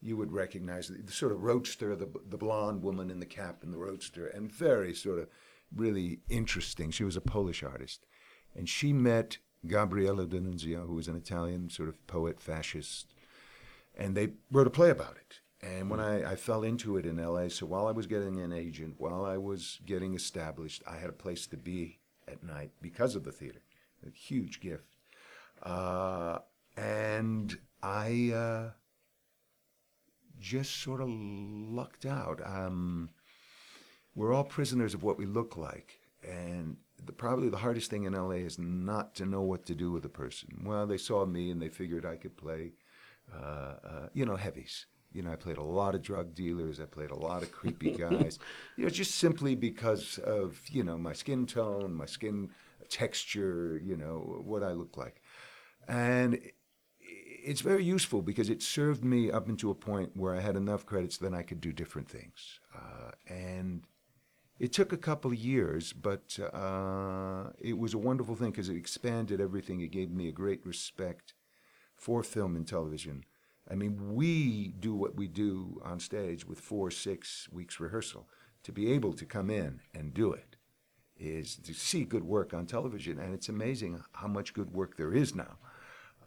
you 0.00 0.16
would 0.16 0.32
recognize, 0.32 0.88
the, 0.88 1.02
the 1.02 1.12
sort 1.12 1.32
of 1.32 1.42
roadster, 1.42 1.94
the, 1.96 2.08
the 2.28 2.38
blonde 2.38 2.82
woman 2.82 3.10
in 3.10 3.20
the 3.20 3.26
cap 3.26 3.62
and 3.62 3.72
the 3.72 3.78
roadster, 3.78 4.26
and 4.26 4.50
very 4.50 4.94
sort 4.94 5.18
of 5.18 5.28
really 5.74 6.20
interesting. 6.28 6.90
She 6.90 7.04
was 7.04 7.16
a 7.16 7.20
Polish 7.20 7.62
artist. 7.62 8.06
And 8.54 8.68
she 8.68 8.92
met 8.92 9.38
Gabriele 9.66 10.26
D'Annunzio, 10.26 10.86
who 10.86 10.94
was 10.94 11.08
an 11.08 11.16
Italian 11.16 11.68
sort 11.70 11.88
of 11.88 12.06
poet, 12.06 12.40
fascist, 12.40 13.14
and 13.96 14.16
they 14.16 14.30
wrote 14.50 14.66
a 14.66 14.70
play 14.70 14.90
about 14.90 15.16
it. 15.16 15.40
And 15.62 15.88
when 15.88 16.00
I, 16.00 16.32
I 16.32 16.36
fell 16.36 16.62
into 16.62 16.96
it 16.98 17.06
in 17.06 17.16
LA, 17.16 17.48
so 17.48 17.64
while 17.64 17.86
I 17.86 17.92
was 17.92 18.06
getting 18.06 18.40
an 18.40 18.52
agent, 18.52 18.96
while 18.98 19.24
I 19.24 19.38
was 19.38 19.80
getting 19.86 20.14
established, 20.14 20.82
I 20.86 20.96
had 20.96 21.08
a 21.08 21.14
place 21.14 21.46
to 21.48 21.56
be 21.56 22.00
at 22.28 22.42
night 22.42 22.70
because 22.80 23.14
of 23.14 23.24
the 23.24 23.32
theater. 23.32 23.60
A 24.06 24.10
huge 24.10 24.60
gift. 24.60 24.96
Uh, 25.62 26.38
and 26.76 27.58
I 27.82 28.32
uh, 28.34 28.70
just 30.40 30.82
sort 30.82 31.00
of 31.00 31.08
lucked 31.08 32.06
out. 32.06 32.40
Um, 32.44 33.10
we're 34.14 34.32
all 34.32 34.44
prisoners 34.44 34.94
of 34.94 35.02
what 35.02 35.18
we 35.18 35.26
look 35.26 35.56
like. 35.56 36.00
And 36.26 36.76
the, 37.04 37.12
probably 37.12 37.48
the 37.48 37.58
hardest 37.58 37.90
thing 37.90 38.04
in 38.04 38.12
LA 38.12 38.36
is 38.36 38.58
not 38.58 39.14
to 39.16 39.26
know 39.26 39.42
what 39.42 39.66
to 39.66 39.74
do 39.74 39.90
with 39.90 40.04
a 40.04 40.10
person. 40.10 40.62
Well, 40.64 40.86
they 40.86 40.98
saw 40.98 41.26
me 41.26 41.50
and 41.50 41.60
they 41.60 41.68
figured 41.68 42.06
I 42.06 42.16
could 42.16 42.36
play, 42.36 42.72
uh, 43.34 43.74
uh, 43.84 44.08
you 44.12 44.24
know, 44.24 44.36
heavies. 44.36 44.86
You 45.14 45.22
know, 45.22 45.32
I 45.32 45.36
played 45.36 45.56
a 45.56 45.62
lot 45.62 45.94
of 45.94 46.02
drug 46.02 46.34
dealers. 46.34 46.80
I 46.80 46.84
played 46.84 47.10
a 47.10 47.16
lot 47.16 47.42
of 47.42 47.52
creepy 47.52 47.92
guys. 48.06 48.38
you 48.76 48.84
know, 48.84 48.90
just 48.90 49.14
simply 49.14 49.54
because 49.54 50.18
of 50.18 50.60
you 50.70 50.82
know 50.84 50.98
my 50.98 51.12
skin 51.12 51.46
tone, 51.46 51.94
my 51.94 52.06
skin 52.06 52.50
texture. 52.90 53.80
You 53.82 53.96
know 53.96 54.42
what 54.44 54.62
I 54.62 54.72
look 54.72 54.96
like, 54.96 55.22
and 55.88 56.38
it's 57.44 57.60
very 57.60 57.84
useful 57.84 58.22
because 58.22 58.48
it 58.48 58.62
served 58.62 59.04
me 59.04 59.30
up 59.30 59.48
into 59.48 59.70
a 59.70 59.74
point 59.74 60.16
where 60.16 60.34
I 60.34 60.40
had 60.40 60.56
enough 60.56 60.86
credits 60.86 61.18
that 61.18 61.34
I 61.34 61.42
could 61.42 61.60
do 61.60 61.72
different 61.72 62.08
things. 62.08 62.60
Uh, 62.74 63.10
and 63.28 63.86
it 64.58 64.72
took 64.72 64.92
a 64.92 64.96
couple 64.96 65.30
of 65.32 65.36
years, 65.36 65.92
but 65.92 66.38
uh, 66.52 67.50
it 67.58 67.76
was 67.76 67.92
a 67.92 67.98
wonderful 67.98 68.34
thing 68.34 68.50
because 68.50 68.68
it 68.68 68.76
expanded 68.76 69.40
everything. 69.40 69.80
It 69.80 69.90
gave 69.90 70.10
me 70.10 70.28
a 70.28 70.32
great 70.32 70.64
respect 70.64 71.34
for 71.96 72.22
film 72.22 72.56
and 72.56 72.66
television. 72.66 73.24
I 73.70 73.74
mean, 73.74 74.14
we 74.14 74.74
do 74.78 74.94
what 74.94 75.16
we 75.16 75.26
do 75.26 75.80
on 75.84 75.98
stage 75.98 76.46
with 76.46 76.60
four, 76.60 76.90
six 76.90 77.48
weeks 77.50 77.80
rehearsal. 77.80 78.28
To 78.64 78.72
be 78.72 78.92
able 78.92 79.12
to 79.14 79.26
come 79.26 79.50
in 79.50 79.80
and 79.94 80.14
do 80.14 80.32
it 80.32 80.56
is 81.16 81.56
to 81.56 81.74
see 81.74 82.04
good 82.04 82.24
work 82.24 82.54
on 82.54 82.66
television, 82.66 83.18
and 83.18 83.34
it's 83.34 83.48
amazing 83.48 84.02
how 84.12 84.26
much 84.26 84.54
good 84.54 84.72
work 84.72 84.96
there 84.96 85.12
is 85.12 85.34
now. 85.34 85.58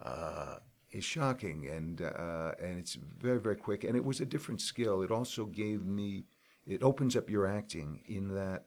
Uh, 0.00 0.56
is 0.90 1.04
shocking, 1.04 1.68
and 1.68 2.00
uh, 2.00 2.52
and 2.60 2.78
it's 2.78 2.94
very 2.94 3.40
very 3.40 3.56
quick, 3.56 3.84
and 3.84 3.96
it 3.96 4.04
was 4.04 4.20
a 4.20 4.26
different 4.26 4.60
skill. 4.60 5.02
It 5.02 5.10
also 5.10 5.44
gave 5.46 5.84
me, 5.84 6.24
it 6.66 6.82
opens 6.82 7.16
up 7.16 7.28
your 7.28 7.46
acting 7.46 8.02
in 8.06 8.34
that. 8.34 8.66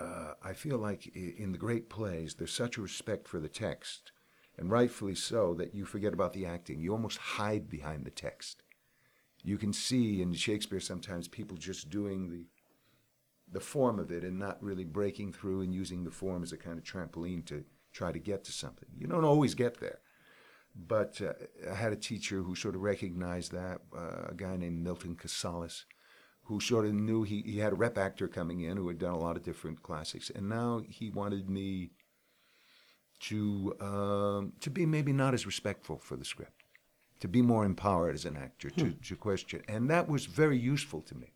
Uh, 0.00 0.32
I 0.42 0.54
feel 0.54 0.78
like 0.78 1.06
in 1.14 1.52
the 1.52 1.58
great 1.58 1.88
plays, 1.88 2.34
there's 2.34 2.52
such 2.52 2.76
a 2.76 2.82
respect 2.82 3.28
for 3.28 3.38
the 3.38 3.48
text 3.48 4.10
and 4.58 4.70
rightfully 4.70 5.14
so, 5.14 5.54
that 5.54 5.74
you 5.74 5.84
forget 5.84 6.12
about 6.12 6.32
the 6.32 6.46
acting. 6.46 6.80
You 6.80 6.92
almost 6.92 7.18
hide 7.18 7.68
behind 7.68 8.04
the 8.04 8.10
text. 8.10 8.62
You 9.42 9.58
can 9.58 9.72
see 9.72 10.22
in 10.22 10.32
Shakespeare 10.34 10.80
sometimes 10.80 11.28
people 11.28 11.56
just 11.56 11.90
doing 11.90 12.30
the 12.30 12.46
the 13.50 13.60
form 13.60 13.98
of 13.98 14.10
it 14.10 14.24
and 14.24 14.38
not 14.38 14.62
really 14.62 14.84
breaking 14.84 15.30
through 15.30 15.60
and 15.60 15.74
using 15.74 16.04
the 16.04 16.10
form 16.10 16.42
as 16.42 16.52
a 16.52 16.56
kind 16.56 16.78
of 16.78 16.84
trampoline 16.84 17.44
to 17.44 17.64
try 17.92 18.10
to 18.10 18.18
get 18.18 18.44
to 18.44 18.52
something. 18.52 18.88
You 18.96 19.06
don't 19.06 19.26
always 19.26 19.54
get 19.54 19.78
there. 19.78 19.98
But 20.74 21.20
uh, 21.20 21.34
I 21.70 21.74
had 21.74 21.92
a 21.92 21.96
teacher 21.96 22.40
who 22.40 22.54
sort 22.54 22.74
of 22.74 22.80
recognized 22.80 23.52
that, 23.52 23.82
uh, 23.94 24.28
a 24.30 24.34
guy 24.34 24.56
named 24.56 24.82
Milton 24.82 25.16
Katselas, 25.16 25.84
who 26.44 26.60
sort 26.60 26.86
of 26.86 26.94
knew 26.94 27.24
he, 27.24 27.42
he 27.42 27.58
had 27.58 27.72
a 27.72 27.76
rep 27.76 27.98
actor 27.98 28.26
coming 28.26 28.62
in 28.62 28.78
who 28.78 28.88
had 28.88 28.98
done 28.98 29.12
a 29.12 29.18
lot 29.18 29.36
of 29.36 29.42
different 29.42 29.82
classics. 29.82 30.30
And 30.34 30.48
now 30.48 30.80
he 30.88 31.10
wanted 31.10 31.50
me 31.50 31.90
to 33.22 33.76
um, 33.80 34.52
to 34.60 34.70
be 34.70 34.84
maybe 34.84 35.12
not 35.12 35.34
as 35.34 35.46
respectful 35.46 35.98
for 35.98 36.16
the 36.16 36.24
script, 36.24 36.64
to 37.20 37.28
be 37.28 37.42
more 37.42 37.64
empowered 37.64 38.14
as 38.14 38.24
an 38.24 38.36
actor, 38.36 38.70
to, 38.70 38.84
hmm. 38.86 39.02
to 39.02 39.16
question, 39.16 39.62
and 39.68 39.88
that 39.90 40.08
was 40.08 40.26
very 40.26 40.58
useful 40.58 41.00
to 41.02 41.14
me. 41.16 41.32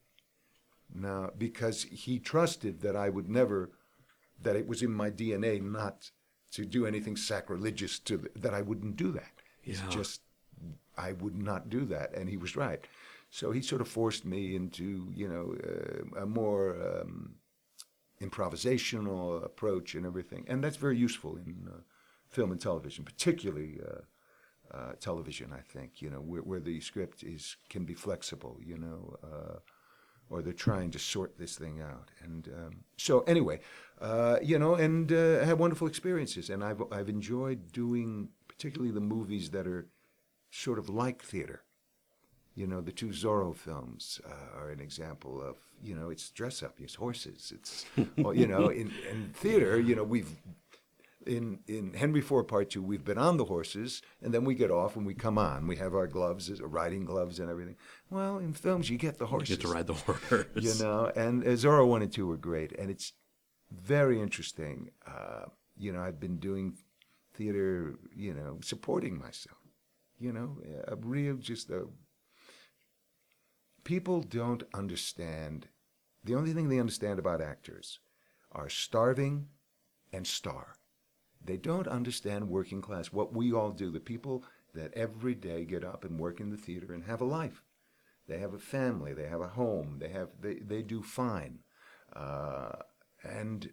Now, 0.95 1.31
because 1.37 1.85
he 1.85 2.19
trusted 2.19 2.81
that 2.81 2.97
I 2.97 3.09
would 3.09 3.29
never, 3.29 3.71
that 4.43 4.57
it 4.57 4.67
was 4.67 4.83
in 4.83 4.93
my 4.93 5.11
DNA 5.11 5.63
not 5.63 6.11
to 6.53 6.65
do 6.65 6.87
anything 6.87 7.17
sacrilegious 7.17 7.99
to 8.01 8.17
the, 8.17 8.31
that 8.37 8.55
I 8.55 8.63
wouldn't 8.63 8.97
do 8.97 9.13
that. 9.13 9.33
It's 9.65 9.81
yeah. 9.81 9.91
just 9.91 10.21
I 10.97 11.13
would 11.13 11.37
not 11.37 11.71
do 11.71 11.85
that, 11.87 12.15
and 12.15 12.29
he 12.29 12.37
was 12.37 12.57
right. 12.57 12.85
So 13.31 13.53
he 13.53 13.63
sort 13.63 13.81
of 13.81 13.89
forced 13.89 14.25
me 14.25 14.57
into 14.57 15.13
you 15.15 15.29
know 15.29 15.55
uh, 15.63 16.23
a 16.23 16.27
more 16.27 16.77
um, 16.83 17.37
improvisational 18.21 19.45
approach 19.45 19.95
and 19.95 20.07
everything, 20.07 20.45
and 20.49 20.63
that's 20.63 20.77
very 20.77 20.97
useful 20.97 21.37
in 21.37 21.69
uh, 21.69 21.81
film 22.29 22.51
and 22.53 22.61
television, 22.61 23.05
particularly 23.05 23.81
uh, 23.87 24.77
uh, 24.77 24.93
television. 25.01 25.53
I 25.53 25.61
think 25.61 26.03
you 26.03 26.11
know 26.11 26.21
where, 26.21 26.43
where, 26.43 26.61
the 26.61 26.81
script 26.81 27.23
is 27.23 27.57
can 27.69 27.85
be 27.85 27.95
flexible, 27.95 28.59
you 28.65 28.79
know, 28.79 29.17
uh, 29.23 29.59
or 30.29 30.43
they're 30.43 30.53
trying 30.53 30.91
to 30.93 30.99
sort 30.99 31.39
this 31.39 31.57
thing 31.57 31.81
out. 31.81 32.11
And 32.23 32.49
um, 32.49 32.85
so 32.97 33.21
anyway, 33.21 33.61
uh, 34.01 34.39
you 34.43 34.59
know, 34.59 34.75
and 34.75 35.13
uh, 35.13 35.41
I 35.43 35.45
had 35.45 35.59
wonderful 35.59 35.87
experiences, 35.87 36.51
and 36.51 36.65
I've 36.65 36.83
I've 36.91 37.09
enjoyed 37.09 37.73
doing 37.73 38.31
particularly 38.49 38.93
the 38.93 39.01
movies 39.01 39.51
that 39.51 39.67
are 39.67 39.89
sort 40.51 40.79
of 40.79 40.89
like 40.89 41.23
theater. 41.23 41.63
You 42.57 42.67
know, 42.67 42.81
the 42.81 42.91
two 42.91 43.09
Zorro 43.09 43.55
films 43.55 44.19
uh, 44.27 44.59
are 44.59 44.71
an 44.71 44.81
example 44.81 45.43
of, 45.43 45.57
you 45.83 45.95
know, 45.95 46.09
it's 46.09 46.31
dress 46.31 46.63
up, 46.63 46.75
it's 46.79 46.95
horses, 46.95 47.53
it's, 47.55 47.85
well, 48.17 48.33
you 48.41 48.47
know, 48.47 48.69
in, 48.69 48.91
in 49.11 49.31
theater, 49.35 49.79
you 49.79 49.95
know, 49.95 50.03
we've, 50.03 50.31
in, 51.27 51.59
in 51.67 51.93
Henry 51.93 52.21
IV 52.21 52.49
Part 52.49 52.71
Two, 52.71 52.83
we've 52.83 53.05
been 53.05 53.19
on 53.19 53.37
the 53.37 53.45
horses, 53.45 54.01
and 54.23 54.33
then 54.33 54.45
we 54.45 54.55
get 54.55 54.71
off 54.71 54.97
and 54.97 55.05
we 55.05 55.13
come 55.13 55.37
on. 55.37 55.67
We 55.67 55.77
have 55.77 55.95
our 55.95 56.07
gloves, 56.07 56.51
uh, 56.51 56.67
riding 56.67 57.05
gloves, 57.05 57.41
and 57.41 57.51
everything. 57.51 57.77
Well, 58.11 58.39
in 58.39 58.55
films, 58.55 58.89
you 58.89 58.97
get 58.97 59.19
the 59.19 59.27
horses. 59.27 59.51
You 59.51 59.57
get 59.57 59.67
to 59.67 59.73
ride 59.73 59.87
the 59.87 59.95
horse. 59.95 60.47
You 60.55 60.75
know, 60.83 61.13
and 61.15 61.43
uh, 61.43 61.49
Zorro 61.51 61.87
one 61.87 62.03
and 62.03 62.13
two 62.13 62.27
were 62.27 62.37
great, 62.37 62.73
and 62.79 62.91
it's 62.91 63.13
very 63.71 64.21
interesting. 64.21 64.91
Uh, 65.07 65.47
you 65.77 65.93
know, 65.93 66.01
I've 66.01 66.21
been 66.21 66.39
doing 66.39 66.79
theater, 67.35 67.97
you 68.15 68.33
know, 68.33 68.59
supporting 68.63 69.19
myself. 69.19 69.59
You 70.19 70.33
know, 70.33 70.59
a 70.89 70.97
real 70.97 71.37
just 71.37 71.69
a 71.71 71.87
people 73.87 74.21
don't 74.21 74.65
understand. 74.75 75.69
The 76.25 76.35
only 76.35 76.53
thing 76.53 76.69
they 76.69 76.81
understand 76.81 77.21
about 77.21 77.41
actors 77.41 78.01
are 78.51 78.69
starving 78.69 79.47
and 80.13 80.27
star. 80.27 80.75
They 81.43 81.57
don't 81.57 81.87
understand 81.87 82.49
working 82.49 82.83
class, 82.83 83.13
what 83.13 83.33
we 83.33 83.53
all 83.53 83.71
do, 83.71 83.93
the 83.93 84.01
people 84.01 84.43
that 84.75 84.93
every 84.95 85.37
day 85.37 85.65
get 85.65 85.85
up 85.85 86.05
and 86.05 86.19
work 86.19 86.41
in 86.41 86.51
the 86.51 86.57
theater 86.57 86.93
and 86.93 87.05
have 87.05 87.21
a 87.21 87.25
life. 87.25 87.63
They 88.27 88.39
have 88.39 88.55
a 88.55 88.59
family, 88.59 89.15
they 89.15 89.29
have 89.29 89.41
a 89.41 89.47
home, 89.47 89.99
they, 90.01 90.09
have, 90.09 90.31
they, 90.41 90.55
they 90.57 90.83
do 90.83 91.01
fine. 91.01 91.61
Uh, 92.13 92.73
and 93.23 93.71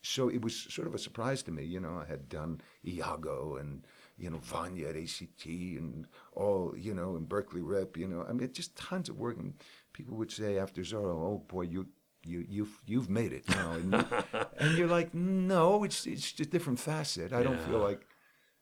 so 0.00 0.30
it 0.30 0.40
was 0.40 0.56
sort 0.70 0.88
of 0.88 0.94
a 0.94 0.98
surprise 0.98 1.42
to 1.42 1.50
me. 1.50 1.64
You 1.64 1.80
know, 1.80 2.02
I 2.02 2.10
had 2.10 2.30
done 2.30 2.62
Iago 2.86 3.56
and 3.56 3.86
you 4.18 4.30
know, 4.30 4.38
Vanya 4.38 4.88
at 4.88 4.96
ACT 4.96 5.46
and 5.46 6.06
all, 6.34 6.74
you 6.76 6.94
know, 6.94 7.16
in 7.16 7.24
Berkeley 7.24 7.60
Rep, 7.60 7.96
you 7.96 8.06
know, 8.06 8.24
I 8.28 8.32
mean, 8.32 8.52
just 8.52 8.76
tons 8.76 9.08
of 9.08 9.18
work. 9.18 9.38
And 9.38 9.54
people 9.92 10.16
would 10.16 10.30
say 10.30 10.58
after 10.58 10.82
Zorro, 10.82 11.14
oh 11.14 11.44
boy, 11.48 11.62
you, 11.62 11.88
you, 12.24 12.44
you've, 12.48 12.82
you've 12.86 13.10
made 13.10 13.32
it 13.32 13.48
now. 13.48 13.72
And, 13.72 13.94
and 14.58 14.78
you're 14.78 14.88
like, 14.88 15.14
no, 15.14 15.84
it's, 15.84 16.06
it's 16.06 16.38
a 16.40 16.44
different 16.44 16.78
facet. 16.78 17.32
I 17.32 17.42
don't 17.42 17.60
feel 17.62 17.78
like, 17.78 18.06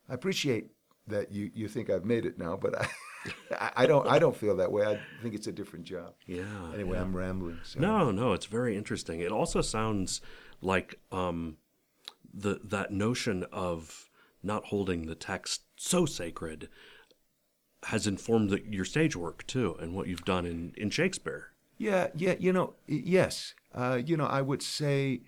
I 0.09 0.13
appreciate 0.13 0.71
that 1.07 1.31
you, 1.31 1.51
you 1.53 1.67
think 1.67 1.89
I've 1.89 2.05
made 2.05 2.25
it 2.25 2.37
now, 2.37 2.57
but 2.57 2.75
I, 3.51 3.71
I, 3.77 3.85
don't 3.85 4.07
I 4.07 4.19
don't 4.19 4.35
feel 4.35 4.55
that 4.57 4.71
way. 4.71 4.85
I 4.85 4.99
think 5.21 5.35
it's 5.35 5.47
a 5.47 5.51
different 5.51 5.85
job. 5.85 6.13
Yeah. 6.25 6.43
Anyway, 6.73 6.97
I'm 6.97 7.15
rambling. 7.15 7.59
So. 7.63 7.79
No, 7.79 8.11
no, 8.11 8.33
it's 8.33 8.45
very 8.45 8.75
interesting. 8.75 9.19
It 9.19 9.31
also 9.31 9.61
sounds 9.61 10.21
like 10.61 10.99
um, 11.11 11.57
the 12.33 12.59
that 12.63 12.91
notion 12.91 13.45
of 13.51 14.09
not 14.43 14.65
holding 14.65 15.05
the 15.05 15.15
text 15.15 15.61
so 15.75 16.05
sacred 16.05 16.69
has 17.85 18.05
informed 18.05 18.49
the, 18.49 18.61
your 18.69 18.85
stage 18.85 19.15
work 19.15 19.45
too, 19.47 19.75
and 19.79 19.95
what 19.95 20.07
you've 20.07 20.25
done 20.25 20.45
in, 20.45 20.73
in 20.77 20.89
Shakespeare. 20.89 21.47
Yeah, 21.77 22.09
yeah, 22.15 22.35
you 22.39 22.53
know, 22.53 22.75
yes. 22.87 23.55
Uh, 23.73 23.99
you 24.05 24.15
know, 24.15 24.27
I 24.27 24.41
would 24.41 24.61
say 24.61 25.21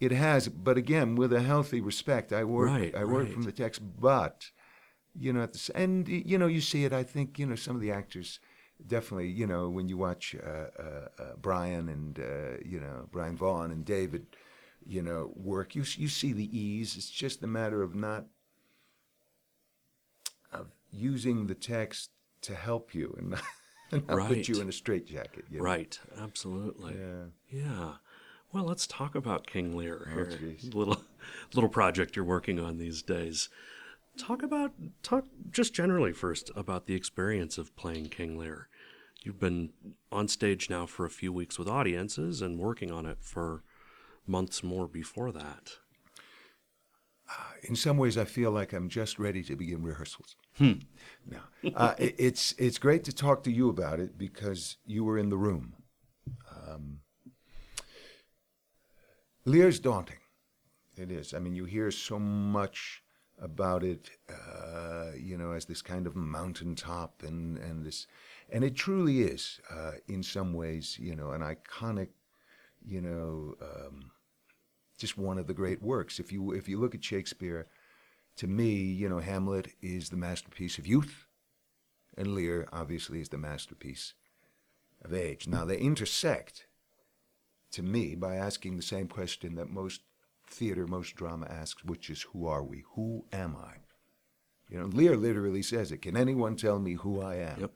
it 0.00 0.10
has, 0.10 0.48
but 0.48 0.76
again, 0.76 1.14
with 1.14 1.32
a 1.32 1.42
healthy 1.42 1.80
respect. 1.80 2.32
I 2.32 2.42
work, 2.42 2.68
Right, 2.68 2.94
I 2.94 3.04
work 3.04 3.26
right. 3.26 3.32
from 3.32 3.42
the 3.44 3.52
text, 3.52 3.80
but 4.00 4.50
you 5.16 5.32
know, 5.32 5.42
at 5.44 5.52
the, 5.52 5.70
and 5.76 6.08
you 6.08 6.36
know, 6.36 6.48
you 6.48 6.60
see 6.60 6.84
it. 6.84 6.92
I 6.92 7.04
think 7.04 7.38
you 7.38 7.46
know 7.46 7.54
some 7.54 7.76
of 7.76 7.82
the 7.82 7.92
actors 7.92 8.40
definitely. 8.84 9.28
You 9.28 9.46
know, 9.46 9.68
when 9.68 9.88
you 9.88 9.96
watch 9.96 10.34
uh, 10.44 10.82
uh, 10.82 11.08
uh, 11.18 11.32
Brian 11.40 11.88
and 11.88 12.18
uh, 12.18 12.58
you 12.64 12.80
know 12.80 13.08
Brian 13.12 13.36
Vaughn 13.36 13.70
and 13.70 13.84
David, 13.84 14.26
you 14.84 15.02
know, 15.02 15.32
work, 15.36 15.76
you 15.76 15.84
you 15.96 16.08
see 16.08 16.32
the 16.32 16.58
ease. 16.58 16.96
It's 16.96 17.10
just 17.10 17.44
a 17.44 17.46
matter 17.46 17.82
of 17.82 17.94
not 17.94 18.26
using 20.94 21.46
the 21.46 21.54
text 21.54 22.10
to 22.42 22.54
help 22.54 22.94
you 22.94 23.14
and 23.18 23.30
not, 23.30 23.42
and 23.90 24.06
not 24.06 24.28
put 24.28 24.48
you 24.48 24.60
in 24.60 24.68
a 24.68 24.72
straitjacket. 24.72 25.44
You 25.50 25.58
know? 25.58 25.64
Right, 25.64 25.98
absolutely. 26.20 26.94
Yeah. 26.94 27.60
Yeah. 27.62 27.92
Well, 28.52 28.64
let's 28.64 28.86
talk 28.86 29.14
about 29.16 29.48
King 29.48 29.76
Lear 29.76 30.08
oh, 30.10 30.14
here. 30.14 30.26
jeez. 30.26 30.74
little 30.74 31.02
little 31.54 31.70
project 31.70 32.14
you're 32.14 32.24
working 32.24 32.60
on 32.60 32.78
these 32.78 33.02
days. 33.02 33.48
Talk 34.16 34.44
about 34.44 34.72
talk 35.02 35.24
just 35.50 35.74
generally 35.74 36.12
first 36.12 36.50
about 36.54 36.86
the 36.86 36.94
experience 36.94 37.58
of 37.58 37.74
playing 37.74 38.10
King 38.10 38.38
Lear. 38.38 38.68
You've 39.22 39.40
been 39.40 39.70
on 40.12 40.28
stage 40.28 40.70
now 40.70 40.86
for 40.86 41.04
a 41.04 41.10
few 41.10 41.32
weeks 41.32 41.58
with 41.58 41.66
audiences 41.66 42.42
and 42.42 42.58
working 42.58 42.92
on 42.92 43.06
it 43.06 43.18
for 43.20 43.64
months 44.26 44.62
more 44.62 44.86
before 44.86 45.32
that. 45.32 45.78
In 47.62 47.76
some 47.76 47.96
ways, 47.96 48.18
I 48.18 48.24
feel 48.24 48.50
like 48.50 48.72
I'm 48.72 48.88
just 48.88 49.18
ready 49.18 49.42
to 49.44 49.56
begin 49.56 49.82
rehearsals. 49.82 50.36
No, 51.26 51.38
uh, 51.74 51.94
it, 51.98 52.14
it's 52.18 52.54
it's 52.58 52.78
great 52.78 53.04
to 53.04 53.12
talk 53.12 53.42
to 53.44 53.50
you 53.50 53.68
about 53.68 54.00
it 54.00 54.18
because 54.18 54.76
you 54.86 55.04
were 55.04 55.18
in 55.18 55.30
the 55.30 55.36
room. 55.36 55.74
Um, 56.50 57.00
Lear's 59.44 59.80
daunting. 59.80 60.18
It 60.96 61.10
is. 61.10 61.34
I 61.34 61.38
mean, 61.38 61.54
you 61.54 61.64
hear 61.64 61.90
so 61.90 62.18
much 62.18 63.02
about 63.40 63.82
it, 63.82 64.10
uh, 64.30 65.10
you 65.18 65.36
know, 65.36 65.52
as 65.52 65.64
this 65.64 65.82
kind 65.82 66.06
of 66.06 66.14
mountaintop 66.14 67.22
and 67.22 67.58
and 67.58 67.84
this, 67.84 68.06
and 68.50 68.62
it 68.62 68.76
truly 68.76 69.22
is, 69.22 69.60
uh, 69.70 69.92
in 70.06 70.22
some 70.22 70.52
ways, 70.52 70.96
you 71.00 71.16
know, 71.16 71.30
an 71.32 71.40
iconic, 71.40 72.08
you 72.86 73.00
know. 73.00 73.54
Um, 73.60 74.10
just 74.98 75.18
one 75.18 75.38
of 75.38 75.46
the 75.46 75.54
great 75.54 75.82
works. 75.82 76.18
If 76.20 76.32
you 76.32 76.52
if 76.52 76.68
you 76.68 76.78
look 76.78 76.94
at 76.94 77.04
Shakespeare, 77.04 77.66
to 78.36 78.46
me, 78.46 78.74
you 78.74 79.08
know, 79.08 79.20
Hamlet 79.20 79.68
is 79.80 80.10
the 80.10 80.16
masterpiece 80.16 80.78
of 80.78 80.86
youth, 80.86 81.26
and 82.16 82.34
Lear 82.34 82.68
obviously 82.72 83.20
is 83.20 83.28
the 83.28 83.38
masterpiece 83.38 84.14
of 85.04 85.12
age. 85.12 85.46
Now 85.46 85.64
they 85.64 85.78
intersect, 85.78 86.66
to 87.72 87.82
me, 87.82 88.14
by 88.14 88.36
asking 88.36 88.76
the 88.76 88.82
same 88.82 89.08
question 89.08 89.54
that 89.56 89.70
most 89.70 90.02
theater, 90.46 90.86
most 90.86 91.14
drama 91.14 91.46
asks, 91.46 91.84
which 91.84 92.10
is, 92.10 92.22
"Who 92.32 92.46
are 92.46 92.62
we? 92.62 92.84
Who 92.94 93.26
am 93.32 93.56
I?" 93.56 93.76
You 94.68 94.78
know, 94.78 94.86
Lear 94.86 95.16
literally 95.16 95.62
says 95.62 95.92
it. 95.92 95.98
Can 95.98 96.16
anyone 96.16 96.56
tell 96.56 96.78
me 96.78 96.94
who 96.94 97.20
I 97.20 97.36
am? 97.36 97.60
Yep. 97.60 97.72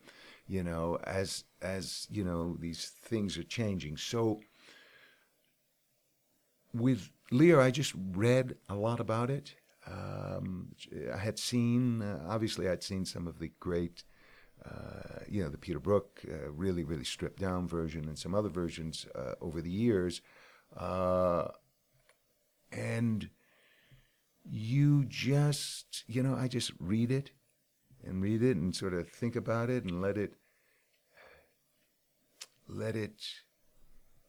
You 0.47 0.63
know, 0.63 0.99
as 1.05 1.45
as 1.61 2.07
you 2.11 2.25
know, 2.25 2.57
these 2.59 2.87
things 2.87 3.37
are 3.37 3.43
changing. 3.43 3.99
So 3.99 4.41
with 6.73 7.11
Lear, 7.31 7.61
I 7.61 7.71
just 7.71 7.93
read 8.13 8.57
a 8.69 8.75
lot 8.75 9.01
about 9.01 9.31
it. 9.31 9.55
Um, 9.87 10.75
I 11.13 11.19
had 11.19 11.39
seen, 11.39 12.03
uh, 12.03 12.25
obviously, 12.29 12.69
I'd 12.69 12.83
seen 12.83 13.05
some 13.05 13.27
of 13.27 13.39
the 13.39 13.51
great, 13.59 14.05
uh, 14.65 15.21
you 15.29 15.43
know, 15.43 15.49
the 15.49 15.59
Peter 15.59 15.81
Brook, 15.81 16.21
uh, 16.29 16.51
really, 16.51 16.85
really 16.85 17.05
stripped 17.05 17.41
down 17.41 17.69
version, 17.69 18.07
and 18.07 18.19
some 18.19 18.35
other 18.35 18.49
versions 18.49 19.07
uh, 19.15 19.35
over 19.41 19.61
the 19.61 19.71
years. 19.71 20.21
Uh, 20.77 21.49
and 22.71 23.31
you 24.45 25.05
just, 25.07 26.05
you 26.07 26.23
know, 26.23 26.35
I 26.35 26.49
just 26.49 26.73
read 26.79 27.11
it 27.11 27.31
and 28.05 28.23
read 28.23 28.43
it 28.43 28.57
and 28.57 28.75
sort 28.75 28.95
of 28.95 29.09
think 29.09 29.37
about 29.37 29.71
it 29.71 29.85
and 29.85 30.03
let 30.03 30.19
it, 30.19 30.35
let 32.67 32.95
it 32.95 33.23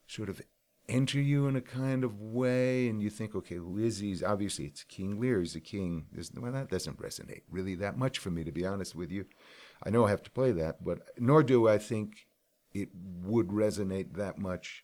sort 0.07 0.29
of 0.29 0.41
enter 0.89 1.21
you 1.21 1.47
in 1.47 1.55
a 1.55 1.61
kind 1.61 2.03
of 2.03 2.19
way, 2.19 2.87
and 2.87 3.01
you 3.01 3.09
think, 3.09 3.35
okay, 3.35 3.59
Lizzie's 3.59 4.23
Obviously, 4.23 4.65
it's 4.65 4.83
King 4.83 5.19
Lear. 5.19 5.39
He's 5.39 5.53
the 5.53 5.59
king. 5.59 6.07
Well, 6.35 6.51
that 6.51 6.69
doesn't 6.69 7.01
resonate 7.01 7.43
really 7.49 7.75
that 7.75 7.97
much 7.97 8.19
for 8.19 8.31
me, 8.31 8.43
to 8.43 8.51
be 8.51 8.65
honest 8.65 8.95
with 8.95 9.11
you. 9.11 9.25
I 9.83 9.89
know 9.89 10.05
I 10.05 10.09
have 10.09 10.23
to 10.23 10.31
play 10.31 10.51
that, 10.51 10.83
but 10.83 10.99
nor 11.17 11.43
do 11.43 11.69
I 11.69 11.77
think 11.77 12.27
it 12.73 12.89
would 13.23 13.47
resonate 13.47 14.15
that 14.15 14.37
much 14.37 14.83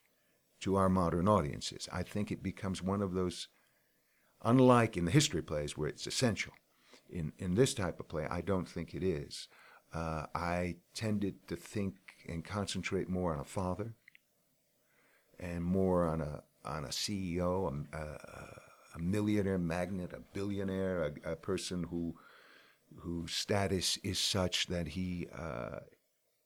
to 0.62 0.76
our 0.76 0.90
modern 0.90 1.28
audiences. 1.28 1.90
I 1.92 2.04
think 2.04 2.32
it 2.32 2.42
becomes 2.42 2.82
one 2.82 3.02
of 3.02 3.14
those, 3.14 3.48
unlike 4.44 4.96
in 4.96 5.06
the 5.06 5.12
history 5.12 5.42
plays 5.42 5.78
where 5.78 5.90
it's 5.90 6.08
essential. 6.08 6.54
In 7.10 7.34
in 7.38 7.56
this 7.56 7.74
type 7.74 8.00
of 8.00 8.08
play, 8.08 8.28
I 8.30 8.42
don't 8.42 8.68
think 8.68 8.94
it 8.94 9.04
is. 9.04 9.48
Uh, 9.94 10.26
I 10.34 10.78
tended 10.94 11.48
to 11.48 11.56
think 11.56 11.96
and 12.28 12.44
concentrate 12.44 13.10
more 13.10 13.34
on 13.34 13.40
a 13.40 13.46
father 13.46 13.96
and 15.40 15.64
more 15.64 16.06
on 16.08 16.22
a 16.22 16.44
on 16.64 16.86
a 16.86 16.90
CEO, 16.90 17.86
a, 17.94 17.98
a, 17.98 18.60
a 18.96 19.00
millionaire 19.00 19.60
magnate, 19.60 20.14
a 20.14 20.20
billionaire, 20.34 21.14
a, 21.24 21.32
a 21.32 21.36
person 21.36 21.84
who 21.84 22.16
whose 23.00 23.34
status 23.34 23.98
is 24.04 24.20
such 24.20 24.68
that 24.68 24.90
he 24.90 25.28
uh, 25.38 25.80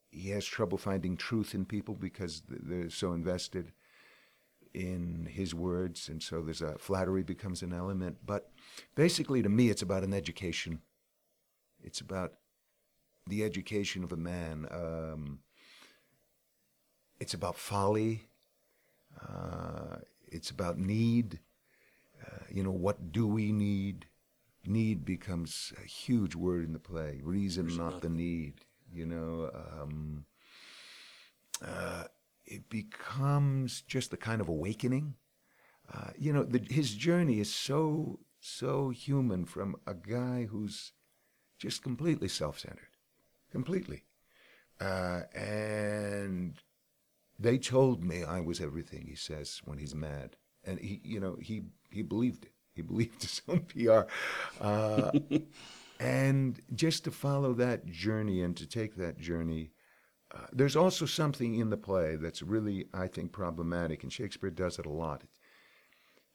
he 0.09 0.29
has 0.29 0.45
trouble 0.45 0.77
finding 0.77 1.15
truth 1.15 1.53
in 1.53 1.65
people 1.65 1.95
because 1.95 2.41
they're 2.47 2.89
so 2.89 3.13
invested 3.13 3.71
in 4.73 5.27
his 5.31 5.53
words, 5.53 6.09
and 6.09 6.21
so 6.21 6.41
there's 6.41 6.61
a 6.61 6.77
flattery 6.77 7.23
becomes 7.23 7.61
an 7.61 7.73
element. 7.73 8.17
But 8.25 8.51
basically, 8.95 9.41
to 9.41 9.49
me, 9.49 9.69
it's 9.69 9.81
about 9.81 10.03
an 10.03 10.13
education. 10.13 10.81
It's 11.81 12.01
about 12.01 12.33
the 13.27 13.43
education 13.43 14.03
of 14.03 14.11
a 14.11 14.17
man. 14.17 14.67
Um, 14.71 15.39
it's 17.19 17.33
about 17.33 17.57
folly. 17.57 18.28
Uh, 19.21 19.97
it's 20.27 20.49
about 20.49 20.77
need. 20.77 21.39
Uh, 22.21 22.43
you 22.49 22.63
know, 22.63 22.71
what 22.71 23.11
do 23.11 23.27
we 23.27 23.51
need? 23.51 24.05
Need 24.65 25.05
becomes 25.05 25.73
a 25.81 25.87
huge 25.87 26.35
word 26.35 26.65
in 26.65 26.73
the 26.73 26.79
play. 26.79 27.21
Reason, 27.23 27.65
not 27.77 28.01
the 28.01 28.09
need. 28.09 28.55
You 28.93 29.05
know, 29.05 29.51
um, 29.53 30.25
uh, 31.65 32.05
it 32.45 32.69
becomes 32.69 33.81
just 33.81 34.11
the 34.11 34.17
kind 34.17 34.41
of 34.41 34.49
awakening. 34.49 35.15
Uh, 35.91 36.09
you 36.17 36.33
know, 36.33 36.43
the, 36.43 36.61
his 36.69 36.93
journey 36.93 37.39
is 37.39 37.51
so 37.53 38.19
so 38.39 38.89
human 38.89 39.45
from 39.45 39.75
a 39.85 39.93
guy 39.93 40.45
who's 40.45 40.93
just 41.57 41.83
completely 41.83 42.27
self-centered, 42.27 42.95
completely, 43.51 44.03
uh, 44.79 45.21
and 45.35 46.48
they 47.39 47.57
told 47.57 48.03
me 48.03 48.23
I 48.23 48.41
was 48.41 48.59
everything. 48.59 49.05
He 49.07 49.15
says 49.15 49.61
when 49.65 49.77
he's 49.77 49.95
mad, 49.95 50.35
and 50.63 50.79
he, 50.79 51.01
you 51.03 51.19
know, 51.19 51.37
he 51.41 51.63
he 51.89 52.01
believed 52.01 52.45
it. 52.45 52.53
He 52.73 52.81
believed 52.93 53.21
his 53.21 53.41
own 53.47 53.61
PR, 53.61 54.01
uh, 54.61 55.11
and 55.99 56.59
just 56.75 57.03
to 57.05 57.11
follow 57.11 57.53
that 57.53 57.85
journey 57.85 58.41
and 58.41 58.55
to 58.57 58.67
take 58.67 58.95
that 58.95 59.17
journey. 59.17 59.71
Uh, 60.31 60.45
there's 60.53 60.75
also 60.75 61.07
something 61.07 61.55
in 61.55 61.71
the 61.71 61.77
play 61.77 62.15
that's 62.15 62.43
really, 62.43 62.85
I 62.93 63.07
think, 63.07 63.31
problematic, 63.31 64.03
and 64.03 64.13
Shakespeare 64.13 64.51
does 64.51 64.77
it 64.77 64.85
a 64.85 64.91
lot. 64.91 65.23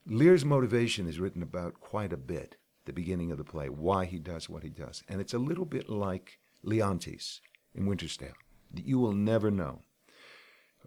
Lear's 0.05 0.45
motivation 0.45 1.07
is 1.07 1.21
written 1.21 1.45
about 1.45 1.79
quite 1.79 2.13
a 2.13 2.17
bit 2.17 2.57
the 2.85 2.93
beginning 2.93 3.31
of 3.31 3.39
the 3.39 3.45
play, 3.45 3.69
why 3.69 4.05
he 4.05 4.19
does 4.19 4.49
what 4.49 4.63
he 4.63 4.69
does. 4.69 5.03
And 5.09 5.21
it's 5.21 5.33
a 5.33 5.39
little 5.39 5.65
bit 5.65 5.89
like 5.89 6.39
Leontes 6.63 7.41
in 7.75 7.87
Winter's 7.87 8.17
Tale. 8.17 8.35
You 8.75 8.99
will 8.99 9.13
never 9.13 9.51
know. 9.51 9.83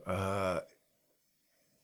Uh, 0.05 0.59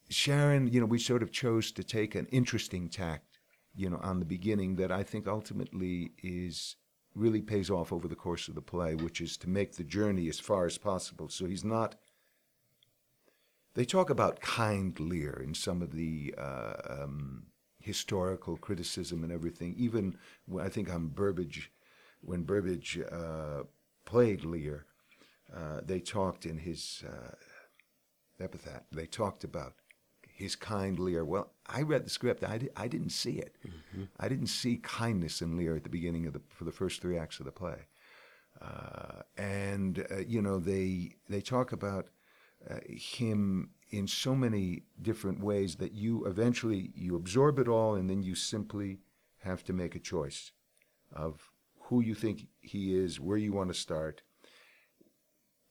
Sharon, 0.09 0.67
you 0.67 0.79
know, 0.79 0.85
we 0.85 0.99
sort 0.99 1.23
of 1.23 1.31
chose 1.31 1.71
to 1.71 1.83
take 1.83 2.15
an 2.15 2.27
interesting 2.27 2.89
tact, 2.89 3.39
you 3.75 3.89
know, 3.89 3.99
on 4.01 4.19
the 4.19 4.25
beginning 4.25 4.75
that 4.75 4.91
I 4.91 5.03
think 5.03 5.27
ultimately 5.27 6.11
is 6.21 6.75
really 7.15 7.41
pays 7.41 7.69
off 7.69 7.91
over 7.91 8.07
the 8.07 8.15
course 8.15 8.47
of 8.47 8.55
the 8.55 8.61
play, 8.61 8.95
which 8.95 9.21
is 9.21 9.37
to 9.37 9.49
make 9.49 9.75
the 9.75 9.83
journey 9.83 10.27
as 10.29 10.39
far 10.39 10.65
as 10.65 10.77
possible. 10.77 11.29
So 11.29 11.45
he's 11.45 11.63
not. 11.63 11.95
They 13.75 13.85
talk 13.85 14.09
about 14.09 14.39
kind 14.39 14.99
Lear 14.99 15.41
in 15.43 15.55
some 15.55 15.81
of 15.81 15.93
the 15.93 16.33
uh, 16.37 16.73
um, 16.89 17.47
historical 17.79 18.55
criticism 18.57 19.23
and 19.23 19.31
everything. 19.31 19.73
Even 19.77 20.15
when, 20.45 20.65
I 20.65 20.69
think 20.69 20.93
on 20.93 21.07
Burbage, 21.07 21.71
when 22.21 22.43
Burbage 22.43 22.99
uh, 23.11 23.63
played 24.05 24.45
Lear, 24.45 24.85
uh, 25.55 25.81
they 25.83 25.99
talked 25.99 26.45
in 26.45 26.57
his 26.57 27.03
epitaph. 28.39 28.83
They 28.91 29.05
talked 29.05 29.43
about 29.43 29.73
his 30.27 30.55
kind 30.55 30.97
Lear. 30.99 31.23
Well, 31.23 31.51
I 31.67 31.81
read 31.83 32.05
the 32.05 32.09
script. 32.09 32.43
I, 32.43 32.57
di- 32.57 32.69
I 32.75 32.87
didn't 32.87 33.11
see 33.11 33.33
it. 33.33 33.55
I 34.19 34.27
didn't 34.27 34.47
see 34.47 34.77
kindness 34.77 35.41
in 35.41 35.57
Lear 35.57 35.75
at 35.75 35.83
the 35.83 35.89
beginning 35.89 36.25
of 36.25 36.33
the 36.33 36.41
for 36.49 36.65
the 36.65 36.71
first 36.71 37.01
three 37.01 37.17
acts 37.17 37.39
of 37.39 37.45
the 37.45 37.51
play. 37.51 37.87
Uh, 38.61 39.21
and 39.37 40.05
uh, 40.11 40.19
you 40.27 40.41
know 40.41 40.59
they 40.59 41.15
they 41.29 41.41
talk 41.41 41.71
about 41.71 42.09
uh, 42.69 42.75
him 42.87 43.69
in 43.89 44.07
so 44.07 44.35
many 44.35 44.83
different 45.01 45.39
ways 45.39 45.75
that 45.75 45.93
you 45.93 46.25
eventually 46.25 46.91
you 46.95 47.15
absorb 47.15 47.59
it 47.59 47.67
all 47.67 47.95
and 47.95 48.09
then 48.09 48.23
you 48.23 48.35
simply 48.35 48.99
have 49.39 49.63
to 49.63 49.73
make 49.73 49.95
a 49.95 49.99
choice 49.99 50.51
of 51.11 51.51
who 51.83 52.01
you 52.01 52.15
think 52.15 52.47
he 52.61 52.95
is, 52.95 53.19
where 53.19 53.37
you 53.37 53.51
want 53.51 53.69
to 53.69 53.73
start, 53.73 54.23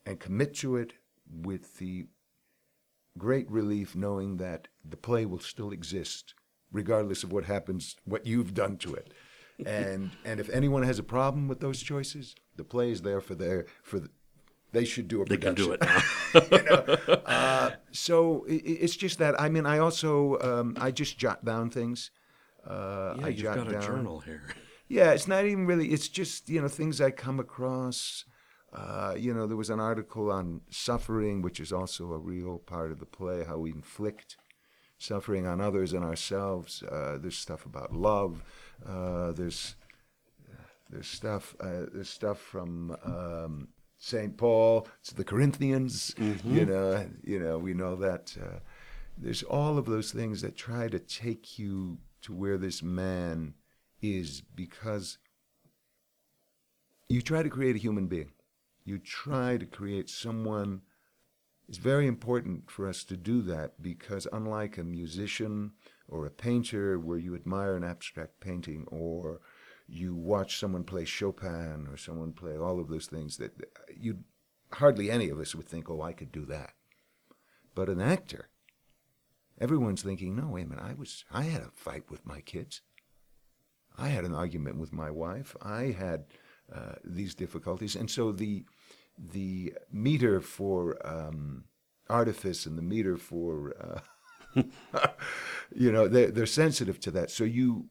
and 0.06 0.20
commit 0.20 0.54
to 0.54 0.76
it 0.76 0.92
with 1.26 1.78
the 1.78 2.06
great 3.18 3.50
relief 3.50 3.94
knowing 3.94 4.36
that 4.38 4.68
the 4.88 4.96
play 4.96 5.24
will 5.26 5.38
still 5.38 5.70
exist 5.70 6.34
regardless 6.72 7.22
of 7.22 7.30
what 7.32 7.44
happens, 7.44 7.96
what 8.04 8.26
you've 8.26 8.54
done 8.54 8.76
to 8.78 8.94
it. 8.94 9.12
and 9.66 10.10
and 10.24 10.40
if 10.40 10.48
anyone 10.50 10.82
has 10.82 10.98
a 10.98 11.02
problem 11.02 11.46
with 11.48 11.60
those 11.60 11.80
choices, 11.82 12.34
the 12.56 12.64
play 12.64 12.90
is 12.90 13.02
there 13.02 13.20
for 13.20 13.34
their 13.34 13.66
for 13.82 14.00
the, 14.00 14.08
they 14.72 14.84
should 14.86 15.06
do 15.08 15.20
a 15.20 15.26
They 15.26 15.36
can 15.36 15.54
production. 15.54 15.66
do 15.66 15.72
it 15.72 15.80
now. 15.82 16.02
you 16.56 16.62
know? 16.64 17.14
uh, 17.26 17.70
so 17.92 18.46
i 18.48 18.52
i- 18.54 18.60
it's 18.84 18.96
just 18.96 19.18
that. 19.18 19.38
I 19.40 19.48
mean, 19.50 19.66
I 19.66 19.78
also 19.78 20.38
um, 20.40 20.76
I 20.80 20.90
just 20.90 21.18
jot 21.18 21.44
down 21.44 21.68
things. 21.70 22.10
Uh, 22.66 23.14
yeah, 23.18 23.24
I 23.26 23.28
you've 23.28 23.36
jot 23.38 23.56
got 23.56 23.68
a 23.68 23.72
down. 23.72 23.82
journal 23.82 24.20
here. 24.20 24.42
Yeah, 24.88 25.12
it's 25.12 25.28
not 25.28 25.44
even 25.44 25.66
really. 25.66 25.88
It's 25.88 26.08
just 26.08 26.48
you 26.48 26.60
know 26.62 26.68
things 26.68 27.00
I 27.00 27.10
come 27.10 27.38
across. 27.38 28.24
Uh, 28.72 29.14
you 29.18 29.34
know, 29.34 29.46
there 29.46 29.56
was 29.56 29.70
an 29.70 29.80
article 29.80 30.30
on 30.30 30.62
suffering, 30.70 31.42
which 31.42 31.60
is 31.60 31.72
also 31.72 32.12
a 32.12 32.18
real 32.18 32.58
part 32.58 32.90
of 32.90 32.98
the 32.98 33.06
play, 33.06 33.44
how 33.44 33.58
we 33.58 33.70
inflict 33.70 34.36
suffering 34.98 35.46
on 35.46 35.60
others 35.60 35.92
and 35.92 36.04
ourselves. 36.04 36.82
Uh, 36.82 37.18
there's 37.20 37.36
stuff 37.36 37.66
about 37.66 37.92
love. 37.92 38.42
Uh, 38.86 39.32
there's 39.32 39.76
there's 40.90 41.08
stuff 41.08 41.54
uh, 41.60 41.86
there's 41.92 42.08
stuff 42.08 42.38
from 42.38 42.96
um, 43.04 43.68
Saint 43.98 44.36
Paul 44.36 44.86
to 45.04 45.14
the 45.14 45.24
Corinthians. 45.24 46.14
You 46.44 46.66
know, 46.66 47.06
you 47.22 47.38
know, 47.38 47.58
we 47.58 47.74
know 47.74 47.96
that. 47.96 48.36
Uh, 48.40 48.60
there's 49.18 49.42
all 49.42 49.76
of 49.76 49.84
those 49.84 50.10
things 50.10 50.40
that 50.40 50.56
try 50.56 50.88
to 50.88 50.98
take 50.98 51.58
you 51.58 51.98
to 52.22 52.32
where 52.32 52.56
this 52.56 52.82
man 52.82 53.54
is 54.00 54.40
because 54.54 55.18
you 57.08 57.20
try 57.20 57.42
to 57.42 57.50
create 57.50 57.76
a 57.76 57.78
human 57.78 58.06
being. 58.06 58.30
You 58.84 58.98
try 58.98 59.56
to 59.56 59.66
create 59.66 60.08
someone. 60.10 60.82
It's 61.68 61.78
very 61.78 62.06
important 62.06 62.70
for 62.70 62.88
us 62.88 63.04
to 63.04 63.16
do 63.16 63.42
that 63.42 63.80
because, 63.80 64.26
unlike 64.32 64.76
a 64.76 64.84
musician 64.84 65.72
or 66.08 66.26
a 66.26 66.30
painter, 66.30 66.98
where 66.98 67.18
you 67.18 67.34
admire 67.34 67.76
an 67.76 67.84
abstract 67.84 68.40
painting 68.40 68.86
or 68.88 69.40
you 69.88 70.14
watch 70.14 70.58
someone 70.58 70.84
play 70.84 71.04
Chopin 71.04 71.86
or 71.88 71.96
someone 71.96 72.32
play 72.32 72.56
all 72.56 72.80
of 72.80 72.88
those 72.88 73.06
things 73.06 73.36
that 73.36 73.52
you 73.96 74.18
hardly 74.72 75.10
any 75.10 75.28
of 75.28 75.38
us 75.38 75.54
would 75.54 75.68
think, 75.68 75.90
oh, 75.90 76.02
I 76.02 76.12
could 76.12 76.32
do 76.32 76.44
that. 76.46 76.72
But 77.74 77.88
an 77.88 78.00
actor, 78.00 78.48
everyone's 79.60 80.02
thinking, 80.02 80.36
no, 80.36 80.48
wait 80.48 80.66
a 80.66 80.68
minute, 80.68 80.84
I 80.84 80.94
was, 80.94 81.24
I 81.30 81.42
had 81.42 81.62
a 81.62 81.70
fight 81.74 82.10
with 82.10 82.26
my 82.26 82.40
kids. 82.40 82.80
I 83.98 84.08
had 84.08 84.24
an 84.24 84.34
argument 84.34 84.78
with 84.78 84.92
my 84.92 85.10
wife. 85.10 85.54
I 85.60 85.94
had 85.98 86.24
uh, 86.74 86.94
these 87.04 87.34
difficulties, 87.34 87.96
and 87.96 88.10
so 88.10 88.32
the 88.32 88.64
the 89.18 89.74
meter 89.92 90.40
for 90.40 90.98
um, 91.06 91.64
artifice 92.08 92.66
and 92.66 92.78
the 92.78 92.82
meter 92.82 93.16
for 93.16 93.74
uh, 94.56 94.62
you 95.74 95.92
know 95.92 96.08
they're, 96.08 96.30
they're 96.30 96.46
sensitive 96.46 97.00
to 97.00 97.10
that. 97.10 97.30
So 97.30 97.44
you 97.44 97.88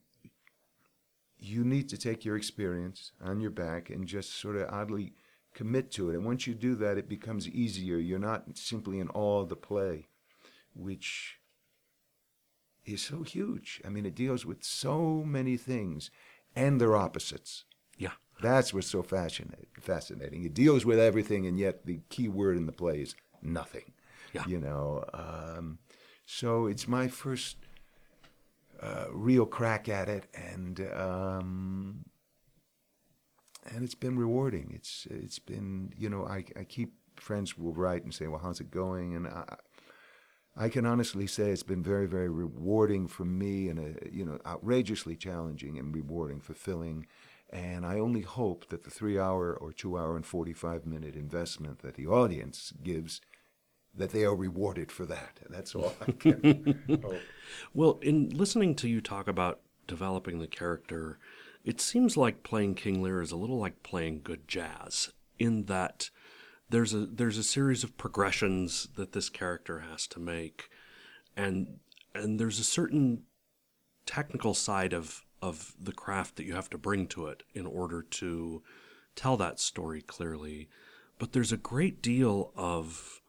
you 1.37 1.63
need 1.63 1.89
to 1.89 1.97
take 1.97 2.23
your 2.23 2.37
experience 2.37 3.11
on 3.23 3.39
your 3.41 3.49
back 3.49 3.89
and 3.89 4.07
just 4.07 4.39
sort 4.39 4.55
of 4.55 4.69
oddly 4.69 5.13
commit 5.53 5.91
to 5.91 6.09
it. 6.09 6.15
And 6.15 6.23
once 6.23 6.45
you 6.47 6.53
do 6.53 6.75
that, 6.75 6.97
it 6.97 7.09
becomes 7.09 7.49
easier. 7.49 7.97
You're 7.97 8.19
not 8.19 8.57
simply 8.57 8.99
in 8.99 9.09
awe 9.09 9.41
of 9.41 9.49
the 9.49 9.55
play, 9.55 10.07
which 10.75 11.39
is 12.85 13.01
so 13.01 13.23
huge. 13.23 13.81
I 13.85 13.89
mean, 13.89 14.05
it 14.05 14.15
deals 14.15 14.45
with 14.45 14.63
so 14.63 15.23
many 15.25 15.57
things 15.57 16.11
and 16.55 16.79
their 16.79 16.95
opposites. 16.95 17.65
Yeah. 18.01 18.13
That's 18.41 18.73
what's 18.73 18.87
so 18.87 19.03
fascinating. 19.03 19.67
Fascinating. 19.79 20.43
It 20.43 20.53
deals 20.55 20.85
with 20.85 20.99
everything, 20.99 21.45
and 21.45 21.59
yet 21.59 21.85
the 21.85 21.99
key 22.09 22.27
word 22.27 22.57
in 22.57 22.65
the 22.65 22.71
play 22.71 23.01
is 23.01 23.15
nothing. 23.41 23.93
Yeah. 24.33 24.45
You 24.47 24.59
know. 24.59 25.03
Um, 25.13 25.79
so 26.25 26.65
it's 26.65 26.87
my 26.87 27.07
first 27.07 27.57
uh, 28.81 29.05
real 29.11 29.45
crack 29.45 29.87
at 29.87 30.09
it, 30.09 30.25
and 30.33 30.79
um, 30.95 32.05
and 33.71 33.83
it's 33.83 33.95
been 33.95 34.17
rewarding. 34.17 34.71
It's 34.73 35.07
it's 35.11 35.39
been 35.39 35.93
you 35.95 36.09
know 36.09 36.25
I 36.25 36.45
I 36.59 36.63
keep 36.63 36.93
friends 37.19 37.57
will 37.57 37.73
write 37.73 38.03
and 38.03 38.13
say, 38.13 38.27
well, 38.27 38.39
how's 38.39 38.59
it 38.59 38.71
going? 38.71 39.15
And 39.15 39.27
I, 39.27 39.55
I 40.55 40.69
can 40.69 40.85
honestly 40.85 41.27
say 41.27 41.51
it's 41.51 41.63
been 41.63 41.83
very, 41.83 42.07
very 42.07 42.29
rewarding 42.29 43.07
for 43.07 43.25
me 43.25 43.69
and, 43.69 43.79
a, 43.79 44.11
you 44.11 44.25
know, 44.25 44.39
outrageously 44.45 45.15
challenging 45.15 45.77
and 45.77 45.95
rewarding, 45.95 46.41
fulfilling. 46.41 47.07
And 47.51 47.85
I 47.85 47.99
only 47.99 48.21
hope 48.21 48.69
that 48.69 48.83
the 48.83 48.89
three 48.89 49.19
hour 49.19 49.53
or 49.53 49.73
two 49.73 49.97
hour 49.97 50.15
and 50.15 50.25
45 50.25 50.85
minute 50.85 51.15
investment 51.15 51.79
that 51.79 51.95
the 51.95 52.07
audience 52.07 52.73
gives, 52.81 53.19
that 53.93 54.11
they 54.11 54.23
are 54.23 54.35
rewarded 54.35 54.91
for 54.91 55.05
that. 55.05 55.39
That's 55.49 55.75
all 55.75 55.93
I 56.07 56.11
can 56.11 57.01
hope. 57.03 57.21
Well, 57.73 57.99
in 58.01 58.29
listening 58.29 58.75
to 58.75 58.87
you 58.87 59.01
talk 59.01 59.27
about 59.27 59.59
developing 59.85 60.39
the 60.39 60.47
character, 60.47 61.19
it 61.65 61.81
seems 61.81 62.15
like 62.15 62.43
playing 62.43 62.75
King 62.75 63.01
Lear 63.01 63.21
is 63.21 63.31
a 63.31 63.37
little 63.37 63.57
like 63.57 63.83
playing 63.83 64.21
good 64.23 64.47
jazz 64.47 65.11
in 65.37 65.65
that 65.65 66.09
there's 66.69 66.93
a 66.93 67.05
there's 67.05 67.37
a 67.37 67.43
series 67.43 67.83
of 67.83 67.97
progressions 67.97 68.87
that 68.95 69.11
this 69.11 69.29
character 69.29 69.79
has 69.79 70.07
to 70.07 70.19
make 70.19 70.69
and 71.35 71.79
and 72.15 72.39
there's 72.39 72.59
a 72.59 72.63
certain 72.63 73.23
technical 74.05 74.53
side 74.53 74.93
of 74.93 75.25
of 75.41 75.73
the 75.79 75.91
craft 75.91 76.35
that 76.35 76.45
you 76.45 76.53
have 76.53 76.69
to 76.69 76.77
bring 76.77 77.07
to 77.07 77.27
it 77.27 77.43
in 77.53 77.65
order 77.65 78.01
to 78.01 78.61
tell 79.15 79.37
that 79.37 79.59
story 79.59 80.01
clearly 80.01 80.69
but 81.19 81.33
there's 81.33 81.51
a 81.51 81.57
great 81.57 82.01
deal 82.01 82.51
of 82.55 83.21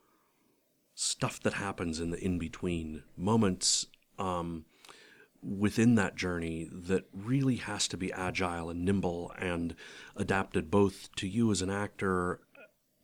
stuff 0.95 1.41
that 1.41 1.55
happens 1.55 2.01
in 2.01 2.11
the 2.11 2.25
in 2.25 2.39
between 2.39 3.03
moments 3.17 3.87
um, 4.19 4.65
within 5.43 5.97
that 5.97 6.17
journey 6.17 6.69
that 6.73 7.05
really 7.13 7.57
has 7.57 7.89
to 7.89 7.97
be 7.97 8.13
agile 8.13 8.71
and 8.71 8.85
nimble 8.85 9.33
and 9.39 9.75
adapted 10.17 10.71
both 10.71 11.15
to 11.17 11.27
you 11.27 11.51
as 11.51 11.61
an 11.61 11.71
actor, 11.71 12.41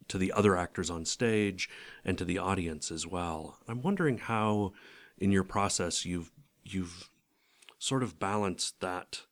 to 0.07 0.17
the 0.17 0.33
other 0.33 0.57
actors 0.57 0.89
on 0.89 1.05
stage, 1.05 1.69
and 2.05 2.17
to 2.17 2.25
the 2.25 2.39
audience 2.39 2.91
as 2.91 3.07
well. 3.07 3.59
I'm 3.67 3.83
wondering 3.83 4.19
how, 4.19 4.73
in 5.19 5.33
your 5.33 5.45
process, 5.45 6.05
you've 6.05 6.31
you've 6.63 7.11
sort 7.79 8.03
of 8.03 8.19
balance 8.19 8.73
that 8.81 9.23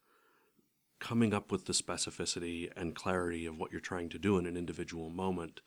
coming 0.98 1.34
up 1.34 1.52
with 1.52 1.66
the 1.66 1.72
specificity 1.72 2.70
and 2.76 2.94
clarity 2.94 3.46
of 3.46 3.58
what 3.58 3.70
you're 3.70 3.80
trying 3.80 4.08
to 4.08 4.18
do 4.18 4.38
in 4.38 4.46
an 4.46 4.56
individual 4.56 5.10
moment 5.10 5.60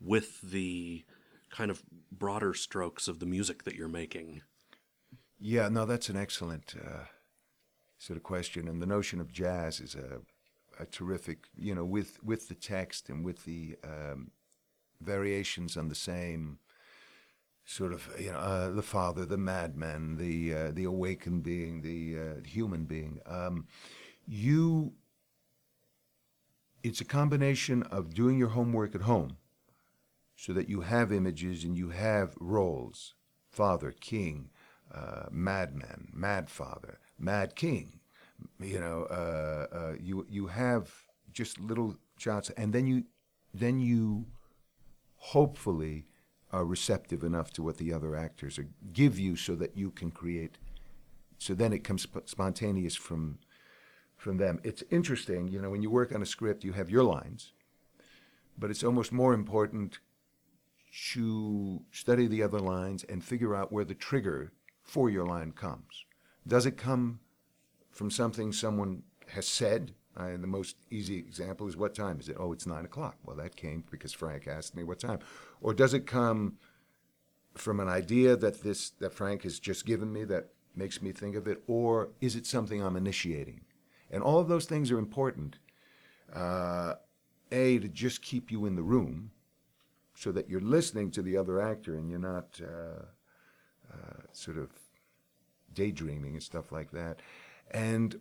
with 0.00 0.40
the 0.40 1.04
kind 1.50 1.70
of 1.70 1.82
broader 2.10 2.54
strokes 2.54 3.06
of 3.06 3.20
the 3.20 3.26
music 3.26 3.64
that 3.64 3.74
you're 3.74 3.88
making. 3.88 4.42
Yeah, 5.38 5.68
no, 5.68 5.84
that's 5.84 6.08
an 6.08 6.16
excellent 6.16 6.74
uh, 6.76 7.04
sort 7.98 8.16
of 8.16 8.22
question. 8.22 8.68
And 8.68 8.80
the 8.80 8.86
notion 8.86 9.20
of 9.20 9.32
jazz 9.32 9.80
is 9.80 9.94
a, 9.94 10.20
a 10.80 10.86
terrific, 10.86 11.46
you 11.56 11.74
know, 11.74 11.84
with, 11.84 12.22
with 12.24 12.48
the 12.48 12.54
text 12.54 13.08
and 13.08 13.24
with 13.24 13.44
the 13.44 13.76
um, 13.84 14.30
variations 15.00 15.76
on 15.76 15.88
the 15.88 15.94
same 15.94 16.58
sort 17.64 17.92
of, 17.92 18.08
you 18.18 18.32
know, 18.32 18.38
uh, 18.38 18.70
the 18.70 18.82
father, 18.82 19.24
the 19.24 19.36
madman, 19.36 20.16
the 20.16 20.54
uh, 20.54 20.70
the 20.72 20.84
awakened 20.84 21.42
being, 21.42 21.82
the 21.82 22.18
uh, 22.18 22.46
human 22.46 22.84
being. 22.84 23.20
Um, 23.26 23.66
you, 24.26 24.92
it's 26.82 27.00
a 27.00 27.04
combination 27.04 27.82
of 27.84 28.14
doing 28.14 28.38
your 28.38 28.50
homework 28.50 28.94
at 28.94 29.02
home, 29.02 29.36
so 30.36 30.52
that 30.52 30.68
you 30.68 30.80
have 30.80 31.12
images 31.12 31.64
and 31.64 31.76
you 31.76 31.90
have 31.90 32.34
roles, 32.40 33.14
father, 33.50 33.92
king, 33.92 34.50
uh, 34.92 35.26
madman, 35.30 36.08
mad 36.12 36.50
father, 36.50 36.98
mad 37.18 37.54
king. 37.54 38.00
You 38.58 38.80
know, 38.80 39.06
uh, 39.10 39.66
uh, 39.76 39.92
you 40.00 40.26
you 40.28 40.48
have 40.48 40.90
just 41.32 41.60
little 41.60 41.96
shots, 42.18 42.50
and 42.50 42.72
then 42.72 42.86
you 42.86 43.04
then 43.54 43.78
you 43.78 44.26
hopefully 45.16 46.06
are 46.52 46.64
receptive 46.64 47.24
enough 47.24 47.52
to 47.52 47.62
what 47.62 47.78
the 47.78 47.92
other 47.92 48.14
actors 48.14 48.58
are, 48.58 48.68
give 48.92 49.18
you, 49.18 49.36
so 49.36 49.54
that 49.56 49.76
you 49.76 49.90
can 49.90 50.10
create. 50.10 50.58
So 51.38 51.54
then 51.54 51.72
it 51.72 51.84
comes 51.84 52.02
sp- 52.04 52.26
spontaneous 52.26 52.94
from 52.94 53.38
from 54.16 54.36
them. 54.36 54.60
It's 54.62 54.84
interesting, 54.90 55.48
you 55.48 55.60
know, 55.60 55.68
when 55.70 55.82
you 55.82 55.90
work 55.90 56.14
on 56.14 56.22
a 56.22 56.26
script, 56.26 56.62
you 56.62 56.72
have 56.74 56.88
your 56.88 57.02
lines, 57.02 57.52
but 58.56 58.70
it's 58.70 58.84
almost 58.84 59.10
more 59.10 59.34
important 59.34 59.98
to 61.12 61.82
study 61.90 62.28
the 62.28 62.42
other 62.42 62.60
lines 62.60 63.02
and 63.04 63.24
figure 63.24 63.56
out 63.56 63.72
where 63.72 63.84
the 63.84 63.94
trigger 63.94 64.52
for 64.84 65.10
your 65.10 65.26
line 65.26 65.50
comes. 65.50 66.04
Does 66.46 66.66
it 66.66 66.76
come 66.76 67.18
from 67.90 68.10
something 68.10 68.52
someone 68.52 69.02
has 69.28 69.48
said? 69.48 69.94
Uh, 70.16 70.36
the 70.36 70.46
most 70.46 70.76
easy 70.90 71.16
example 71.16 71.66
is 71.66 71.76
what 71.76 71.94
time 71.94 72.20
is 72.20 72.28
it? 72.28 72.36
Oh, 72.38 72.52
it's 72.52 72.66
nine 72.66 72.84
o'clock. 72.84 73.16
Well, 73.24 73.36
that 73.36 73.56
came 73.56 73.84
because 73.90 74.12
Frank 74.12 74.46
asked 74.46 74.76
me 74.76 74.84
what 74.84 75.00
time. 75.00 75.20
Or 75.60 75.72
does 75.72 75.94
it 75.94 76.06
come 76.06 76.58
from 77.54 77.80
an 77.80 77.88
idea 77.88 78.36
that 78.36 78.62
this 78.62 78.90
that 78.90 79.12
Frank 79.14 79.42
has 79.42 79.58
just 79.58 79.86
given 79.86 80.12
me 80.12 80.24
that 80.24 80.48
makes 80.74 81.02
me 81.02 81.12
think 81.12 81.36
of 81.36 81.46
it, 81.46 81.62
or 81.66 82.10
is 82.20 82.36
it 82.36 82.46
something 82.46 82.82
I'm 82.82 82.96
initiating? 82.96 83.62
And 84.10 84.22
all 84.22 84.38
of 84.38 84.48
those 84.48 84.66
things 84.66 84.90
are 84.90 84.98
important. 84.98 85.58
Uh, 86.34 86.94
a 87.50 87.78
to 87.78 87.88
just 87.88 88.22
keep 88.22 88.50
you 88.50 88.64
in 88.66 88.76
the 88.76 88.82
room, 88.82 89.30
so 90.14 90.32
that 90.32 90.48
you're 90.48 90.60
listening 90.60 91.10
to 91.10 91.22
the 91.22 91.36
other 91.36 91.60
actor 91.60 91.96
and 91.96 92.08
you're 92.08 92.18
not 92.18 92.60
uh, 92.62 93.04
uh, 93.92 94.22
sort 94.32 94.58
of 94.58 94.70
daydreaming 95.74 96.34
and 96.34 96.42
stuff 96.42 96.72
like 96.72 96.90
that. 96.92 97.20
And 97.70 98.20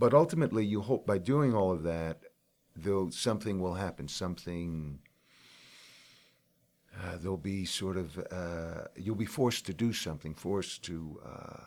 but 0.00 0.14
ultimately, 0.14 0.64
you 0.64 0.80
hope 0.80 1.06
by 1.06 1.18
doing 1.18 1.54
all 1.54 1.70
of 1.70 1.82
that, 1.82 2.22
though 2.74 3.10
something 3.10 3.60
will 3.60 3.74
happen, 3.74 4.08
something. 4.08 4.98
Uh, 6.98 7.18
there'll 7.18 7.36
be 7.36 7.66
sort 7.66 7.98
of 7.98 8.18
uh, 8.32 8.84
you'll 8.96 9.14
be 9.14 9.26
forced 9.26 9.66
to 9.66 9.74
do 9.74 9.92
something, 9.92 10.34
forced 10.34 10.82
to 10.84 11.20
uh, 11.24 11.64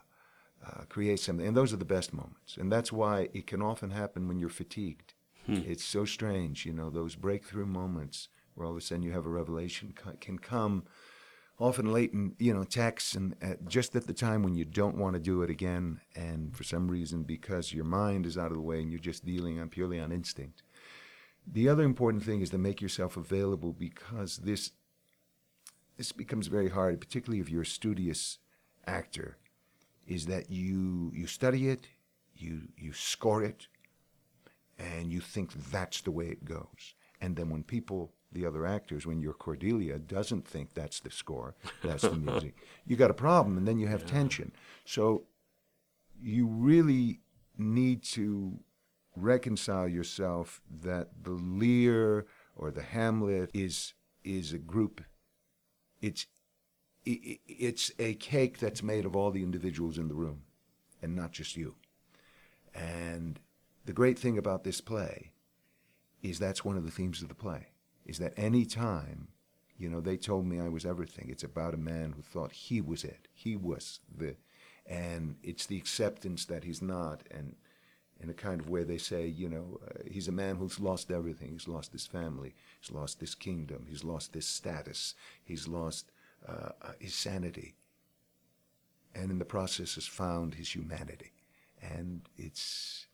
uh, 0.65 0.81
create 0.89 1.19
something, 1.19 1.45
and 1.45 1.55
those 1.55 1.71
are 1.73 1.77
the 1.77 1.85
best 1.85 2.11
moments. 2.11 2.57
And 2.57 2.71
that's 2.71 2.91
why 2.91 3.29
it 3.33 3.45
can 3.45 3.61
often 3.61 3.91
happen 3.91 4.27
when 4.27 4.39
you're 4.39 4.49
fatigued. 4.49 5.13
Hmm. 5.45 5.61
It's 5.67 5.83
so 5.83 6.03
strange, 6.03 6.65
you 6.65 6.73
know, 6.73 6.89
those 6.89 7.15
breakthrough 7.15 7.67
moments 7.67 8.29
where 8.55 8.65
all 8.65 8.71
of 8.71 8.77
a 8.77 8.81
sudden 8.81 9.03
you 9.03 9.11
have 9.11 9.27
a 9.27 9.29
revelation 9.29 9.93
can 10.19 10.39
come 10.39 10.85
often 11.59 11.91
late 11.91 12.13
in 12.13 12.35
you 12.39 12.53
know 12.53 12.63
texts 12.63 13.15
and 13.15 13.35
at, 13.41 13.67
just 13.67 13.95
at 13.95 14.07
the 14.07 14.13
time 14.13 14.43
when 14.43 14.55
you 14.55 14.65
don't 14.65 14.97
want 14.97 15.13
to 15.13 15.19
do 15.19 15.41
it 15.43 15.49
again 15.49 15.99
and 16.15 16.55
for 16.55 16.63
some 16.63 16.89
reason 16.89 17.23
because 17.23 17.73
your 17.73 17.85
mind 17.85 18.25
is 18.25 18.37
out 18.37 18.51
of 18.51 18.57
the 18.57 18.61
way 18.61 18.81
and 18.81 18.89
you're 18.89 18.99
just 18.99 19.25
dealing 19.25 19.59
on 19.59 19.69
purely 19.69 19.99
on 19.99 20.11
instinct. 20.11 20.63
The 21.45 21.67
other 21.69 21.83
important 21.83 22.23
thing 22.23 22.41
is 22.41 22.49
to 22.51 22.57
make 22.57 22.81
yourself 22.81 23.17
available 23.17 23.73
because 23.73 24.37
this 24.37 24.71
this 25.97 26.11
becomes 26.11 26.47
very 26.47 26.69
hard 26.69 26.99
particularly 26.99 27.39
if 27.39 27.49
you're 27.49 27.61
a 27.61 27.65
studious 27.65 28.39
actor 28.87 29.37
is 30.07 30.25
that 30.25 30.49
you 30.49 31.11
you 31.13 31.27
study 31.27 31.69
it 31.69 31.87
you 32.35 32.63
you 32.77 32.93
score 32.93 33.43
it 33.43 33.67
and 34.79 35.11
you 35.11 35.19
think 35.19 35.53
that's 35.71 36.01
the 36.01 36.11
way 36.11 36.27
it 36.27 36.45
goes. 36.45 36.95
And 37.21 37.35
then 37.35 37.49
when 37.49 37.63
people 37.63 38.11
the 38.33 38.45
other 38.45 38.65
actors 38.65 39.05
when 39.05 39.19
your 39.19 39.33
Cordelia 39.33 39.99
doesn't 39.99 40.47
think 40.47 40.73
that's 40.73 40.99
the 40.99 41.11
score, 41.11 41.55
that's 41.83 42.03
the 42.03 42.15
music. 42.15 42.55
You 42.85 42.97
got 42.97 43.11
a 43.11 43.13
problem, 43.13 43.57
and 43.57 43.65
then 43.65 43.79
you 43.79 43.87
have 43.87 44.01
yeah. 44.01 44.07
tension. 44.07 44.51
So 44.83 45.23
you 46.21 46.47
really 46.47 47.21
need 47.57 48.03
to 48.03 48.59
reconcile 49.15 49.87
yourself 49.87 50.61
that 50.81 51.23
the 51.23 51.31
Lear 51.31 52.25
or 52.55 52.71
the 52.71 52.81
Hamlet 52.81 53.51
is 53.53 53.93
is 54.23 54.51
a 54.51 54.57
group. 54.57 55.01
It's 56.01 56.25
it, 57.05 57.39
it's 57.47 57.91
a 57.99 58.15
cake 58.15 58.59
that's 58.59 58.83
made 58.83 59.05
of 59.05 59.15
all 59.15 59.31
the 59.31 59.43
individuals 59.43 59.97
in 59.97 60.09
the 60.09 60.13
room, 60.15 60.43
and 61.01 61.15
not 61.15 61.31
just 61.31 61.55
you. 61.55 61.75
And 62.73 63.39
the 63.85 63.93
great 63.93 64.19
thing 64.19 64.37
about 64.37 64.63
this 64.63 64.81
play 64.81 65.31
is 66.21 66.39
that's 66.39 66.65
one 66.65 66.77
of 66.77 66.85
the 66.85 66.91
themes 66.91 67.21
of 67.21 67.27
the 67.27 67.35
play 67.35 67.67
is 68.05 68.19
that 68.19 68.33
any 68.37 68.65
time, 68.65 69.29
you 69.77 69.89
know, 69.89 70.01
they 70.01 70.17
told 70.17 70.45
me 70.45 70.59
I 70.59 70.69
was 70.69 70.85
everything. 70.85 71.29
It's 71.29 71.43
about 71.43 71.73
a 71.73 71.77
man 71.77 72.13
who 72.15 72.21
thought 72.21 72.51
he 72.51 72.81
was 72.81 73.03
it. 73.03 73.27
He 73.33 73.55
was 73.55 73.99
the, 74.15 74.35
and 74.85 75.35
it's 75.43 75.65
the 75.65 75.77
acceptance 75.77 76.45
that 76.45 76.63
he's 76.63 76.81
not. 76.81 77.23
And 77.31 77.55
in 78.21 78.29
a 78.29 78.33
kind 78.33 78.61
of 78.61 78.69
way, 78.69 78.83
they 78.83 78.97
say, 78.97 79.27
you 79.27 79.49
know, 79.49 79.79
uh, 79.85 80.03
he's 80.09 80.27
a 80.27 80.31
man 80.31 80.55
who's 80.57 80.79
lost 80.79 81.11
everything. 81.11 81.51
He's 81.51 81.67
lost 81.67 81.91
his 81.91 82.05
family. 82.05 82.53
He's 82.79 82.91
lost 82.91 83.19
his 83.19 83.35
kingdom. 83.35 83.85
He's 83.89 84.03
lost 84.03 84.33
his 84.33 84.45
status. 84.45 85.15
He's 85.43 85.67
lost 85.67 86.11
uh, 86.47 86.69
uh 86.81 86.91
his 86.99 87.15
sanity. 87.15 87.75
And 89.15 89.31
in 89.31 89.39
the 89.39 89.45
process, 89.45 89.95
has 89.95 90.07
found 90.07 90.55
his 90.55 90.73
humanity. 90.73 91.31
And 91.81 92.21
it's 92.37 93.07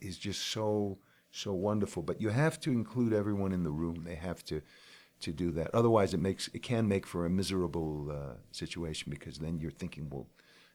is 0.00 0.18
just 0.18 0.42
so 0.42 0.98
so 1.34 1.52
wonderful. 1.52 2.02
But 2.02 2.20
you 2.20 2.30
have 2.30 2.60
to 2.60 2.70
include 2.70 3.12
everyone 3.12 3.52
in 3.52 3.64
the 3.64 3.70
room. 3.70 4.04
They 4.04 4.14
have 4.14 4.44
to 4.44 4.62
to 5.20 5.32
do 5.32 5.50
that. 5.52 5.74
Otherwise, 5.74 6.14
it 6.14 6.20
makes 6.20 6.48
it 6.54 6.62
can 6.62 6.86
make 6.86 7.06
for 7.06 7.26
a 7.26 7.30
miserable 7.30 8.10
uh, 8.10 8.34
situation 8.52 9.10
because 9.10 9.38
then 9.38 9.58
you're 9.58 9.70
thinking, 9.70 10.08
well, 10.10 10.26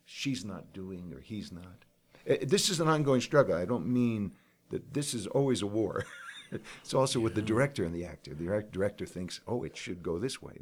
she's 0.05 0.43
not 0.43 0.73
doing 0.73 1.13
or 1.13 1.19
he's 1.21 1.51
not. 1.51 1.85
Uh, 2.29 2.35
this 2.41 2.69
is 2.69 2.79
an 2.79 2.87
ongoing 2.87 3.21
struggle. 3.21 3.55
I 3.55 3.65
don't 3.65 3.87
mean 3.87 4.33
that 4.69 4.93
this 4.93 5.13
is 5.13 5.27
always 5.27 5.61
a 5.61 5.67
war. 5.67 6.05
it's 6.51 6.93
also 6.93 7.19
with 7.19 7.35
the 7.35 7.41
director 7.41 7.83
and 7.85 7.93
the 7.93 8.05
actor. 8.05 8.33
The 8.33 8.65
director 8.71 9.05
thinks, 9.05 9.39
oh, 9.47 9.63
it 9.63 9.77
should 9.77 10.03
go 10.03 10.19
this 10.19 10.41
way. 10.41 10.59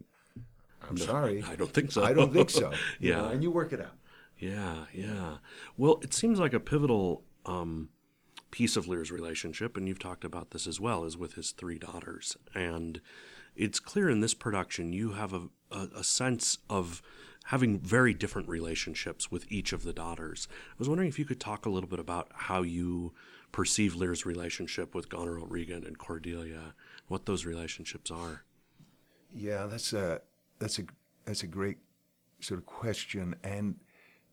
I'm 0.87 0.95
no, 0.95 1.05
sorry. 1.05 1.43
I 1.43 1.55
don't 1.55 1.73
think 1.73 1.91
so. 1.91 2.03
I 2.03 2.13
don't 2.13 2.31
think 2.31 2.49
so. 2.49 2.71
yeah. 2.99 3.17
know, 3.17 3.27
and 3.29 3.43
you 3.43 3.51
work 3.51 3.73
it 3.73 3.81
out. 3.81 3.95
Yeah, 4.37 4.85
yeah. 4.93 5.37
Well, 5.77 5.99
it 6.03 6.13
seems 6.13 6.39
like 6.39 6.53
a 6.53 6.59
pivotal 6.59 7.23
um, 7.45 7.89
piece 8.51 8.75
of 8.75 8.87
Lear's 8.87 9.11
relationship, 9.11 9.77
and 9.77 9.87
you've 9.87 9.99
talked 9.99 10.23
about 10.23 10.51
this 10.51 10.67
as 10.67 10.79
well, 10.79 11.03
is 11.03 11.17
with 11.17 11.33
his 11.33 11.51
three 11.51 11.77
daughters. 11.77 12.37
And 12.53 13.01
it's 13.55 13.79
clear 13.79 14.09
in 14.09 14.21
this 14.21 14.33
production 14.33 14.93
you 14.93 15.13
have 15.13 15.33
a, 15.33 15.49
a, 15.71 15.87
a 15.97 16.03
sense 16.03 16.57
of 16.69 17.01
having 17.45 17.79
very 17.79 18.13
different 18.13 18.47
relationships 18.47 19.31
with 19.31 19.49
each 19.49 19.71
of 19.71 19.83
the 19.83 19.93
daughters. 19.93 20.47
I 20.51 20.75
was 20.77 20.89
wondering 20.89 21.09
if 21.09 21.17
you 21.17 21.25
could 21.25 21.39
talk 21.39 21.65
a 21.65 21.69
little 21.69 21.89
bit 21.89 21.99
about 21.99 22.29
how 22.33 22.61
you 22.61 23.13
perceive 23.51 23.95
Lear's 23.95 24.25
relationship 24.25 24.93
with 24.93 25.09
Goneril 25.09 25.47
Regan 25.47 25.85
and 25.85 25.97
Cordelia, 25.97 26.73
what 27.07 27.25
those 27.25 27.45
relationships 27.45 28.11
are. 28.11 28.43
Yeah, 29.33 29.65
that's 29.65 29.93
a 29.93 30.21
that's 30.59 30.79
a 30.79 30.83
that's 31.25 31.43
a 31.43 31.47
great 31.47 31.77
sort 32.39 32.59
of 32.59 32.65
question, 32.65 33.35
and 33.43 33.75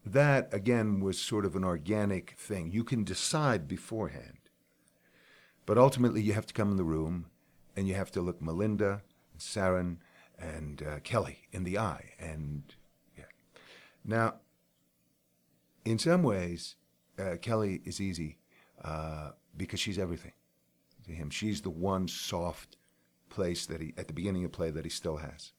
that 0.04 0.52
again 0.52 1.00
was 1.00 1.18
sort 1.18 1.44
of 1.44 1.56
an 1.56 1.64
organic 1.64 2.32
thing. 2.32 2.70
You 2.70 2.84
can 2.84 3.04
decide 3.04 3.66
beforehand, 3.66 4.38
but 5.66 5.78
ultimately 5.78 6.22
you 6.22 6.34
have 6.34 6.46
to 6.46 6.54
come 6.54 6.70
in 6.70 6.76
the 6.76 6.84
room 6.84 7.26
and 7.76 7.88
you 7.88 7.94
have 7.94 8.10
to 8.12 8.20
look 8.20 8.40
Melinda, 8.40 9.02
and 9.32 9.40
Sarin, 9.40 9.96
and 10.38 10.82
uh, 10.82 11.00
Kelly 11.00 11.48
in 11.52 11.64
the 11.64 11.78
eye. 11.78 12.12
And 12.20 12.62
yeah. 13.16 13.24
Now, 14.04 14.34
in 15.84 15.98
some 15.98 16.22
ways, 16.22 16.76
uh, 17.18 17.36
Kelly 17.40 17.80
is 17.84 18.00
easy 18.00 18.38
uh, 18.82 19.30
because 19.56 19.80
she's 19.80 19.98
everything 19.98 20.32
to 21.04 21.12
him. 21.12 21.30
She's 21.30 21.62
the 21.62 21.70
one 21.70 22.08
soft 22.08 22.76
place 23.28 23.66
that 23.66 23.80
he 23.80 23.94
at 23.96 24.06
the 24.06 24.14
beginning 24.14 24.44
of 24.44 24.52
play 24.52 24.70
that 24.70 24.84
he 24.84 24.90
still 24.90 25.16
has. 25.16 25.52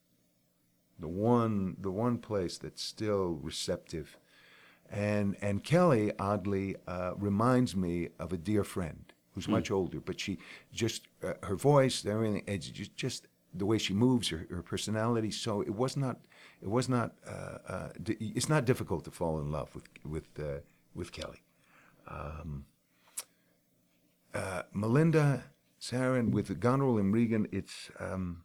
The 0.99 1.07
one, 1.09 1.75
the 1.79 1.91
one 1.91 2.17
place 2.17 2.57
that's 2.57 2.81
still 2.81 3.39
receptive 3.41 4.17
and, 4.91 5.35
and 5.41 5.63
Kelly, 5.63 6.11
oddly, 6.19 6.75
uh, 6.87 7.13
reminds 7.17 7.75
me 7.75 8.09
of 8.19 8.31
a 8.31 8.37
dear 8.37 8.63
friend 8.63 9.13
who's 9.33 9.47
mm. 9.47 9.51
much 9.51 9.71
older, 9.71 9.99
but 9.99 10.19
she 10.19 10.37
just, 10.71 11.07
uh, 11.23 11.33
her 11.43 11.55
voice, 11.55 12.05
everything, 12.05 12.43
it's 12.47 12.67
just, 12.67 12.95
just 12.95 13.27
the 13.53 13.65
way 13.65 13.77
she 13.77 13.93
moves, 13.93 14.29
her, 14.29 14.47
her 14.49 14.61
personality. 14.61 15.31
So 15.31 15.61
it 15.61 15.73
was 15.73 15.97
not, 15.97 16.19
it 16.61 16.69
was 16.69 16.87
not, 16.89 17.13
uh, 17.27 17.57
uh 17.67 17.89
it's 18.07 18.49
not 18.49 18.65
difficult 18.65 19.03
to 19.05 19.11
fall 19.11 19.39
in 19.39 19.51
love 19.51 19.73
with, 19.75 19.85
with, 20.05 20.39
uh, 20.39 20.59
with 20.93 21.11
Kelly. 21.11 21.41
Um, 22.07 22.65
uh, 24.33 24.63
Melinda, 24.73 25.43
Sarin, 25.79 26.31
with 26.31 26.59
Goneril 26.59 26.97
and 26.97 27.13
Regan, 27.13 27.47
it's, 27.51 27.89
um, 27.99 28.43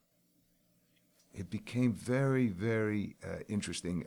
it 1.32 1.50
became 1.50 1.92
very, 1.92 2.48
very 2.48 3.16
interesting. 3.48 4.04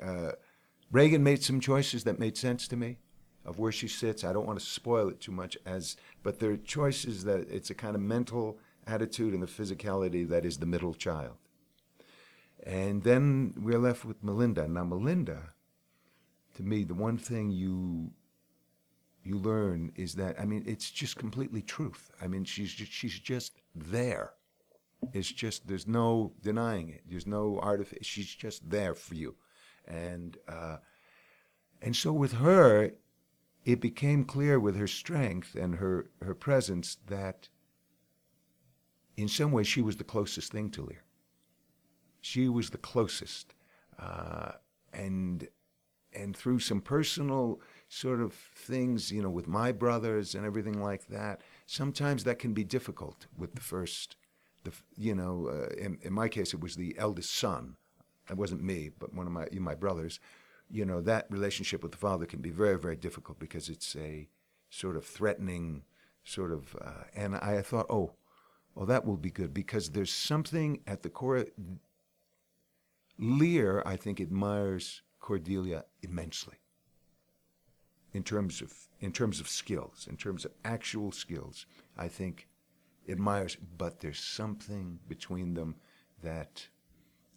Regan 0.93 1.23
made 1.23 1.41
some 1.41 1.59
choices 1.59 2.03
that 2.03 2.19
made 2.19 2.37
sense 2.37 2.67
to 2.67 2.75
me 2.77 2.99
of 3.43 3.57
where 3.57 3.71
she 3.71 3.87
sits. 3.87 4.23
I 4.23 4.31
don't 4.31 4.45
want 4.45 4.59
to 4.59 4.65
spoil 4.65 5.09
it 5.09 5.19
too 5.19 5.31
much 5.31 5.57
as 5.65 5.97
but 6.21 6.39
there 6.39 6.51
are 6.51 6.57
choices 6.57 7.23
that 7.23 7.49
it's 7.49 7.71
a 7.71 7.75
kind 7.75 7.95
of 7.95 8.01
mental 8.01 8.59
attitude 8.85 9.33
and 9.33 9.41
the 9.41 9.47
physicality 9.47 10.29
that 10.29 10.45
is 10.45 10.59
the 10.59 10.67
middle 10.67 10.93
child. 10.93 11.33
And 12.63 13.01
then 13.03 13.55
we're 13.57 13.79
left 13.79 14.05
with 14.05 14.23
Melinda. 14.23 14.67
Now 14.67 14.83
Melinda, 14.83 15.53
to 16.57 16.63
me, 16.63 16.83
the 16.83 16.93
one 16.93 17.17
thing 17.17 17.49
you 17.49 18.11
you 19.23 19.39
learn 19.39 19.93
is 19.95 20.13
that 20.13 20.39
I 20.39 20.45
mean 20.45 20.63
it's 20.67 20.91
just 20.91 21.17
completely 21.17 21.63
truth. 21.63 22.11
I 22.21 22.27
mean 22.27 22.43
she's 22.43 22.71
just, 22.71 22.91
she's 22.91 23.17
just 23.17 23.63
there. 23.73 24.33
It's 25.11 25.31
just 25.31 25.67
there's 25.67 25.87
no 25.87 26.33
denying 26.43 26.89
it. 26.89 27.01
There's 27.09 27.25
no 27.25 27.59
artifice. 27.63 28.05
She's 28.05 28.33
just 28.35 28.69
there 28.69 28.93
for 28.93 29.15
you 29.15 29.35
and 29.87 30.37
uh, 30.47 30.77
and 31.81 31.95
so 31.95 32.13
with 32.13 32.33
her, 32.33 32.91
it 33.65 33.81
became 33.81 34.23
clear 34.23 34.59
with 34.59 34.75
her 34.75 34.87
strength 34.87 35.55
and 35.55 35.75
her 35.75 36.09
her 36.21 36.35
presence 36.35 36.97
that 37.07 37.49
in 39.15 39.27
some 39.27 39.51
ways, 39.51 39.67
she 39.67 39.81
was 39.81 39.97
the 39.97 40.03
closest 40.03 40.51
thing 40.51 40.69
to 40.71 40.81
Lear. 40.83 41.03
She 42.21 42.49
was 42.49 42.69
the 42.69 42.77
closest, 42.77 43.53
uh, 43.99 44.53
and 44.91 45.47
and 46.13 46.35
through 46.37 46.59
some 46.59 46.79
personal 46.79 47.59
sort 47.89 48.21
of 48.21 48.33
things, 48.33 49.11
you 49.11 49.21
know, 49.21 49.29
with 49.29 49.47
my 49.47 49.71
brothers 49.71 50.35
and 50.35 50.45
everything 50.45 50.81
like 50.81 51.07
that, 51.07 51.41
sometimes 51.65 52.23
that 52.23 52.37
can 52.39 52.53
be 52.53 52.63
difficult 52.63 53.25
with 53.35 53.55
the 53.55 53.61
first, 53.61 54.15
the 54.63 54.71
you 54.95 55.15
know, 55.15 55.47
uh, 55.47 55.73
in, 55.75 55.97
in 56.01 56.13
my 56.13 56.27
case, 56.27 56.53
it 56.53 56.61
was 56.61 56.75
the 56.75 56.95
eldest 56.97 57.33
son. 57.33 57.75
It 58.29 58.37
wasn't 58.37 58.63
me, 58.63 58.89
but 58.97 59.13
one 59.13 59.27
of 59.27 59.33
my 59.33 59.47
my 59.53 59.75
brothers. 59.75 60.19
You 60.69 60.85
know, 60.85 61.01
that 61.01 61.27
relationship 61.29 61.83
with 61.83 61.91
the 61.91 61.97
father 61.97 62.25
can 62.25 62.41
be 62.41 62.49
very, 62.49 62.79
very 62.79 62.95
difficult 62.95 63.37
because 63.37 63.69
it's 63.69 63.95
a 63.95 64.27
sort 64.69 64.95
of 64.95 65.05
threatening, 65.05 65.83
sort 66.23 66.51
of. 66.51 66.75
Uh, 66.81 67.03
and 67.15 67.35
I 67.35 67.61
thought, 67.61 67.85
oh, 67.89 68.13
well, 68.73 68.85
that 68.85 69.05
will 69.05 69.17
be 69.17 69.29
good 69.29 69.53
because 69.53 69.89
there's 69.89 70.13
something 70.13 70.81
at 70.87 71.03
the 71.03 71.09
core. 71.09 71.45
Lear, 73.19 73.83
I 73.85 73.95
think, 73.95 74.19
admires 74.19 75.03
Cordelia 75.19 75.85
immensely 76.01 76.57
in 78.13 78.23
terms 78.23 78.61
of 78.61 78.73
in 78.99 79.11
terms 79.11 79.39
of 79.39 79.47
skills, 79.47 80.07
in 80.09 80.17
terms 80.17 80.45
of 80.45 80.51
actual 80.63 81.11
skills. 81.11 81.65
I 81.97 82.07
think 82.07 82.47
admires, 83.09 83.57
but 83.77 83.99
there's 83.99 84.19
something 84.19 84.99
between 85.07 85.53
them 85.53 85.75
that 86.21 86.67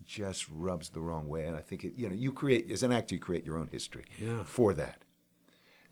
just 0.06 0.46
rubs 0.50 0.88
the 0.90 1.00
wrong 1.00 1.28
way. 1.28 1.46
And 1.46 1.56
I 1.56 1.60
think 1.60 1.84
it, 1.84 1.94
you 1.96 2.08
know, 2.08 2.14
you 2.14 2.32
create 2.32 2.70
as 2.70 2.82
an 2.82 2.92
actor, 2.92 3.14
you 3.14 3.20
create 3.20 3.44
your 3.44 3.58
own 3.58 3.68
history 3.70 4.04
Yeah. 4.18 4.44
for 4.44 4.72
that. 4.74 5.02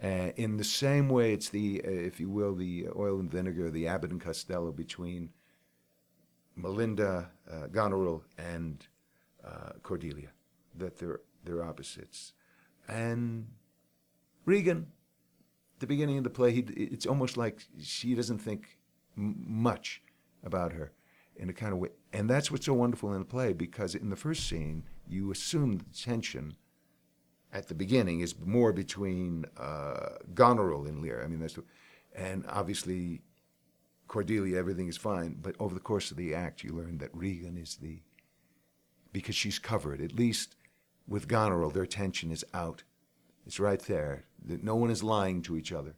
Uh, 0.02 0.32
in 0.36 0.56
the 0.56 0.64
same 0.64 1.08
way, 1.08 1.32
it's 1.32 1.48
the, 1.48 1.80
uh, 1.86 1.90
if 1.90 2.20
you 2.20 2.28
will, 2.28 2.54
the 2.54 2.88
oil 2.96 3.20
and 3.20 3.30
vinegar, 3.30 3.70
the 3.70 3.86
Abbott 3.86 4.10
and 4.10 4.20
Costello 4.20 4.70
between 4.72 5.30
Melinda 6.56 7.30
uh, 7.50 7.66
Goneril 7.68 8.22
and 8.38 8.86
uh, 9.44 9.70
Cordelia, 9.82 10.28
that 10.76 10.98
they're 10.98 11.20
they're 11.44 11.62
opposites, 11.62 12.32
and 12.88 13.48
Regan. 14.46 14.86
The 15.80 15.86
beginning 15.88 16.16
of 16.18 16.24
the 16.24 16.30
play, 16.30 16.52
he, 16.52 16.60
it's 16.76 17.04
almost 17.04 17.36
like 17.36 17.66
she 17.82 18.14
doesn't 18.14 18.38
think 18.38 18.78
m- 19.18 19.34
much 19.46 20.00
about 20.44 20.72
her 20.72 20.92
in 21.36 21.50
a 21.50 21.52
kind 21.52 21.72
of 21.72 21.78
way, 21.80 21.88
and 22.14 22.30
that's 22.30 22.50
what's 22.50 22.66
so 22.66 22.74
wonderful 22.74 23.12
in 23.12 23.18
the 23.18 23.24
play 23.24 23.52
because 23.52 23.96
in 23.96 24.08
the 24.08 24.16
first 24.16 24.48
scene, 24.48 24.84
you 25.08 25.32
assume 25.32 25.78
the 25.78 25.84
tension 25.92 26.54
at 27.52 27.66
the 27.66 27.74
beginning 27.74 28.20
is 28.20 28.36
more 28.38 28.72
between 28.72 29.44
uh, 29.58 30.10
Goneril 30.32 30.86
and 30.86 31.02
Lear. 31.02 31.22
I 31.24 31.26
mean, 31.26 31.40
that's, 31.40 31.58
and 32.14 32.44
obviously 32.48 33.22
Cordelia, 34.06 34.56
everything 34.56 34.86
is 34.86 34.96
fine. 34.96 35.36
But 35.42 35.56
over 35.58 35.74
the 35.74 35.80
course 35.80 36.12
of 36.12 36.16
the 36.16 36.36
act, 36.36 36.62
you 36.62 36.72
learn 36.72 36.98
that 36.98 37.10
Regan 37.12 37.58
is 37.58 37.76
the, 37.76 38.00
because 39.12 39.34
she's 39.34 39.58
covered, 39.58 40.00
at 40.00 40.14
least 40.14 40.54
with 41.08 41.26
Goneril, 41.26 41.70
their 41.70 41.84
tension 41.84 42.30
is 42.30 42.44
out. 42.54 42.84
It's 43.44 43.58
right 43.58 43.80
there. 43.80 44.24
That 44.46 44.62
no 44.62 44.76
one 44.76 44.90
is 44.90 45.02
lying 45.02 45.42
to 45.42 45.56
each 45.56 45.72
other. 45.72 45.96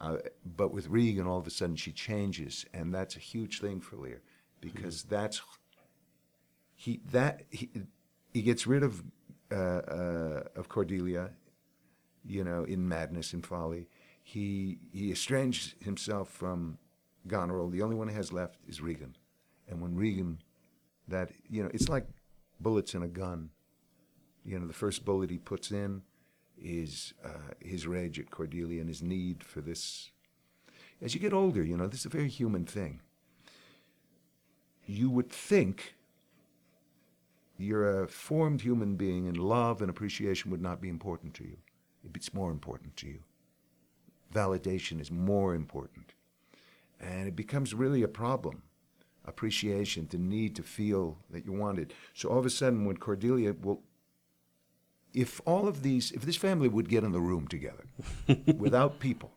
Uh, 0.00 0.16
but 0.56 0.72
with 0.72 0.88
Regan, 0.88 1.26
all 1.26 1.38
of 1.38 1.46
a 1.46 1.50
sudden 1.50 1.76
she 1.76 1.92
changes, 1.92 2.64
and 2.72 2.94
that's 2.94 3.14
a 3.14 3.20
huge 3.20 3.60
thing 3.60 3.80
for 3.80 3.96
Lear, 3.96 4.22
because 4.60 5.02
that's 5.04 5.40
he 6.74 7.00
that 7.10 7.42
he 7.50 7.70
he 8.32 8.42
gets 8.42 8.66
rid 8.66 8.82
of 8.82 9.02
uh, 9.52 9.54
uh, 9.54 10.42
of 10.56 10.68
Cordelia, 10.68 11.30
you 12.24 12.44
know, 12.44 12.64
in 12.64 12.88
madness 12.88 13.32
and 13.32 13.44
folly. 13.44 13.88
He 14.22 14.78
he 14.92 15.10
estranges 15.10 15.74
himself 15.80 16.30
from 16.30 16.78
Goneril. 17.26 17.70
The 17.70 17.82
only 17.82 17.96
one 17.96 18.08
he 18.08 18.14
has 18.14 18.32
left 18.32 18.58
is 18.68 18.80
Regan, 18.80 19.16
and 19.68 19.80
when 19.80 19.94
Regan, 19.94 20.38
that 21.08 21.32
you 21.48 21.62
know, 21.62 21.70
it's 21.74 21.88
like 21.88 22.06
bullets 22.60 22.94
in 22.94 23.02
a 23.02 23.08
gun. 23.08 23.50
You 24.44 24.58
know, 24.58 24.66
the 24.66 24.72
first 24.72 25.04
bullet 25.04 25.30
he 25.30 25.38
puts 25.38 25.70
in 25.70 26.02
is 26.56 27.14
uh, 27.24 27.54
his 27.60 27.86
rage 27.86 28.18
at 28.18 28.30
Cordelia 28.30 28.80
and 28.80 28.88
his 28.88 29.02
need 29.02 29.42
for 29.42 29.60
this. 29.60 30.10
As 31.02 31.14
you 31.14 31.20
get 31.20 31.32
older, 31.32 31.62
you 31.62 31.76
know, 31.76 31.86
this 31.86 32.00
is 32.00 32.06
a 32.06 32.10
very 32.10 32.28
human 32.28 32.64
thing. 32.66 33.00
You 34.90 35.08
would 35.08 35.30
think 35.30 35.94
you're 37.58 38.02
a 38.02 38.08
formed 38.08 38.62
human 38.62 38.96
being 38.96 39.28
and 39.28 39.36
love 39.36 39.80
and 39.80 39.88
appreciation 39.88 40.50
would 40.50 40.60
not 40.60 40.80
be 40.80 40.88
important 40.88 41.32
to 41.34 41.44
you. 41.44 41.58
It's 42.12 42.34
more 42.34 42.50
important 42.50 42.96
to 42.96 43.06
you. 43.06 43.20
Validation 44.34 45.00
is 45.00 45.08
more 45.08 45.54
important. 45.54 46.14
And 47.00 47.28
it 47.28 47.36
becomes 47.36 47.72
really 47.72 48.02
a 48.02 48.08
problem. 48.08 48.62
Appreciation, 49.24 50.08
the 50.10 50.18
need 50.18 50.56
to 50.56 50.64
feel 50.64 51.18
that 51.30 51.44
you 51.44 51.52
wanted. 51.52 51.94
So 52.12 52.28
all 52.28 52.38
of 52.40 52.46
a 52.46 52.50
sudden, 52.50 52.84
when 52.84 52.96
Cordelia, 52.96 53.54
well, 53.62 53.82
if 55.14 55.40
all 55.46 55.68
of 55.68 55.82
these, 55.82 56.10
if 56.10 56.22
this 56.22 56.36
family 56.36 56.68
would 56.68 56.88
get 56.88 57.04
in 57.04 57.12
the 57.12 57.20
room 57.20 57.46
together 57.46 57.84
without 58.56 58.98
people, 58.98 59.30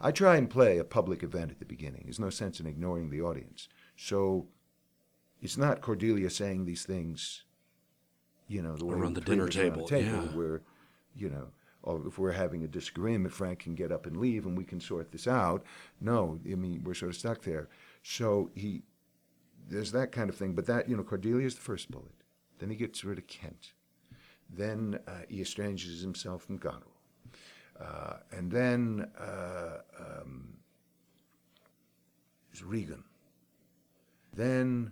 I 0.00 0.12
try 0.12 0.36
and 0.36 0.48
play 0.48 0.78
a 0.78 0.84
public 0.84 1.24
event 1.24 1.50
at 1.50 1.58
the 1.58 1.64
beginning. 1.64 2.02
There's 2.04 2.20
no 2.20 2.30
sense 2.30 2.60
in 2.60 2.66
ignoring 2.66 3.10
the 3.10 3.22
audience. 3.22 3.68
So 3.96 4.46
it's 5.42 5.56
not 5.56 5.80
Cordelia 5.80 6.30
saying 6.30 6.64
these 6.64 6.84
things 6.84 7.44
you 8.50 8.62
know, 8.62 8.76
the 8.76 8.84
way 8.84 8.96
Around 8.96 9.14
the 9.14 9.20
dinner 9.20 9.48
treat 9.48 9.66
it 9.66 9.68
around 9.68 9.86
table, 9.86 9.86
the 9.86 10.00
yeah. 10.02 10.36
where, 10.36 10.62
you 11.14 11.30
know, 11.30 11.46
or 11.84 12.04
if 12.08 12.18
we're 12.18 12.32
having 12.32 12.64
a 12.64 12.66
disagreement, 12.66 13.32
Frank 13.32 13.60
can 13.60 13.76
get 13.76 13.92
up 13.92 14.06
and 14.06 14.16
leave 14.16 14.44
and 14.44 14.58
we 14.58 14.64
can 14.64 14.80
sort 14.80 15.12
this 15.12 15.28
out. 15.28 15.64
No, 16.00 16.40
I 16.44 16.56
mean, 16.56 16.82
we're 16.84 16.94
sort 16.94 17.12
of 17.12 17.16
stuck 17.16 17.42
there. 17.42 17.68
So 18.02 18.50
he, 18.56 18.82
there's 19.68 19.92
that 19.92 20.10
kind 20.10 20.28
of 20.28 20.36
thing. 20.36 20.54
But 20.54 20.66
that, 20.66 20.88
you 20.88 20.96
know, 20.96 21.04
Cordelia's 21.04 21.54
the 21.54 21.60
first 21.60 21.92
bullet. 21.92 22.10
Then 22.58 22.70
he 22.70 22.76
gets 22.76 23.04
rid 23.04 23.18
of 23.18 23.28
Kent. 23.28 23.72
Then 24.52 24.98
uh, 25.06 25.22
he 25.28 25.40
estranges 25.40 26.02
himself 26.02 26.42
from 26.42 26.58
Goneril. 26.58 26.82
Uh, 27.80 28.16
and 28.32 28.50
then 28.50 29.08
uh, 29.18 29.78
um, 29.96 30.56
Regan. 32.64 33.04
Then 34.34 34.90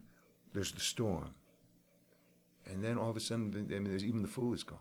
there's 0.59 0.73
the 0.73 0.81
storm. 0.81 1.37
And 2.67 2.83
then 2.83 2.99
all 2.99 3.11
of 3.11 3.17
a 3.17 3.21
sudden, 3.21 3.55
I 3.71 3.75
mean, 3.75 3.85
there's 3.85 4.05
even 4.05 4.23
the 4.23 4.29
fool 4.29 4.53
is 4.53 4.65
gone. 4.65 4.81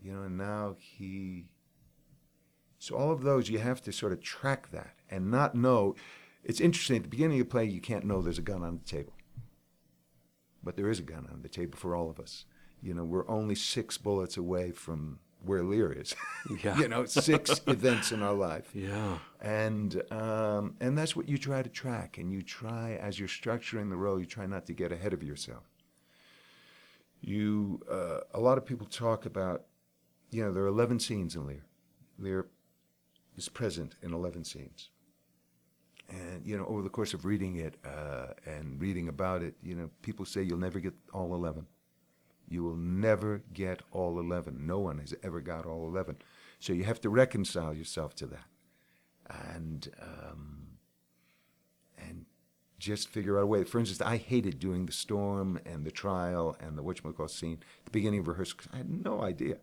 You 0.00 0.12
know, 0.12 0.22
and 0.22 0.38
now 0.38 0.76
he. 0.78 1.46
So 2.78 2.94
all 2.94 3.10
of 3.10 3.22
those, 3.22 3.48
you 3.48 3.58
have 3.58 3.82
to 3.82 3.92
sort 3.92 4.12
of 4.12 4.22
track 4.22 4.70
that 4.70 4.94
and 5.10 5.32
not 5.32 5.56
know. 5.56 5.96
It's 6.44 6.60
interesting, 6.60 6.98
at 6.98 7.02
the 7.02 7.08
beginning 7.08 7.40
of 7.40 7.48
the 7.48 7.50
play, 7.50 7.64
you 7.64 7.80
can't 7.80 8.04
know 8.04 8.22
there's 8.22 8.38
a 8.38 8.42
gun 8.42 8.62
on 8.62 8.78
the 8.78 8.84
table. 8.84 9.14
But 10.62 10.76
there 10.76 10.88
is 10.88 11.00
a 11.00 11.02
gun 11.02 11.26
on 11.32 11.42
the 11.42 11.48
table 11.48 11.76
for 11.76 11.96
all 11.96 12.08
of 12.08 12.20
us. 12.20 12.44
You 12.80 12.94
know, 12.94 13.04
we're 13.04 13.28
only 13.28 13.56
six 13.56 13.98
bullets 13.98 14.36
away 14.36 14.70
from 14.70 15.18
where 15.44 15.62
Lear 15.62 15.92
is. 15.92 16.14
Yeah. 16.62 16.78
you 16.78 16.88
know, 16.88 17.06
six 17.06 17.60
events 17.66 18.12
in 18.12 18.22
our 18.22 18.34
life 18.34 18.68
Yeah. 18.74 19.18
and 19.40 20.02
um, 20.12 20.74
and 20.80 20.96
that's 20.98 21.16
what 21.16 21.26
you 21.28 21.38
try 21.38 21.62
to 21.62 21.70
track 21.70 22.18
and 22.18 22.30
you 22.32 22.42
try 22.42 22.96
as 23.00 23.18
you're 23.18 23.28
structuring 23.28 23.88
the 23.88 23.96
role 23.96 24.18
you 24.20 24.26
try 24.26 24.44
not 24.46 24.66
to 24.66 24.74
get 24.74 24.92
ahead 24.92 25.12
of 25.14 25.22
yourself 25.22 25.64
you 27.20 27.80
uh, 27.90 28.20
a 28.34 28.40
lot 28.40 28.58
of 28.58 28.66
people 28.66 28.86
talk 28.86 29.24
about 29.26 29.64
you 30.30 30.44
know 30.44 30.52
there 30.52 30.62
are 30.64 30.68
11 30.68 31.00
scenes 31.00 31.34
in 31.34 31.46
lear 31.46 31.64
lear 32.18 32.46
is 33.36 33.48
present 33.48 33.96
in 34.02 34.12
11 34.12 34.44
scenes 34.44 34.90
and 36.10 36.44
you 36.44 36.56
know 36.56 36.66
over 36.66 36.82
the 36.82 36.90
course 36.90 37.14
of 37.14 37.24
reading 37.24 37.56
it 37.56 37.76
uh, 37.86 38.26
and 38.46 38.80
reading 38.80 39.08
about 39.08 39.42
it 39.42 39.54
you 39.62 39.74
know 39.74 39.88
people 40.02 40.24
say 40.24 40.42
you'll 40.42 40.58
never 40.58 40.78
get 40.78 40.92
all 41.12 41.34
11 41.34 41.66
you 42.48 42.62
will 42.62 42.76
never 42.76 43.42
get 43.52 43.82
all 43.90 44.18
11 44.18 44.66
no 44.66 44.78
one 44.78 44.98
has 44.98 45.14
ever 45.22 45.40
got 45.40 45.66
all 45.66 45.86
11 45.86 46.16
so 46.58 46.72
you 46.72 46.84
have 46.84 47.00
to 47.00 47.08
reconcile 47.08 47.74
yourself 47.74 48.14
to 48.14 48.26
that 48.26 48.46
and 49.28 49.88
um, 50.00 50.66
and 51.98 52.26
just 52.78 53.08
figure 53.08 53.38
out 53.38 53.44
a 53.44 53.46
way. 53.46 53.64
For 53.64 53.78
instance, 53.78 54.00
I 54.00 54.16
hated 54.16 54.58
doing 54.58 54.86
the 54.86 54.92
storm 54.92 55.58
and 55.64 55.84
the 55.84 55.90
trial 55.90 56.56
and 56.60 56.76
the 56.76 56.82
whatchamacallit 56.82 57.30
scene 57.30 57.58
at 57.80 57.86
the 57.86 57.90
beginning 57.90 58.20
of 58.20 58.28
rehearsal 58.28 58.58
I 58.72 58.78
had 58.78 59.04
no 59.04 59.22
idea. 59.22 59.58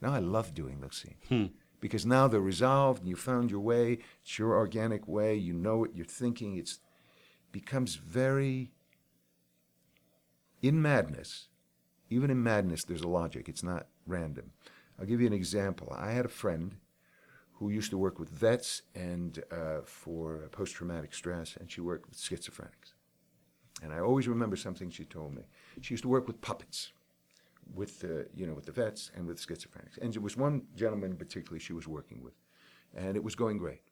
Now 0.00 0.12
I 0.12 0.18
love 0.20 0.54
doing 0.54 0.80
those 0.80 0.96
scenes 0.96 1.50
because 1.80 2.06
now 2.06 2.28
they're 2.28 2.40
resolved 2.40 3.00
and 3.00 3.08
you 3.08 3.16
found 3.16 3.50
your 3.50 3.60
way. 3.60 3.98
It's 4.22 4.38
your 4.38 4.54
organic 4.54 5.06
way. 5.06 5.34
You 5.34 5.52
know 5.52 5.78
what 5.78 5.96
you're 5.96 6.06
thinking. 6.06 6.56
It's 6.56 6.80
becomes 7.52 7.96
very 7.96 8.72
in 10.62 10.80
madness. 10.80 11.48
Even 12.08 12.30
in 12.30 12.42
madness, 12.42 12.84
there's 12.84 13.02
a 13.02 13.08
logic. 13.08 13.48
It's 13.48 13.62
not 13.62 13.86
random. 14.06 14.52
I'll 14.98 15.06
give 15.06 15.20
you 15.20 15.26
an 15.26 15.32
example. 15.32 15.92
I 15.96 16.12
had 16.12 16.24
a 16.24 16.28
friend 16.28 16.76
who 17.54 17.70
used 17.70 17.90
to 17.90 17.98
work 17.98 18.18
with 18.18 18.28
vets 18.28 18.82
and 18.94 19.42
uh, 19.50 19.80
for 19.84 20.48
post-traumatic 20.52 21.14
stress, 21.14 21.56
and 21.58 21.70
she 21.70 21.80
worked 21.80 22.08
with 22.08 22.18
schizophrenics. 22.18 22.92
And 23.82 23.92
I 23.92 24.00
always 24.00 24.28
remember 24.28 24.56
something 24.56 24.90
she 24.90 25.04
told 25.04 25.34
me. 25.34 25.42
She 25.80 25.94
used 25.94 26.02
to 26.02 26.08
work 26.08 26.26
with 26.26 26.40
puppets, 26.40 26.92
with 27.74 28.00
the 28.00 28.26
you 28.34 28.46
know 28.46 28.54
with 28.54 28.66
the 28.66 28.72
vets 28.72 29.10
and 29.14 29.26
with 29.26 29.38
schizophrenics. 29.38 29.98
And 30.00 30.12
there 30.12 30.22
was 30.22 30.36
one 30.36 30.62
gentleman 30.74 31.16
particularly 31.16 31.60
she 31.60 31.72
was 31.72 31.86
working 31.86 32.22
with, 32.22 32.34
and 32.94 33.16
it 33.16 33.24
was 33.24 33.34
going 33.34 33.58
great. 33.58 33.82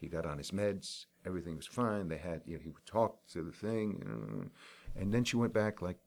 He 0.00 0.08
got 0.08 0.24
on 0.24 0.38
his 0.38 0.50
meds. 0.50 1.06
everything 1.26 1.56
was 1.56 1.66
fine. 1.66 2.08
They 2.08 2.16
had, 2.16 2.40
you 2.46 2.54
know, 2.54 2.60
he 2.62 2.70
would 2.70 2.86
talk 2.86 3.26
to 3.32 3.42
the 3.42 3.52
thing, 3.52 4.50
and 4.96 5.12
then 5.12 5.24
she 5.24 5.36
went 5.36 5.52
back 5.52 5.82
like, 5.82 5.98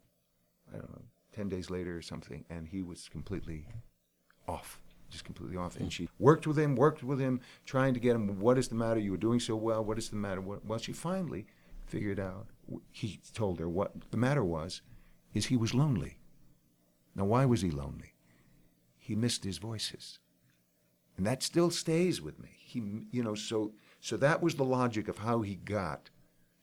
I 0.73 0.77
don't 0.77 0.89
know, 0.89 1.05
ten 1.33 1.49
days 1.49 1.69
later 1.69 1.97
or 1.97 2.01
something, 2.01 2.45
and 2.49 2.67
he 2.67 2.81
was 2.81 3.09
completely 3.09 3.65
off, 4.47 4.81
just 5.09 5.25
completely 5.25 5.57
off. 5.57 5.77
And 5.77 5.91
she 5.91 6.07
worked 6.19 6.47
with 6.47 6.57
him, 6.57 6.75
worked 6.75 7.03
with 7.03 7.19
him, 7.19 7.41
trying 7.65 7.93
to 7.93 7.99
get 7.99 8.15
him. 8.15 8.39
What 8.39 8.57
is 8.57 8.67
the 8.67 8.75
matter? 8.75 8.99
You 8.99 9.11
were 9.11 9.17
doing 9.17 9.39
so 9.39 9.55
well. 9.55 9.83
What 9.83 9.97
is 9.97 10.09
the 10.09 10.15
matter? 10.15 10.41
Well, 10.41 10.79
she 10.79 10.93
finally 10.93 11.45
figured 11.85 12.19
out. 12.19 12.47
He 12.91 13.19
told 13.33 13.59
her 13.59 13.69
what 13.69 14.11
the 14.11 14.17
matter 14.17 14.43
was, 14.43 14.81
is 15.33 15.47
he 15.47 15.57
was 15.57 15.73
lonely. 15.73 16.19
Now, 17.15 17.25
why 17.25 17.45
was 17.45 17.61
he 17.61 17.71
lonely? 17.71 18.13
He 18.97 19.15
missed 19.15 19.43
his 19.43 19.57
voices, 19.57 20.19
and 21.17 21.25
that 21.27 21.43
still 21.43 21.69
stays 21.69 22.21
with 22.21 22.39
me. 22.39 22.49
He, 22.57 22.81
you 23.11 23.21
know, 23.21 23.35
so 23.35 23.73
so 23.99 24.17
that 24.17 24.41
was 24.41 24.55
the 24.55 24.63
logic 24.63 25.07
of 25.07 25.17
how 25.19 25.41
he 25.41 25.55
got 25.55 26.09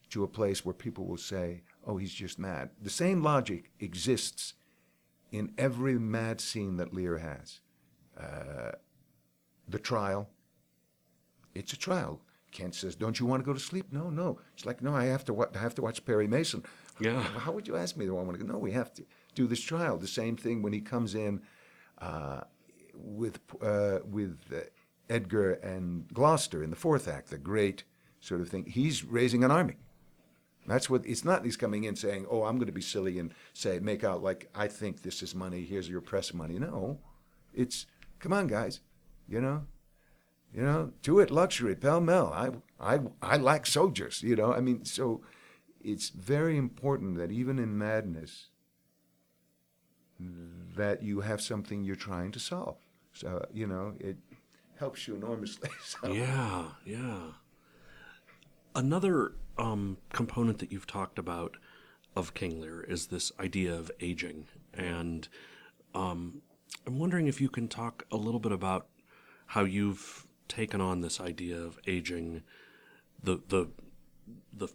to 0.09 0.23
a 0.23 0.27
place 0.27 0.65
where 0.65 0.73
people 0.73 1.05
will 1.05 1.17
say, 1.17 1.61
"Oh, 1.85 1.97
he's 1.97 2.13
just 2.13 2.39
mad." 2.39 2.71
The 2.81 2.89
same 2.89 3.21
logic 3.21 3.71
exists 3.79 4.55
in 5.31 5.53
every 5.57 5.97
mad 5.97 6.41
scene 6.41 6.77
that 6.77 6.93
Lear 6.93 7.17
has. 7.17 7.61
Uh, 8.19 8.71
the 9.67 9.79
trial. 9.79 10.29
It's 11.55 11.73
a 11.73 11.77
trial. 11.77 12.21
Kent 12.51 12.75
says, 12.75 12.95
"Don't 12.95 13.19
you 13.19 13.25
want 13.25 13.41
to 13.41 13.45
go 13.45 13.53
to 13.53 13.59
sleep?" 13.59 13.87
No, 13.91 14.09
no. 14.09 14.39
It's 14.53 14.65
like, 14.65 14.81
"No, 14.81 14.93
I 14.93 15.05
have 15.05 15.23
to. 15.25 15.33
Wa- 15.33 15.47
I 15.55 15.59
have 15.59 15.75
to 15.75 15.81
watch 15.81 16.05
Perry 16.05 16.27
Mason." 16.27 16.63
Yeah. 16.99 17.21
How 17.23 17.51
would 17.53 17.67
you 17.67 17.77
ask 17.77 17.95
me? 17.95 18.05
Do 18.05 18.17
I 18.17 18.21
want 18.23 18.37
to 18.37 18.45
go? 18.45 18.51
No, 18.51 18.59
we 18.59 18.71
have 18.71 18.93
to 18.95 19.05
do 19.35 19.47
this 19.47 19.61
trial. 19.61 19.97
The 19.97 20.07
same 20.07 20.35
thing 20.35 20.61
when 20.61 20.73
he 20.73 20.81
comes 20.81 21.15
in 21.15 21.41
uh, 21.99 22.41
with 22.93 23.39
uh, 23.61 23.99
with 24.05 24.37
uh, 24.53 24.59
Edgar 25.09 25.53
and 25.53 26.07
Gloucester 26.13 26.61
in 26.61 26.69
the 26.69 26.75
fourth 26.75 27.07
act, 27.07 27.29
the 27.29 27.37
great 27.37 27.85
sort 28.19 28.41
of 28.41 28.49
thing. 28.49 28.65
He's 28.65 29.03
raising 29.05 29.43
an 29.45 29.51
army. 29.51 29.77
That's 30.67 30.89
what 30.89 31.05
it's 31.05 31.25
not. 31.25 31.43
He's 31.43 31.57
coming 31.57 31.83
in 31.83 31.95
saying, 31.95 32.27
"Oh, 32.29 32.43
I'm 32.43 32.57
going 32.57 32.67
to 32.67 32.71
be 32.71 32.81
silly 32.81 33.17
and 33.19 33.33
say 33.53 33.79
make 33.79 34.03
out 34.03 34.21
like 34.21 34.49
I 34.53 34.67
think 34.67 35.01
this 35.01 35.23
is 35.23 35.33
money. 35.33 35.63
Here's 35.63 35.89
your 35.89 36.01
press 36.01 36.33
money." 36.33 36.59
No, 36.59 36.99
it's 37.53 37.87
come 38.19 38.33
on, 38.33 38.47
guys. 38.47 38.79
You 39.27 39.41
know, 39.41 39.63
you 40.53 40.61
know, 40.61 40.91
to 41.03 41.19
it 41.19 41.31
luxury, 41.31 41.75
pell 41.75 42.01
mell. 42.01 42.31
I 42.33 42.51
I 42.79 42.99
I 43.21 43.37
like 43.37 43.65
soldiers. 43.65 44.21
You 44.21 44.35
know, 44.35 44.53
I 44.53 44.59
mean, 44.59 44.85
so 44.85 45.21
it's 45.81 46.09
very 46.09 46.57
important 46.57 47.17
that 47.17 47.31
even 47.31 47.57
in 47.57 47.77
madness, 47.77 48.49
that 50.75 51.01
you 51.01 51.21
have 51.21 51.41
something 51.41 51.83
you're 51.83 51.95
trying 51.95 52.31
to 52.33 52.39
solve. 52.39 52.77
So 53.13 53.45
you 53.51 53.65
know, 53.65 53.93
it 53.99 54.17
helps 54.77 55.07
you 55.07 55.15
enormously. 55.15 55.69
So. 55.83 56.11
Yeah, 56.11 56.65
yeah. 56.85 57.21
Another 58.75 59.33
um, 59.57 59.97
component 60.13 60.59
that 60.59 60.71
you've 60.71 60.87
talked 60.87 61.19
about 61.19 61.57
of 62.15 62.33
King 62.33 62.59
Lear 62.59 62.81
is 62.81 63.07
this 63.07 63.31
idea 63.39 63.73
of 63.73 63.91
aging, 63.99 64.47
and 64.73 65.27
um, 65.93 66.41
I'm 66.85 66.99
wondering 66.99 67.27
if 67.27 67.39
you 67.39 67.49
can 67.49 67.67
talk 67.67 68.05
a 68.11 68.17
little 68.17 68.39
bit 68.39 68.51
about 68.51 68.87
how 69.47 69.63
you've 69.63 70.25
taken 70.47 70.81
on 70.81 71.01
this 71.01 71.19
idea 71.19 71.57
of 71.57 71.79
aging, 71.87 72.43
the 73.23 73.41
the 73.47 73.69
the 74.53 74.67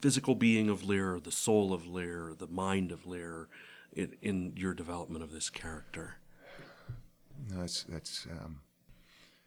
physical 0.00 0.34
being 0.34 0.68
of 0.68 0.84
Lear, 0.84 1.18
the 1.18 1.32
soul 1.32 1.72
of 1.72 1.86
Lear, 1.86 2.34
the 2.36 2.46
mind 2.46 2.92
of 2.92 3.06
Lear, 3.06 3.48
in, 3.92 4.14
in 4.22 4.52
your 4.56 4.74
development 4.74 5.24
of 5.24 5.32
this 5.32 5.50
character. 5.50 6.16
No, 7.50 7.60
that's 7.60 7.84
that's 7.84 8.26
um, 8.30 8.60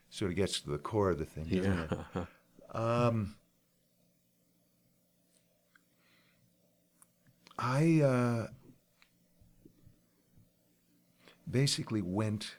sort 0.09 0.31
of 0.31 0.37
gets 0.37 0.59
to 0.61 0.69
the 0.69 0.77
core 0.77 1.11
of 1.11 1.19
the 1.19 1.25
thing, 1.25 1.45
doesn't 1.45 1.91
it? 2.15 2.27
Um, 2.71 3.33
I 7.59 8.01
uh, 8.01 8.47
basically 11.49 12.01
went 12.01 12.55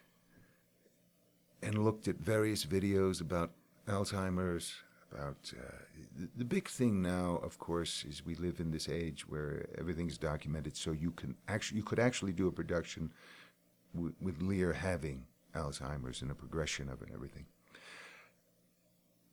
and 1.62 1.82
looked 1.82 2.06
at 2.06 2.16
various 2.16 2.66
videos 2.66 3.22
about 3.22 3.52
Alzheimer's. 3.88 4.74
About 5.12 5.52
uh, 5.58 5.72
the, 6.16 6.28
the 6.36 6.44
big 6.44 6.68
thing 6.68 7.02
now, 7.02 7.40
of 7.42 7.58
course, 7.58 8.04
is 8.08 8.24
we 8.24 8.36
live 8.36 8.60
in 8.60 8.70
this 8.70 8.88
age 8.88 9.26
where 9.28 9.66
everything's 9.76 10.16
documented, 10.16 10.76
so 10.76 10.92
you 10.92 11.10
can 11.10 11.34
actually 11.48 11.78
you 11.78 11.82
could 11.82 11.98
actually 11.98 12.32
do 12.32 12.46
a 12.46 12.52
production 12.52 13.10
w- 13.92 14.14
with 14.20 14.40
Lear 14.40 14.72
having 14.72 15.26
Alzheimer's 15.56 16.22
and 16.22 16.30
a 16.30 16.34
progression 16.34 16.88
of 16.88 17.02
it 17.02 17.08
and 17.08 17.14
everything. 17.14 17.46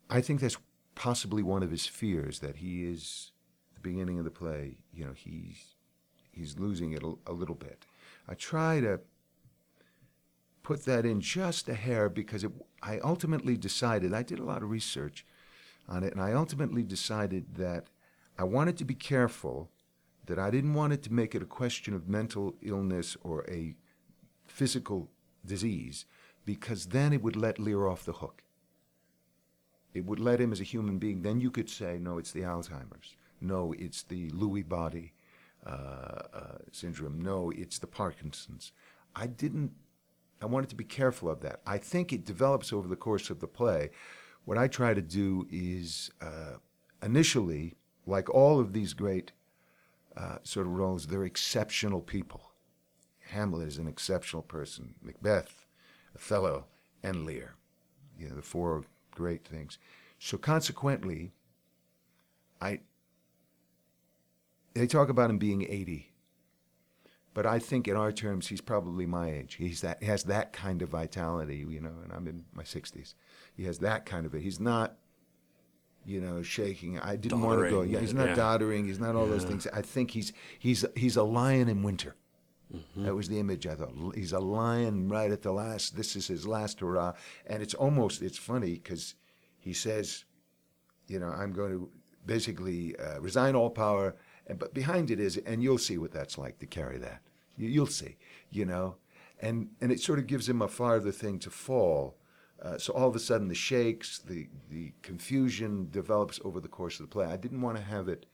I 0.09 0.21
think 0.21 0.39
that's 0.39 0.57
possibly 0.95 1.43
one 1.43 1.61
of 1.61 1.69
his 1.69 1.85
fears 1.85 2.39
that 2.39 2.55
he 2.55 2.85
is 2.85 3.33
the 3.81 3.89
beginning 3.89 4.19
of 4.19 4.25
the 4.25 4.31
play. 4.31 4.77
You 4.93 5.05
know, 5.05 5.13
he's 5.13 5.75
he's 6.31 6.57
losing 6.57 6.93
it 6.93 7.03
a, 7.03 7.13
a 7.27 7.33
little 7.33 7.55
bit. 7.55 7.85
I 8.27 8.33
try 8.33 8.79
to 8.81 8.99
put 10.63 10.85
that 10.85 11.05
in 11.05 11.21
just 11.21 11.69
a 11.69 11.73
hair 11.73 12.09
because 12.09 12.43
it, 12.43 12.51
I 12.81 12.99
ultimately 12.99 13.57
decided. 13.57 14.13
I 14.13 14.23
did 14.23 14.39
a 14.39 14.43
lot 14.43 14.63
of 14.63 14.69
research 14.69 15.25
on 15.87 16.03
it, 16.03 16.13
and 16.13 16.21
I 16.21 16.33
ultimately 16.33 16.83
decided 16.83 17.55
that 17.55 17.87
I 18.37 18.43
wanted 18.43 18.77
to 18.77 18.85
be 18.85 18.93
careful 18.93 19.69
that 20.27 20.37
I 20.37 20.51
didn't 20.51 20.73
want 20.73 20.93
it 20.93 21.01
to 21.03 21.13
make 21.13 21.33
it 21.33 21.41
a 21.41 21.45
question 21.45 21.93
of 21.93 22.07
mental 22.07 22.55
illness 22.61 23.17
or 23.23 23.49
a 23.49 23.75
physical 24.45 25.09
disease 25.45 26.05
because 26.45 26.87
then 26.87 27.13
it 27.13 27.21
would 27.21 27.35
let 27.35 27.59
Lear 27.59 27.87
off 27.87 28.05
the 28.05 28.13
hook. 28.13 28.43
It 29.93 30.05
would 30.05 30.19
let 30.19 30.39
him 30.39 30.51
as 30.51 30.61
a 30.61 30.63
human 30.63 30.97
being. 30.97 31.21
Then 31.21 31.41
you 31.41 31.51
could 31.51 31.69
say, 31.69 31.97
no, 31.99 32.17
it's 32.17 32.31
the 32.31 32.41
Alzheimer's. 32.41 33.16
No, 33.41 33.73
it's 33.77 34.03
the 34.03 34.29
Lewy 34.31 34.67
body 34.67 35.13
uh, 35.65 35.69
uh, 35.69 36.57
syndrome. 36.71 37.21
No, 37.21 37.51
it's 37.55 37.79
the 37.79 37.87
Parkinson's. 37.87 38.71
I 39.15 39.27
didn't, 39.27 39.71
I 40.41 40.45
wanted 40.45 40.69
to 40.69 40.75
be 40.75 40.83
careful 40.83 41.29
of 41.29 41.41
that. 41.41 41.61
I 41.65 41.77
think 41.77 42.13
it 42.13 42.25
develops 42.25 42.71
over 42.71 42.87
the 42.87 42.95
course 42.95 43.29
of 43.29 43.39
the 43.39 43.47
play. 43.47 43.89
What 44.45 44.57
I 44.57 44.67
try 44.67 44.93
to 44.93 45.01
do 45.01 45.47
is 45.51 46.11
uh, 46.21 46.57
initially, 47.03 47.75
like 48.05 48.29
all 48.29 48.59
of 48.59 48.73
these 48.73 48.93
great 48.93 49.33
uh, 50.15 50.37
sort 50.43 50.67
of 50.67 50.73
roles, 50.73 51.07
they're 51.07 51.25
exceptional 51.25 52.01
people. 52.01 52.51
Hamlet 53.29 53.67
is 53.67 53.77
an 53.77 53.87
exceptional 53.87 54.41
person. 54.41 54.95
Macbeth, 55.01 55.65
Othello, 56.15 56.65
and 57.03 57.25
Lear. 57.25 57.55
You 58.17 58.29
know, 58.29 58.35
the 58.35 58.41
four 58.41 58.83
great 59.11 59.45
things. 59.45 59.77
So 60.19 60.37
consequently, 60.37 61.33
I 62.61 62.79
they 64.77 64.87
talk 64.87 65.09
about 65.09 65.29
him 65.29 65.37
being 65.37 65.63
80. 65.63 66.11
But 67.33 67.45
I 67.45 67.59
think 67.59 67.87
in 67.87 67.95
our 67.95 68.11
terms, 68.11 68.47
he's 68.47 68.61
probably 68.61 69.05
my 69.05 69.29
age. 69.29 69.55
He's 69.55 69.81
that 69.81 70.01
he 70.01 70.07
has 70.07 70.23
that 70.23 70.53
kind 70.53 70.81
of 70.81 70.89
vitality, 70.89 71.65
you 71.69 71.79
know, 71.79 71.93
and 72.03 72.11
I'm 72.11 72.27
in 72.27 72.45
my 72.53 72.63
60s. 72.63 73.13
He 73.55 73.65
has 73.65 73.77
that 73.79 74.05
kind 74.07 74.25
of 74.25 74.33
it. 74.33 74.41
He's 74.41 74.59
not, 74.59 74.97
you 76.03 76.19
know, 76.19 76.41
shaking. 76.41 76.99
I 76.99 77.15
didn't 77.15 77.41
want 77.41 77.63
to 77.63 77.69
go. 77.69 77.81
Yeah, 77.83 77.99
he's 77.99 78.13
not 78.13 78.29
yeah. 78.29 78.35
doddering. 78.35 78.85
He's 78.87 78.99
not 78.99 79.15
all 79.15 79.27
those 79.27 79.43
things. 79.43 79.67
I 79.71 79.83
think 79.83 80.11
he's 80.11 80.33
he's 80.57 80.83
he's 80.95 81.15
a 81.15 81.23
lion 81.23 81.69
in 81.69 81.83
winter. 81.83 82.15
Mm-hmm. 82.73 83.05
That 83.05 83.15
was 83.15 83.29
the 83.29 83.39
image 83.39 83.67
I 83.67 83.75
thought. 83.75 83.93
He's 84.15 84.33
a 84.33 84.39
lion 84.39 85.07
right 85.07 85.31
at 85.31 85.41
the 85.41 85.51
last. 85.51 85.95
This 85.95 86.15
is 86.15 86.27
his 86.27 86.47
last 86.47 86.79
hurrah, 86.79 87.13
and 87.45 87.61
it's 87.61 87.73
almost 87.73 88.21
it's 88.21 88.37
funny 88.37 88.73
because 88.73 89.15
he 89.59 89.73
says, 89.73 90.25
you 91.07 91.19
know, 91.19 91.29
I'm 91.29 91.53
going 91.53 91.71
to 91.71 91.89
basically 92.25 92.95
uh, 92.97 93.19
resign 93.21 93.55
all 93.55 93.69
power, 93.69 94.15
but 94.55 94.73
behind 94.73 95.11
it 95.11 95.19
is, 95.19 95.37
and 95.37 95.61
you'll 95.61 95.77
see 95.77 95.97
what 95.97 96.11
that's 96.11 96.37
like 96.37 96.59
to 96.59 96.65
carry 96.65 96.97
that. 96.99 97.21
You, 97.57 97.67
you'll 97.67 97.87
see, 97.87 98.17
you 98.49 98.65
know, 98.65 98.95
and 99.39 99.69
and 99.81 99.91
it 99.91 99.99
sort 99.99 100.19
of 100.19 100.27
gives 100.27 100.47
him 100.47 100.61
a 100.61 100.67
farther 100.67 101.11
thing 101.11 101.39
to 101.39 101.49
fall. 101.49 102.17
Uh, 102.61 102.77
so 102.77 102.91
all 102.93 103.07
of 103.07 103.15
a 103.15 103.19
sudden, 103.19 103.47
the 103.47 103.55
shakes, 103.55 104.19
the 104.19 104.47
the 104.69 104.93
confusion 105.01 105.89
develops 105.91 106.39
over 106.43 106.59
the 106.59 106.67
course 106.67 106.99
of 106.99 107.09
the 107.09 107.13
play. 107.13 107.25
I 107.25 107.37
didn't 107.37 107.61
want 107.61 107.77
to 107.77 107.83
have 107.83 108.07
it 108.07 108.25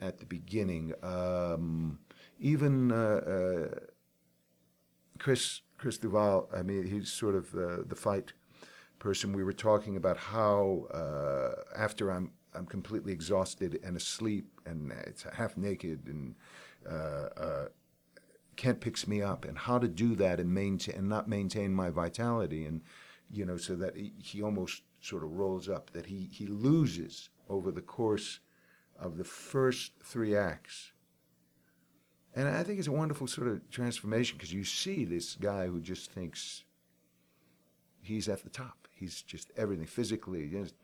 at 0.00 0.18
the 0.18 0.26
beginning. 0.26 0.92
Um, 1.02 2.00
even 2.40 2.90
uh, 2.90 2.96
uh, 2.96 3.78
Chris 5.18 5.60
Chris 5.78 5.98
Duval, 5.98 6.48
I 6.54 6.62
mean, 6.62 6.86
he's 6.86 7.10
sort 7.12 7.34
of 7.34 7.54
uh, 7.54 7.82
the 7.86 7.96
fight 7.96 8.32
person. 8.98 9.32
We 9.32 9.44
were 9.44 9.52
talking 9.52 9.96
about 9.96 10.16
how 10.16 10.86
uh, 10.92 11.62
after 11.76 12.10
I'm 12.10 12.32
I'm 12.54 12.66
completely 12.66 13.12
exhausted 13.12 13.80
and 13.82 13.96
asleep 13.96 14.60
and 14.66 14.92
it's 15.06 15.24
half 15.34 15.56
naked 15.56 16.06
and 16.06 16.34
uh, 16.88 17.28
uh, 17.36 17.68
Kent 18.56 18.80
picks 18.80 19.06
me 19.06 19.22
up 19.22 19.44
and 19.44 19.56
how 19.56 19.78
to 19.78 19.88
do 19.88 20.14
that 20.16 20.38
and 20.38 20.52
maintain 20.52 20.96
and 20.96 21.08
not 21.08 21.28
maintain 21.28 21.74
my 21.74 21.90
vitality 21.90 22.66
and 22.66 22.82
you 23.30 23.46
know 23.46 23.56
so 23.56 23.74
that 23.76 23.96
he, 23.96 24.42
almost 24.42 24.82
sort 25.00 25.24
of 25.24 25.32
rolls 25.32 25.68
up 25.68 25.90
that 25.90 26.06
he 26.06 26.28
he 26.32 26.46
loses 26.46 27.30
over 27.48 27.70
the 27.70 27.80
course 27.80 28.40
of 28.98 29.16
the 29.16 29.24
first 29.24 29.92
three 30.02 30.36
acts 30.36 30.92
and 32.34 32.48
I 32.48 32.62
think 32.62 32.78
it's 32.78 32.88
a 32.88 32.92
wonderful 32.92 33.26
sort 33.26 33.48
of 33.48 33.70
transformation 33.70 34.36
because 34.36 34.52
you 34.52 34.64
see 34.64 35.04
this 35.04 35.34
guy 35.34 35.66
who 35.66 35.80
just 35.80 36.10
thinks 36.10 36.64
he's 38.00 38.28
at 38.28 38.42
the 38.42 38.50
top. 38.50 38.88
He's 38.94 39.22
just 39.22 39.50
everything 39.56 39.86
physically. 39.86 40.48
Just, 40.48 40.74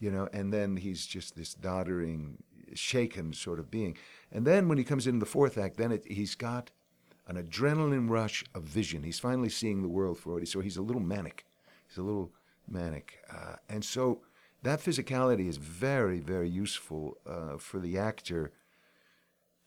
you 0.00 0.10
know, 0.10 0.28
and 0.32 0.52
then 0.52 0.76
he's 0.76 1.06
just 1.06 1.36
this 1.36 1.54
doddering, 1.54 2.42
shaken 2.74 3.32
sort 3.32 3.60
of 3.60 3.70
being. 3.70 3.96
And 4.32 4.46
then 4.46 4.68
when 4.68 4.78
he 4.78 4.84
comes 4.84 5.06
into 5.06 5.20
the 5.20 5.26
fourth 5.26 5.58
act, 5.58 5.76
then 5.76 5.92
it, 5.92 6.04
he's 6.08 6.34
got 6.34 6.70
an 7.28 7.36
adrenaline 7.36 8.10
rush 8.10 8.44
of 8.54 8.64
vision. 8.64 9.02
He's 9.02 9.20
finally 9.20 9.50
seeing 9.50 9.82
the 9.82 9.88
world 9.88 10.18
for 10.18 10.40
it. 10.40 10.48
So 10.48 10.60
he's 10.60 10.76
a 10.76 10.82
little 10.82 11.02
manic. 11.02 11.44
He's 11.86 11.98
a 11.98 12.02
little 12.02 12.32
manic. 12.68 13.18
Uh, 13.30 13.56
and 13.68 13.84
so 13.84 14.22
that 14.62 14.80
physicality 14.80 15.48
is 15.48 15.58
very, 15.58 16.18
very 16.18 16.48
useful 16.48 17.18
uh, 17.26 17.58
for 17.58 17.78
the 17.78 17.98
actor 17.98 18.52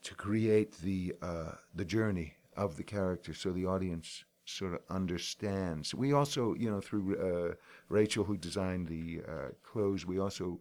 to 0.04 0.16
create 0.16 0.80
the 0.82 1.16
uh, 1.22 1.54
the 1.74 1.86
journey 1.86 2.36
of 2.56 2.76
the 2.76 2.84
character, 2.84 3.34
so 3.34 3.52
the 3.52 3.66
audience 3.66 4.26
sort 4.46 4.74
of 4.74 4.82
understands. 4.90 5.94
We 5.94 6.14
also, 6.14 6.54
you 6.56 6.70
know, 6.70 6.82
through 6.82 7.18
uh, 7.18 7.56
Rachel, 7.90 8.24
who 8.24 8.38
designed 8.38 8.88
the 8.88 9.22
uh, 9.28 9.50
clothes, 9.64 10.06
we 10.06 10.20
also, 10.20 10.60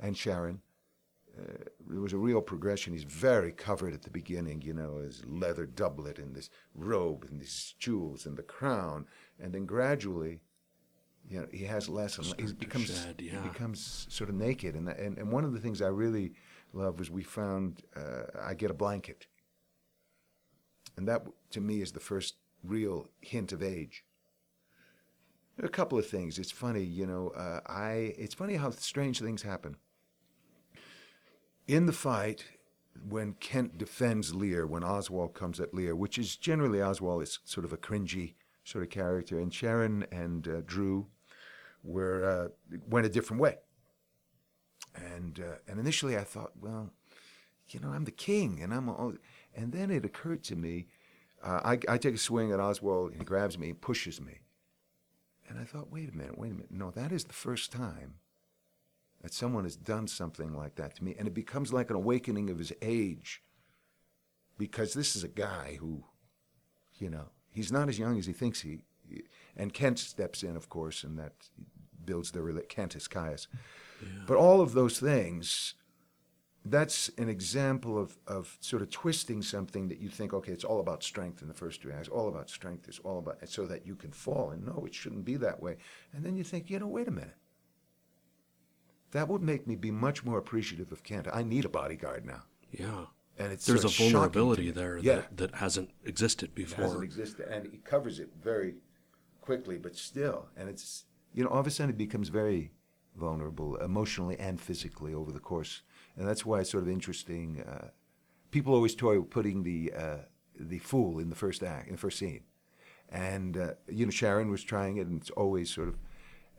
and 0.00 0.16
Sharon, 0.16 0.60
uh, 1.38 1.64
there 1.88 2.00
was 2.00 2.12
a 2.12 2.18
real 2.18 2.40
progression. 2.40 2.92
He's 2.92 3.04
very 3.04 3.52
covered 3.52 3.94
at 3.94 4.02
the 4.02 4.10
beginning, 4.10 4.62
you 4.62 4.72
know, 4.72 4.98
his 4.98 5.24
leather 5.26 5.66
doublet 5.66 6.18
and 6.18 6.34
this 6.34 6.50
robe 6.74 7.26
and 7.30 7.40
these 7.40 7.74
jewels 7.78 8.26
and 8.26 8.36
the 8.36 8.42
crown, 8.42 9.06
and 9.38 9.52
then 9.52 9.66
gradually, 9.66 10.40
you 11.28 11.40
know, 11.40 11.46
he 11.52 11.64
has 11.64 11.88
less 11.88 12.16
and 12.16 12.26
less. 12.26 12.50
He 12.50 12.54
becomes 12.54 12.86
shed, 12.86 13.20
yeah. 13.20 13.42
he 13.42 13.48
becomes 13.48 14.06
sort 14.08 14.30
of 14.30 14.36
naked, 14.36 14.74
and 14.74 14.88
and 14.88 15.18
and 15.18 15.30
one 15.30 15.44
of 15.44 15.52
the 15.52 15.60
things 15.60 15.82
I 15.82 15.88
really 15.88 16.32
love 16.72 16.98
was 16.98 17.10
we 17.10 17.22
found 17.22 17.82
uh, 17.94 18.24
I 18.42 18.54
get 18.54 18.70
a 18.70 18.74
blanket, 18.74 19.26
and 20.96 21.06
that 21.06 21.26
to 21.50 21.60
me 21.60 21.82
is 21.82 21.92
the 21.92 22.00
first 22.00 22.36
real 22.62 23.08
hint 23.20 23.52
of 23.52 23.62
age. 23.62 24.04
A 25.60 25.68
couple 25.68 25.98
of 25.98 26.06
things. 26.06 26.38
It's 26.38 26.52
funny, 26.52 26.84
you 26.84 27.06
know. 27.06 27.30
Uh, 27.30 27.60
I 27.66 28.14
it's 28.16 28.34
funny 28.34 28.54
how 28.56 28.70
strange 28.70 29.20
things 29.20 29.42
happen. 29.42 29.76
In 31.66 31.86
the 31.86 31.92
fight, 31.92 32.44
when 33.08 33.34
Kent 33.34 33.76
defends 33.76 34.34
Lear, 34.34 34.66
when 34.66 34.84
Oswald 34.84 35.34
comes 35.34 35.60
at 35.60 35.74
Lear, 35.74 35.96
which 35.96 36.16
is 36.16 36.36
generally 36.36 36.80
Oswald 36.80 37.22
is 37.22 37.40
sort 37.44 37.64
of 37.64 37.72
a 37.72 37.76
cringy 37.76 38.34
sort 38.64 38.84
of 38.84 38.90
character, 38.90 39.40
and 39.40 39.52
Sharon 39.52 40.06
and 40.12 40.46
uh, 40.46 40.60
Drew 40.64 41.06
were 41.82 42.24
uh, 42.24 42.76
went 42.88 43.06
a 43.06 43.10
different 43.10 43.42
way. 43.42 43.56
And 44.94 45.40
uh, 45.40 45.56
and 45.66 45.80
initially 45.80 46.16
I 46.16 46.24
thought, 46.24 46.52
well, 46.60 46.92
you 47.70 47.80
know, 47.80 47.90
I'm 47.90 48.04
the 48.04 48.10
king, 48.10 48.60
and 48.62 48.72
I'm 48.72 48.88
all. 48.88 49.14
And 49.54 49.72
then 49.72 49.90
it 49.90 50.04
occurred 50.04 50.44
to 50.44 50.56
me, 50.56 50.86
uh, 51.42 51.60
I, 51.64 51.78
I 51.88 51.98
take 51.98 52.14
a 52.14 52.18
swing 52.18 52.52
at 52.52 52.60
Oswald, 52.60 53.12
and 53.12 53.20
he 53.20 53.24
grabs 53.24 53.58
me, 53.58 53.70
and 53.70 53.80
pushes 53.80 54.20
me, 54.20 54.40
and 55.48 55.58
I 55.58 55.64
thought, 55.64 55.92
wait 55.92 56.12
a 56.12 56.16
minute, 56.16 56.38
wait 56.38 56.52
a 56.52 56.54
minute, 56.54 56.70
no, 56.70 56.90
that 56.90 57.12
is 57.12 57.24
the 57.24 57.32
first 57.32 57.72
time 57.72 58.14
that 59.22 59.34
someone 59.34 59.64
has 59.64 59.76
done 59.76 60.06
something 60.06 60.54
like 60.54 60.76
that 60.76 60.96
to 60.96 61.04
me, 61.04 61.14
and 61.18 61.26
it 61.26 61.34
becomes 61.34 61.72
like 61.72 61.90
an 61.90 61.96
awakening 61.96 62.50
of 62.50 62.58
his 62.58 62.72
age, 62.82 63.42
because 64.56 64.94
this 64.94 65.16
is 65.16 65.24
a 65.24 65.28
guy 65.28 65.76
who, 65.80 66.04
you 66.98 67.10
know, 67.10 67.28
he's 67.50 67.72
not 67.72 67.88
as 67.88 67.98
young 67.98 68.18
as 68.18 68.26
he 68.26 68.32
thinks 68.32 68.60
he, 68.60 68.82
and 69.56 69.72
Kent 69.72 69.98
steps 69.98 70.42
in, 70.42 70.56
of 70.56 70.68
course, 70.68 71.02
and 71.02 71.18
that 71.18 71.32
builds 72.04 72.30
the 72.30 72.64
Kent 72.68 72.94
is 72.96 73.08
Caius. 73.08 73.48
But 74.26 74.36
all 74.36 74.60
of 74.60 74.72
those 74.72 75.00
things, 75.00 75.74
that's 76.64 77.08
an 77.18 77.28
example 77.28 77.98
of, 77.98 78.16
of 78.26 78.56
sort 78.60 78.82
of 78.82 78.90
twisting 78.90 79.42
something 79.42 79.88
that 79.88 80.00
you 80.00 80.08
think, 80.08 80.34
okay, 80.34 80.52
it's 80.52 80.64
all 80.64 80.80
about 80.80 81.02
strength 81.02 81.40
in 81.40 81.48
the 81.48 81.54
first 81.54 81.80
three 81.80 81.92
acts, 81.92 82.08
all 82.08 82.28
about 82.28 82.50
strength, 82.50 82.88
it's 82.88 82.98
all 83.00 83.18
about, 83.20 83.38
so 83.48 83.64
that 83.66 83.86
you 83.86 83.94
can 83.94 84.10
fall. 84.10 84.50
And 84.50 84.66
no, 84.66 84.84
it 84.86 84.94
shouldn't 84.94 85.24
be 85.24 85.36
that 85.36 85.62
way. 85.62 85.76
And 86.12 86.24
then 86.24 86.36
you 86.36 86.44
think, 86.44 86.68
you 86.68 86.78
know, 86.78 86.86
wait 86.86 87.08
a 87.08 87.12
minute. 87.12 87.36
That 89.12 89.28
would 89.28 89.42
make 89.42 89.66
me 89.66 89.74
be 89.76 89.90
much 89.90 90.24
more 90.24 90.36
appreciative 90.38 90.92
of 90.92 91.02
Kent. 91.02 91.28
I 91.32 91.42
need 91.42 91.64
a 91.64 91.68
bodyguard 91.70 92.26
now. 92.26 92.42
Yeah. 92.70 93.06
And 93.38 93.52
it's 93.52 93.64
There's 93.64 93.82
sort 93.82 93.98
a 93.98 94.04
of 94.04 94.12
vulnerability 94.12 94.70
there 94.70 94.98
Yeah. 94.98 95.14
that, 95.16 95.36
that 95.38 95.54
hasn't 95.56 95.90
existed 96.04 96.50
It 96.50 96.54
before. 96.54 96.84
hasn't 96.84 97.04
existed, 97.04 97.46
and 97.48 97.66
he 97.70 97.78
covers 97.78 98.18
it 98.18 98.30
very 98.42 98.74
quickly, 99.40 99.78
but 99.78 99.96
still, 99.96 100.48
and 100.56 100.68
it's 100.68 101.04
you 101.32 101.44
know 101.44 101.48
all 101.50 101.60
of 101.60 101.66
a 101.66 101.70
sudden 101.70 101.90
it 101.90 101.96
becomes 101.98 102.28
very 102.28 102.72
vulnerable 103.18 103.76
emotionally 103.76 104.38
and 104.38 104.60
physically 104.60 105.14
over 105.14 105.32
the 105.32 105.40
course, 105.40 105.82
and 106.16 106.26
that's 106.26 106.46
why 106.46 106.60
it's 106.60 106.70
sort 106.70 106.84
of 106.84 106.88
interesting. 106.88 107.62
Uh, 107.62 107.88
people 108.50 108.74
always 108.74 108.94
toy 108.94 109.18
with 109.20 109.30
putting 109.30 109.62
the 109.62 109.92
uh, 109.96 110.18
the 110.58 110.78
fool 110.78 111.18
in 111.18 111.30
the 111.30 111.36
first 111.36 111.62
act, 111.62 111.86
in 111.88 111.92
the 111.92 112.00
first 112.00 112.18
scene, 112.18 112.42
and 113.10 113.56
uh, 113.56 113.70
you 113.88 114.06
know 114.06 114.10
Sharon 114.10 114.50
was 114.50 114.62
trying 114.62 114.96
it, 114.96 115.06
and 115.06 115.20
it's 115.20 115.30
always 115.30 115.70
sort 115.70 115.88
of. 115.88 115.96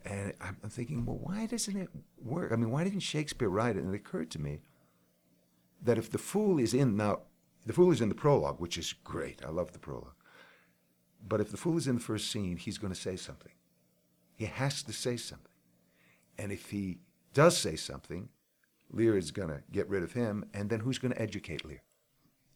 And 0.05 0.33
I'm 0.39 0.57
I'm 0.63 0.69
thinking, 0.69 1.05
well, 1.05 1.19
why 1.21 1.45
doesn't 1.45 1.75
it 1.75 1.89
work? 2.21 2.51
I 2.51 2.55
mean, 2.55 2.71
why 2.71 2.83
didn't 2.83 3.01
Shakespeare 3.01 3.49
write 3.49 3.75
it? 3.75 3.83
And 3.83 3.93
it 3.93 3.97
occurred 3.97 4.31
to 4.31 4.39
me 4.39 4.61
that 5.81 5.97
if 5.97 6.09
the 6.09 6.17
fool 6.17 6.57
is 6.59 6.73
in 6.73 6.95
now, 6.95 7.21
the 7.65 7.73
fool 7.73 7.91
is 7.91 8.01
in 8.01 8.09
the 8.09 8.15
prologue, 8.15 8.59
which 8.59 8.77
is 8.77 8.93
great. 8.93 9.41
I 9.45 9.49
love 9.49 9.73
the 9.73 9.79
prologue. 9.79 10.13
But 11.27 11.41
if 11.41 11.51
the 11.51 11.57
fool 11.57 11.77
is 11.77 11.87
in 11.87 11.95
the 11.95 12.01
first 12.01 12.31
scene, 12.31 12.57
he's 12.57 12.77
going 12.77 12.93
to 12.93 12.99
say 12.99 13.15
something. 13.15 13.51
He 14.35 14.45
has 14.45 14.83
to 14.83 14.93
say 14.93 15.17
something. 15.17 15.48
And 16.39 16.51
if 16.51 16.69
he 16.69 16.99
does 17.33 17.57
say 17.57 17.75
something, 17.75 18.29
Lear 18.89 19.17
is 19.17 19.31
going 19.31 19.49
to 19.49 19.61
get 19.71 19.87
rid 19.87 20.01
of 20.01 20.13
him, 20.13 20.45
and 20.53 20.69
then 20.69 20.79
who's 20.79 20.97
going 20.97 21.13
to 21.13 21.21
educate 21.21 21.65
Lear? 21.65 21.83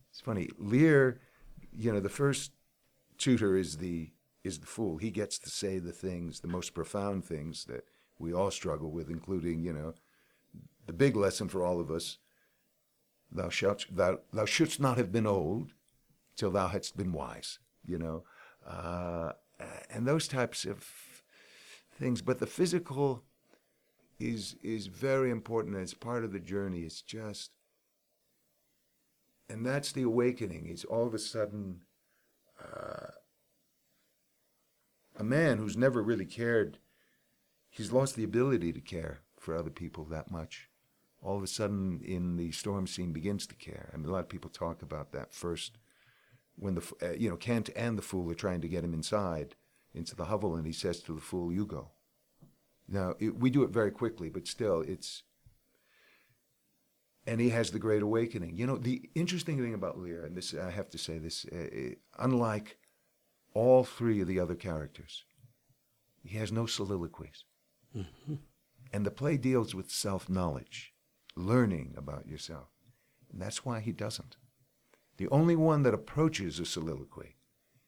It's 0.09 0.21
funny. 0.21 0.49
Lear, 0.57 1.19
you 1.71 1.91
know, 1.91 1.99
the 1.99 2.09
first 2.09 2.51
tutor 3.17 3.55
is 3.55 3.77
the 3.77 4.11
is 4.43 4.59
the 4.59 4.65
fool. 4.65 4.97
He 4.97 5.09
gets 5.09 5.37
to 5.39 5.49
say 5.49 5.79
the 5.79 5.91
things, 5.91 6.39
the 6.39 6.47
most 6.47 6.73
profound 6.73 7.23
things 7.23 7.65
that 7.65 7.85
we 8.19 8.33
all 8.33 8.51
struggle 8.51 8.91
with, 8.91 9.09
including, 9.09 9.63
you 9.63 9.71
know, 9.71 9.93
the 10.85 10.93
big 10.93 11.15
lesson 11.15 11.47
for 11.47 11.63
all 11.63 11.79
of 11.79 11.89
us 11.89 12.17
thou 13.31 13.49
shalt 13.49 13.85
thou, 13.89 14.19
thou 14.31 14.45
shouldst 14.45 14.79
not 14.79 14.97
have 14.97 15.11
been 15.11 15.27
old 15.27 15.73
till 16.35 16.51
thou 16.51 16.67
hadst 16.67 16.95
been 16.95 17.11
wise 17.11 17.59
you 17.85 17.97
know 17.97 18.23
uh, 18.67 19.31
and 19.89 20.07
those 20.07 20.27
types 20.27 20.65
of 20.65 20.85
things 21.97 22.21
but 22.21 22.39
the 22.39 22.47
physical 22.47 23.23
is 24.29 24.55
is 24.63 24.87
very 24.87 25.29
important 25.29 25.75
and 25.75 25.83
it's 25.83 25.93
part 25.93 26.23
of 26.23 26.31
the 26.31 26.39
journey 26.39 26.81
it's 26.81 27.01
just 27.01 27.51
and 29.49 29.65
that's 29.65 29.91
the 29.91 30.03
awakening 30.03 30.67
it's 30.67 30.85
all 30.85 31.05
of 31.05 31.13
a 31.13 31.19
sudden 31.19 31.81
uh, 32.61 33.11
a 35.17 35.23
man 35.23 35.57
who's 35.57 35.77
never 35.77 36.01
really 36.01 36.25
cared 36.25 36.77
he's 37.69 37.91
lost 37.91 38.15
the 38.15 38.23
ability 38.23 38.71
to 38.71 38.81
care 38.81 39.19
for 39.37 39.55
other 39.55 39.69
people 39.69 40.05
that 40.05 40.31
much 40.31 40.69
all 41.23 41.37
of 41.37 41.43
a 41.43 41.47
sudden 41.47 42.01
in 42.03 42.35
the 42.35 42.51
storm 42.51 42.85
scene 42.85 43.13
begins 43.13 43.47
to 43.47 43.55
care. 43.55 43.89
I 43.93 43.97
mean, 43.97 44.09
a 44.09 44.11
lot 44.11 44.19
of 44.19 44.29
people 44.29 44.49
talk 44.49 44.81
about 44.81 45.11
that 45.13 45.33
first 45.33 45.77
when 46.55 46.75
the 46.75 46.93
uh, 47.01 47.11
you 47.11 47.29
know 47.29 47.37
Kent 47.37 47.69
and 47.75 47.97
the 47.97 48.01
fool 48.01 48.29
are 48.29 48.35
trying 48.35 48.61
to 48.61 48.67
get 48.67 48.83
him 48.83 48.93
inside 48.93 49.55
into 49.93 50.15
the 50.15 50.25
hovel, 50.25 50.55
and 50.55 50.67
he 50.67 50.73
says 50.73 50.99
to 51.01 51.15
the 51.15 51.21
fool, 51.21 51.51
"You 51.51 51.65
go." 51.65 51.91
Now 52.87 53.15
it, 53.19 53.39
we 53.39 53.49
do 53.49 53.63
it 53.63 53.69
very 53.69 53.91
quickly, 53.91 54.29
but 54.29 54.47
still, 54.47 54.81
it's 54.81 55.23
and 57.25 57.39
he 57.39 57.49
has 57.49 57.71
the 57.71 57.79
great 57.79 58.01
awakening. 58.01 58.57
You 58.57 58.67
know, 58.67 58.77
the 58.77 59.09
interesting 59.15 59.57
thing 59.57 59.73
about 59.73 59.97
Lear, 59.97 60.25
and 60.25 60.35
this 60.35 60.53
I 60.53 60.71
have 60.71 60.89
to 60.89 60.97
say 60.97 61.17
this, 61.17 61.45
uh, 61.51 61.55
uh, 61.57 61.95
unlike 62.19 62.77
all 63.53 63.83
three 63.83 64.19
of 64.21 64.27
the 64.27 64.39
other 64.39 64.55
characters, 64.55 65.23
he 66.23 66.37
has 66.37 66.51
no 66.51 66.65
soliloquies. 66.65 67.45
And 68.91 69.05
the 69.05 69.11
play 69.11 69.37
deals 69.37 69.73
with 69.73 69.89
self 69.89 70.29
knowledge, 70.29 70.93
learning 71.35 71.95
about 71.97 72.27
yourself. 72.27 72.69
And 73.31 73.41
that's 73.41 73.65
why 73.65 73.79
he 73.79 73.91
doesn't. 73.91 74.37
The 75.17 75.29
only 75.29 75.55
one 75.55 75.83
that 75.83 75.93
approaches 75.93 76.59
a 76.59 76.65
soliloquy 76.65 77.37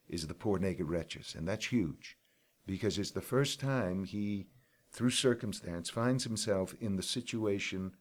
is 0.08 0.28
the 0.28 0.34
poor 0.34 0.60
naked 0.60 0.88
wretches. 0.88 1.36
And 1.36 1.48
that's 1.48 1.68
huge 1.68 2.18
because 2.66 2.98
it's 2.98 3.12
the 3.12 3.22
first 3.22 3.60
time 3.60 4.04
he, 4.06 4.48
through 4.96 5.10
circumstance, 5.10 5.90
finds 5.90 6.24
himself 6.24 6.74
in 6.80 6.96
the 6.96 7.04
situation 7.04 7.92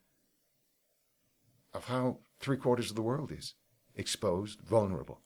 of 1.74 1.86
how 1.86 2.18
three 2.38 2.56
quarters 2.56 2.90
of 2.90 2.96
the 2.96 3.02
world 3.02 3.32
is 3.32 3.54
exposed, 3.96 4.60
vulnerable. 4.60 5.20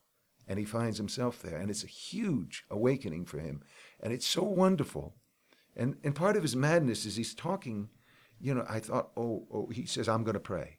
And 0.46 0.58
he 0.58 0.64
finds 0.64 0.96
himself 0.96 1.42
there. 1.42 1.58
And 1.58 1.68
it's 1.68 1.84
a 1.84 1.88
huge 1.88 2.64
awakening 2.70 3.26
for 3.26 3.38
him. 3.38 3.62
And 4.00 4.14
it's 4.14 4.26
so 4.26 4.42
wonderful. 4.42 5.16
And, 5.76 5.96
and 6.02 6.14
part 6.14 6.36
of 6.36 6.42
his 6.42 6.56
madness 6.56 7.04
is 7.04 7.16
he's 7.16 7.34
talking, 7.34 7.90
you 8.40 8.54
know, 8.54 8.64
I 8.66 8.80
thought, 8.80 9.10
oh, 9.14 9.46
oh 9.52 9.68
he 9.68 9.84
says, 9.84 10.08
I'm 10.08 10.24
going 10.24 10.34
to 10.34 10.40
pray. 10.40 10.78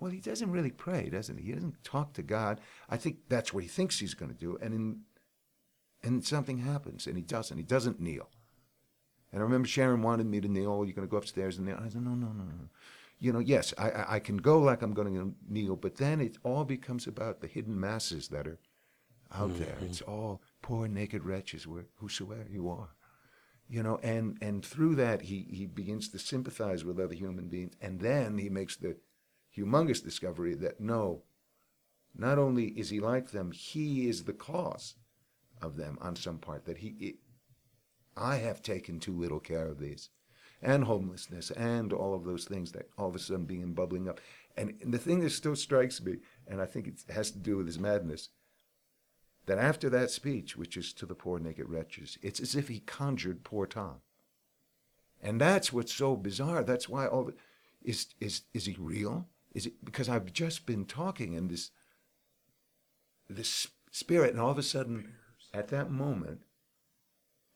Well, 0.00 0.10
he 0.10 0.18
doesn't 0.18 0.50
really 0.50 0.72
pray, 0.72 1.08
doesn't 1.08 1.38
he? 1.38 1.46
He 1.46 1.52
doesn't 1.52 1.84
talk 1.84 2.14
to 2.14 2.22
God. 2.22 2.60
I 2.90 2.96
think 2.96 3.18
that's 3.28 3.54
what 3.54 3.62
he 3.62 3.68
thinks 3.68 4.00
he's 4.00 4.14
going 4.14 4.32
to 4.32 4.36
do. 4.36 4.58
And, 4.60 4.74
in, 4.74 5.00
and 6.02 6.24
something 6.24 6.58
happens, 6.58 7.06
and 7.06 7.16
he 7.16 7.22
doesn't. 7.22 7.56
He 7.56 7.62
doesn't 7.62 8.00
kneel. 8.00 8.28
And 9.34 9.42
I 9.42 9.42
remember 9.42 9.66
Sharon 9.66 10.00
wanted 10.00 10.26
me 10.26 10.40
to 10.40 10.46
kneel. 10.48 10.84
You're 10.84 10.94
going 10.94 11.08
to 11.08 11.10
go 11.10 11.16
upstairs 11.16 11.58
and 11.58 11.66
kneel. 11.66 11.80
I 11.84 11.88
said, 11.88 12.04
no, 12.04 12.14
no, 12.14 12.28
no, 12.28 12.44
no. 12.44 12.68
You 13.18 13.32
know, 13.32 13.40
yes, 13.40 13.74
I, 13.76 13.90
I, 13.90 14.14
I 14.14 14.18
can 14.20 14.36
go 14.36 14.60
like 14.60 14.80
I'm 14.80 14.94
going 14.94 15.12
to 15.12 15.34
kneel, 15.48 15.74
but 15.74 15.96
then 15.96 16.20
it 16.20 16.38
all 16.44 16.64
becomes 16.64 17.08
about 17.08 17.40
the 17.40 17.48
hidden 17.48 17.80
masses 17.80 18.28
that 18.28 18.46
are 18.46 18.60
out 19.32 19.50
mm-hmm. 19.50 19.64
there. 19.64 19.76
It's 19.82 20.02
all 20.02 20.40
poor 20.62 20.86
naked 20.86 21.24
wretches, 21.24 21.66
where, 21.66 21.86
whosoever 21.96 22.46
you 22.48 22.68
are. 22.68 22.90
you 23.68 23.82
know, 23.82 23.98
and 24.02 24.36
and 24.40 24.64
through 24.64 24.94
that 24.96 25.22
he 25.22 25.46
he 25.50 25.66
begins 25.66 26.08
to 26.08 26.18
sympathize 26.18 26.84
with 26.84 27.00
other 27.00 27.14
human 27.14 27.48
beings, 27.48 27.74
and 27.80 28.00
then 28.00 28.38
he 28.38 28.48
makes 28.48 28.76
the 28.76 28.96
humongous 29.56 30.02
discovery 30.02 30.54
that 30.54 30.80
no, 30.80 31.22
not 32.14 32.38
only 32.38 32.66
is 32.66 32.90
he 32.90 33.00
like 33.00 33.30
them, 33.30 33.52
he 33.52 34.08
is 34.08 34.24
the 34.24 34.32
cause 34.32 34.94
of 35.62 35.76
them 35.76 35.96
on 36.00 36.14
some 36.14 36.38
part. 36.38 36.66
That 36.66 36.78
he, 36.78 37.16
I 38.16 38.36
have 38.36 38.62
taken 38.62 39.00
too 39.00 39.16
little 39.16 39.40
care 39.40 39.66
of 39.66 39.78
these, 39.78 40.10
and 40.62 40.84
homelessness, 40.84 41.50
and 41.50 41.92
all 41.92 42.14
of 42.14 42.24
those 42.24 42.44
things 42.44 42.72
that 42.72 42.88
all 42.96 43.08
of 43.08 43.16
a 43.16 43.18
sudden 43.18 43.44
begin 43.44 43.74
bubbling 43.74 44.08
up. 44.08 44.20
And, 44.56 44.74
and 44.82 44.92
the 44.92 44.98
thing 44.98 45.20
that 45.20 45.30
still 45.30 45.56
strikes 45.56 46.00
me, 46.02 46.18
and 46.46 46.60
I 46.60 46.66
think 46.66 46.86
it 46.86 47.12
has 47.12 47.30
to 47.32 47.38
do 47.38 47.56
with 47.56 47.66
his 47.66 47.78
madness, 47.78 48.30
that 49.46 49.58
after 49.58 49.90
that 49.90 50.10
speech, 50.10 50.56
which 50.56 50.76
is 50.76 50.92
to 50.94 51.06
the 51.06 51.14
poor 51.14 51.38
naked 51.38 51.68
wretches, 51.68 52.18
it's 52.22 52.40
as 52.40 52.54
if 52.54 52.68
he 52.68 52.80
conjured 52.80 53.44
poor 53.44 53.66
Tom. 53.66 53.96
And 55.22 55.40
that's 55.40 55.72
what's 55.72 55.92
so 55.92 56.16
bizarre. 56.16 56.62
That's 56.62 56.88
why 56.88 57.06
all 57.06 57.24
the, 57.24 57.34
is 57.82 58.08
is 58.20 58.42
is 58.52 58.66
he 58.66 58.76
real? 58.78 59.28
Is 59.52 59.66
it 59.66 59.84
because 59.84 60.08
I've 60.08 60.32
just 60.32 60.66
been 60.66 60.84
talking 60.84 61.34
and 61.34 61.50
this 61.50 61.70
this 63.28 63.68
spirit, 63.90 64.32
and 64.32 64.40
all 64.40 64.50
of 64.50 64.58
a 64.58 64.62
sudden, 64.62 65.12
at 65.52 65.68
that 65.68 65.90
moment, 65.90 66.42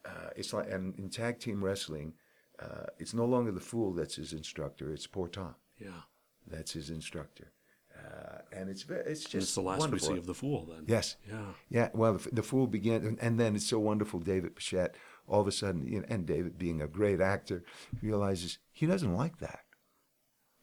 uh, 0.09 0.31
it's 0.37 0.53
like 0.53 0.71
and 0.71 0.99
in 0.99 1.11
tag 1.11 1.39
team 1.39 1.63
wrestling, 1.63 2.15
uh, 2.61 2.87
it's 2.99 3.15
no 3.15 3.25
longer 3.25 3.53
the 3.53 3.61
fool 3.61 3.93
that's 3.93 4.17
his 4.17 4.33
instructor; 4.33 4.93
it's 4.93 5.07
poor 5.07 5.29
Tom. 5.29 5.55
Yeah. 5.79 6.03
That's 6.47 6.73
his 6.73 6.89
instructor, 6.89 7.53
uh, 7.95 8.39
and 8.53 8.71
it's 8.71 8.83
very, 8.83 9.05
it's 9.05 9.21
just 9.25 9.35
It's 9.35 9.55
the 9.55 9.61
last 9.61 9.81
wonderful. 9.81 10.09
we 10.09 10.15
see 10.15 10.19
of 10.19 10.27
the 10.27 10.35
fool 10.35 10.65
then. 10.65 10.85
Yes. 10.87 11.17
Yeah. 11.29 11.53
Yeah, 11.69 11.89
well, 11.93 12.15
the, 12.15 12.31
the 12.33 12.43
fool 12.43 12.67
began, 12.67 13.05
and, 13.05 13.19
and 13.21 13.39
then 13.39 13.55
it's 13.55 13.67
so 13.67 13.79
wonderful. 13.79 14.19
David 14.21 14.57
Pichette, 14.57 14.95
all 15.27 15.43
of 15.43 15.47
a 15.47 15.53
sudden, 15.53 15.87
you 15.87 15.99
know, 16.01 16.07
and 16.09 16.25
David 16.27 16.57
being 16.59 16.81
a 16.81 16.87
great 16.89 17.21
actor, 17.21 17.65
realizes 18.03 18.59
he 18.73 18.87
doesn't 18.87 19.15
like 19.15 19.41
that. 19.41 19.61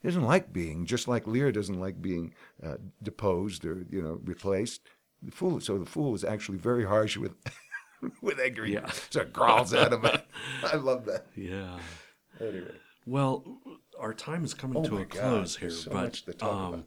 He 0.01 0.07
doesn't 0.07 0.23
like 0.23 0.51
being 0.51 0.85
just 0.87 1.07
like 1.07 1.27
Lear 1.27 1.51
doesn't 1.51 1.79
like 1.79 2.01
being 2.01 2.33
uh, 2.63 2.77
deposed 3.03 3.63
or 3.63 3.85
you 3.91 4.01
know 4.01 4.19
replaced. 4.23 4.81
The 5.21 5.31
fool, 5.31 5.59
so 5.59 5.77
the 5.77 5.85
fool 5.85 6.13
is 6.15 6.23
actually 6.23 6.57
very 6.57 6.85
harsh 6.85 7.15
with 7.17 7.35
with 8.21 8.39
Edgar. 8.39 8.65
Yeah. 8.65 8.89
so 9.09 9.25
growls 9.25 9.73
at 9.73 9.93
him. 9.93 10.05
I 10.63 10.75
love 10.75 11.05
that. 11.05 11.27
Yeah. 11.35 11.79
Anyway, 12.39 12.71
Well, 13.05 13.43
our 13.99 14.13
time 14.13 14.43
is 14.43 14.53
coming 14.53 14.77
Oh 14.77 14.83
to 14.89 14.97
a 14.97 15.05
God, 15.05 15.19
close 15.21 15.55
here, 15.57 15.69
so 15.69 15.91
but 15.91 16.03
much 16.03 16.23
to 16.25 16.33
talk 16.33 16.73
um. 16.73 16.83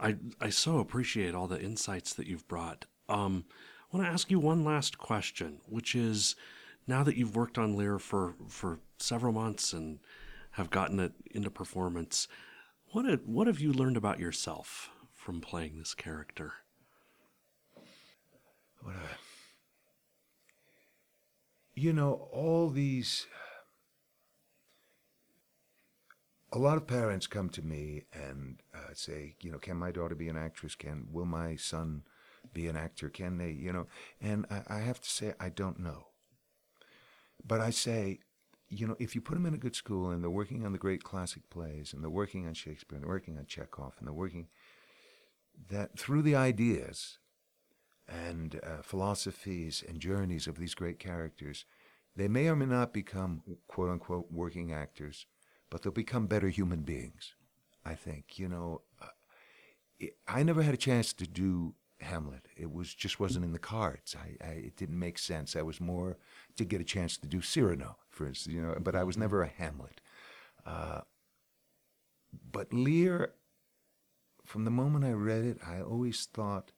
I 0.00 0.16
I 0.40 0.50
so 0.50 0.78
appreciate 0.78 1.34
all 1.34 1.46
the 1.46 1.60
insights 1.60 2.14
that 2.14 2.26
you've 2.26 2.46
brought. 2.48 2.84
Um, 3.08 3.44
I 3.92 3.96
want 3.96 4.06
to 4.08 4.12
ask 4.12 4.30
you 4.30 4.38
one 4.40 4.64
last 4.64 4.98
question, 4.98 5.60
which 5.68 5.94
is, 5.94 6.34
now 6.86 7.04
that 7.04 7.16
you've 7.16 7.36
worked 7.36 7.58
on 7.58 7.76
Lear 7.76 7.98
for 7.98 8.34
for 8.48 8.80
several 8.98 9.32
months 9.32 9.72
and 9.72 9.98
have 10.52 10.70
gotten 10.70 10.98
it 11.00 11.12
into 11.32 11.50
performance, 11.50 12.26
what 12.92 13.04
have, 13.04 13.20
what 13.26 13.46
have 13.48 13.58
you 13.60 13.72
learned 13.72 13.96
about 13.96 14.20
yourself 14.20 14.90
from 15.12 15.40
playing 15.40 15.78
this 15.78 15.94
character? 15.94 16.52
what 18.82 18.94
a, 18.94 19.08
you 21.74 21.92
know, 21.92 22.28
all 22.32 22.70
these. 22.70 23.26
A 26.52 26.58
lot 26.58 26.76
of 26.76 26.86
parents 26.86 27.26
come 27.26 27.48
to 27.50 27.62
me 27.62 28.04
and 28.12 28.60
uh, 28.72 28.94
say, 28.94 29.34
you 29.40 29.50
know, 29.50 29.58
can 29.58 29.76
my 29.76 29.90
daughter 29.90 30.14
be 30.14 30.28
an 30.28 30.36
actress? 30.36 30.76
Can 30.76 31.08
will 31.10 31.24
my 31.24 31.56
son 31.56 32.02
be 32.52 32.68
an 32.68 32.76
actor? 32.76 33.08
Can 33.08 33.38
they, 33.38 33.50
you 33.50 33.72
know? 33.72 33.86
And 34.20 34.46
I, 34.48 34.62
I 34.76 34.78
have 34.78 35.00
to 35.00 35.10
say, 35.10 35.34
I 35.40 35.48
don't 35.48 35.80
know. 35.80 36.06
But 37.44 37.60
I 37.60 37.70
say, 37.70 38.20
you 38.68 38.86
know, 38.86 38.96
if 39.00 39.16
you 39.16 39.20
put 39.20 39.34
them 39.34 39.46
in 39.46 39.54
a 39.54 39.58
good 39.58 39.74
school 39.74 40.10
and 40.10 40.22
they're 40.22 40.30
working 40.30 40.64
on 40.64 40.72
the 40.72 40.78
great 40.78 41.02
classic 41.02 41.50
plays 41.50 41.92
and 41.92 42.02
they're 42.02 42.10
working 42.10 42.46
on 42.46 42.54
Shakespeare 42.54 42.96
and 42.96 43.04
they're 43.04 43.12
working 43.12 43.36
on 43.36 43.46
Chekhov 43.46 43.94
and 43.98 44.06
they're 44.06 44.14
working, 44.14 44.46
that 45.70 45.98
through 45.98 46.22
the 46.22 46.36
ideas 46.36 47.18
and 48.08 48.60
uh, 48.62 48.82
philosophies 48.82 49.82
and 49.86 50.00
journeys 50.00 50.46
of 50.46 50.58
these 50.58 50.74
great 50.74 50.98
characters, 50.98 51.64
they 52.16 52.28
may 52.28 52.48
or 52.48 52.56
may 52.56 52.66
not 52.66 52.92
become 52.92 53.42
quote 53.66 53.90
unquote 53.90 54.30
working 54.30 54.72
actors, 54.72 55.26
but 55.70 55.82
they'll 55.82 55.92
become 55.92 56.26
better 56.26 56.48
human 56.48 56.82
beings. 56.82 57.34
I 57.84 57.94
think 57.94 58.38
you 58.38 58.48
know. 58.48 58.82
Uh, 59.00 59.06
I 60.26 60.42
never 60.42 60.62
had 60.62 60.74
a 60.74 60.78
chance 60.78 61.12
to 61.14 61.26
do 61.26 61.74
Hamlet. 62.00 62.48
It 62.56 62.72
was 62.72 62.94
just 62.94 63.20
wasn't 63.20 63.44
in 63.44 63.52
the 63.52 63.58
cards. 63.58 64.16
I, 64.16 64.44
I 64.44 64.50
it 64.52 64.76
didn't 64.76 64.98
make 64.98 65.18
sense. 65.18 65.56
I 65.56 65.62
was 65.62 65.80
more 65.80 66.18
to 66.56 66.64
get 66.64 66.80
a 66.80 66.84
chance 66.84 67.16
to 67.18 67.26
do 67.26 67.40
Cyrano, 67.40 67.96
for 68.10 68.26
instance. 68.26 68.54
You 68.54 68.62
know, 68.62 68.76
but 68.80 68.94
I 68.94 69.04
was 69.04 69.16
never 69.16 69.42
a 69.42 69.48
Hamlet. 69.48 70.00
Uh, 70.66 71.00
but 72.50 72.72
Lear, 72.72 73.34
from 74.44 74.64
the 74.64 74.70
moment 74.70 75.04
I 75.04 75.12
read 75.12 75.44
it, 75.44 75.58
I 75.66 75.80
always 75.80 76.26
thought 76.26 76.72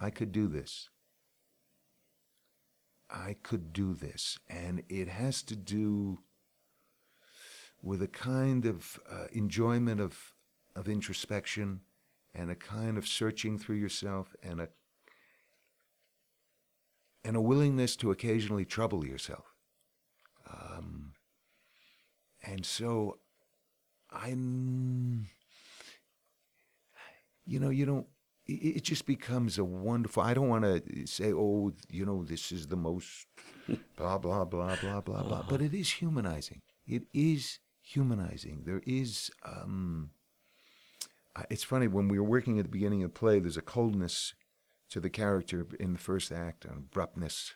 I 0.00 0.10
could 0.10 0.32
do 0.32 0.48
this. 0.48 0.90
I 3.10 3.36
could 3.42 3.72
do 3.72 3.94
this. 3.94 4.38
And 4.48 4.82
it 4.88 5.08
has 5.08 5.42
to 5.44 5.56
do 5.56 6.20
with 7.82 8.02
a 8.02 8.08
kind 8.08 8.66
of 8.66 9.00
uh, 9.10 9.26
enjoyment 9.32 10.00
of, 10.00 10.34
of 10.76 10.88
introspection 10.88 11.80
and 12.34 12.50
a 12.50 12.54
kind 12.54 12.98
of 12.98 13.06
searching 13.06 13.58
through 13.58 13.76
yourself 13.76 14.34
and 14.42 14.60
a, 14.60 14.68
and 17.24 17.36
a 17.36 17.40
willingness 17.40 17.96
to 17.96 18.10
occasionally 18.10 18.64
trouble 18.64 19.04
yourself. 19.04 19.54
Um, 20.50 21.12
and 22.42 22.64
so 22.64 23.18
I'm, 24.10 25.28
you 27.46 27.58
know, 27.58 27.70
you 27.70 27.86
don't, 27.86 28.06
it 28.48 28.52
it 28.52 28.84
just 28.84 29.06
becomes 29.06 29.58
a 29.58 29.64
wonderful. 29.64 30.22
I 30.22 30.34
don't 30.34 30.48
want 30.48 30.64
to 30.64 31.06
say, 31.06 31.32
oh, 31.32 31.72
you 31.90 32.06
know, 32.06 32.24
this 32.24 32.50
is 32.50 32.66
the 32.66 32.76
most 32.76 33.26
blah 33.96 34.18
blah 34.18 34.44
blah 34.44 34.76
blah 34.76 35.00
blah 35.00 35.22
blah. 35.22 35.44
But 35.48 35.62
it 35.62 35.74
is 35.74 35.90
humanizing. 35.92 36.62
It 36.86 37.04
is 37.12 37.58
humanizing. 37.82 38.62
There 38.64 38.82
is. 38.86 39.30
Um, 39.44 40.10
it's 41.50 41.62
funny 41.62 41.86
when 41.86 42.08
we 42.08 42.18
were 42.18 42.24
working 42.24 42.58
at 42.58 42.64
the 42.64 42.70
beginning 42.70 43.04
of 43.04 43.12
the 43.12 43.18
play. 43.18 43.38
There's 43.38 43.56
a 43.56 43.62
coldness 43.62 44.34
to 44.90 44.98
the 44.98 45.10
character 45.10 45.66
in 45.78 45.92
the 45.92 45.98
first 45.98 46.32
act, 46.32 46.64
an 46.64 46.72
abruptness, 46.78 47.54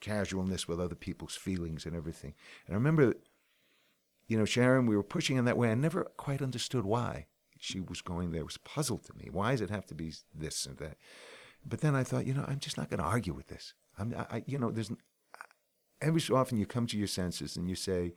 casualness 0.00 0.66
with 0.66 0.80
other 0.80 0.94
people's 0.94 1.36
feelings 1.36 1.86
and 1.86 1.94
everything. 1.94 2.34
And 2.66 2.74
I 2.74 2.76
remember, 2.76 3.14
you 4.26 4.36
know, 4.36 4.46
Sharon, 4.46 4.86
we 4.86 4.96
were 4.96 5.04
pushing 5.04 5.36
in 5.36 5.44
that 5.44 5.58
way. 5.58 5.70
I 5.70 5.74
never 5.74 6.04
quite 6.16 6.42
understood 6.42 6.84
why 6.84 7.26
she 7.60 7.80
was 7.80 8.00
going 8.02 8.32
there. 8.32 8.44
Was 8.44 8.56
a 8.56 8.68
puzzle 8.68 8.98
to 8.98 9.12
me. 9.16 9.28
Why 9.30 9.52
does 9.52 9.60
it 9.60 9.70
have 9.70 9.86
to 9.86 9.94
be 9.94 10.12
this 10.34 10.66
and 10.66 10.78
that? 10.78 10.96
But 11.64 11.80
then 11.80 11.94
I 11.94 12.02
thought, 12.02 12.26
you 12.26 12.34
know, 12.34 12.44
I'm 12.48 12.58
just 12.58 12.78
not 12.78 12.88
going 12.88 13.00
to 13.00 13.06
argue 13.06 13.34
with 13.34 13.48
this. 13.48 13.74
I'm, 13.98 14.14
I, 14.30 14.42
you 14.46 14.58
know, 14.58 14.70
there's 14.70 14.90
every 16.00 16.20
so 16.20 16.36
often 16.36 16.58
you 16.58 16.66
come 16.66 16.86
to 16.86 16.98
your 16.98 17.06
senses 17.06 17.56
and 17.56 17.68
you 17.68 17.76
say, 17.76 18.14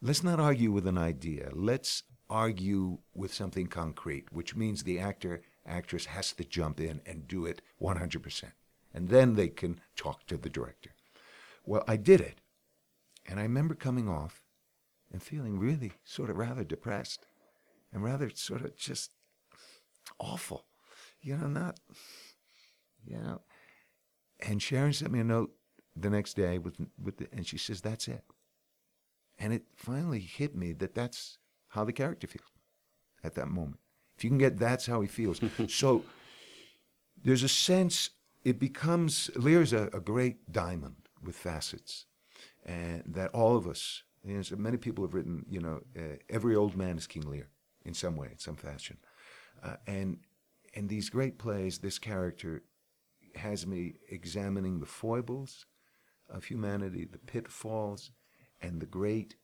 let's 0.00 0.24
not 0.24 0.40
argue 0.40 0.72
with 0.72 0.86
an 0.86 0.98
idea. 0.98 1.50
Let's 1.52 2.04
argue 2.30 2.98
with 3.14 3.34
something 3.34 3.66
concrete, 3.66 4.32
which 4.32 4.56
means 4.56 4.82
the 4.82 4.98
actor, 4.98 5.42
actress 5.66 6.06
has 6.06 6.32
to 6.32 6.44
jump 6.44 6.80
in 6.80 7.02
and 7.04 7.28
do 7.28 7.44
it 7.44 7.60
100%. 7.82 8.44
And 8.94 9.08
then 9.08 9.34
they 9.34 9.48
can 9.48 9.80
talk 9.94 10.26
to 10.26 10.36
the 10.36 10.48
director. 10.48 10.94
Well, 11.66 11.84
I 11.86 11.96
did 11.96 12.20
it. 12.20 12.38
And 13.26 13.38
I 13.38 13.42
remember 13.42 13.74
coming 13.74 14.08
off 14.08 14.42
and 15.12 15.22
feeling 15.22 15.58
really 15.58 15.92
sort 16.04 16.30
of 16.30 16.36
rather 16.36 16.64
depressed 16.64 17.26
and 17.92 18.04
rather 18.04 18.30
sort 18.30 18.62
of 18.62 18.76
just 18.76 19.10
awful. 20.18 20.66
You 21.22 21.36
know, 21.36 21.48
not, 21.48 21.78
you 23.04 23.18
know. 23.18 23.42
And 24.40 24.62
Sharon 24.62 24.92
sent 24.92 25.12
me 25.12 25.20
a 25.20 25.24
note 25.24 25.52
the 25.94 26.10
next 26.10 26.34
day 26.34 26.58
with, 26.58 26.76
with 27.02 27.18
the, 27.18 27.28
and 27.32 27.46
she 27.46 27.58
says, 27.58 27.80
that's 27.80 28.08
it. 28.08 28.24
And 29.38 29.52
it 29.52 29.64
finally 29.76 30.20
hit 30.20 30.54
me 30.54 30.72
that 30.74 30.94
that's 30.94 31.38
how 31.68 31.84
the 31.84 31.92
character 31.92 32.26
feels 32.26 32.48
at 33.22 33.34
that 33.34 33.48
moment. 33.48 33.80
If 34.16 34.24
you 34.24 34.30
can 34.30 34.38
get 34.38 34.58
that's 34.58 34.86
how 34.86 35.00
he 35.00 35.08
feels. 35.08 35.40
so 35.68 36.04
there's 37.22 37.42
a 37.42 37.48
sense, 37.48 38.10
it 38.44 38.58
becomes, 38.58 39.30
Lear's 39.36 39.72
a, 39.72 39.90
a 39.92 40.00
great 40.00 40.50
diamond 40.52 40.96
with 41.22 41.36
facets. 41.36 42.06
And 42.64 43.02
that 43.06 43.30
all 43.30 43.56
of 43.56 43.66
us, 43.66 44.02
you 44.24 44.36
know, 44.36 44.42
so 44.42 44.56
many 44.56 44.76
people 44.76 45.04
have 45.04 45.14
written, 45.14 45.44
you 45.48 45.60
know, 45.60 45.80
uh, 45.96 46.16
every 46.28 46.54
old 46.54 46.76
man 46.76 46.96
is 46.96 47.06
King 47.06 47.28
Lear 47.28 47.48
in 47.84 47.94
some 47.94 48.16
way, 48.16 48.28
in 48.32 48.38
some 48.38 48.56
fashion. 48.56 48.98
Uh, 49.62 49.76
and 49.86 50.18
in 50.74 50.86
these 50.86 51.10
great 51.10 51.38
plays, 51.38 51.78
this 51.78 51.98
character 51.98 52.62
has 53.34 53.66
me 53.66 53.94
examining 54.10 54.80
the 54.80 54.86
foibles 54.86 55.66
of 56.28 56.44
humanity, 56.44 57.04
the 57.04 57.18
pitfalls, 57.18 58.10
and 58.60 58.80
the 58.80 58.86
great 58.86 59.36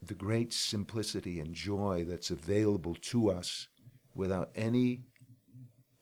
the 0.00 0.14
great 0.14 0.52
simplicity 0.52 1.40
and 1.40 1.52
joy 1.54 2.04
that's 2.08 2.30
available 2.30 2.94
to 2.94 3.30
us 3.30 3.66
without 4.14 4.50
any 4.54 5.02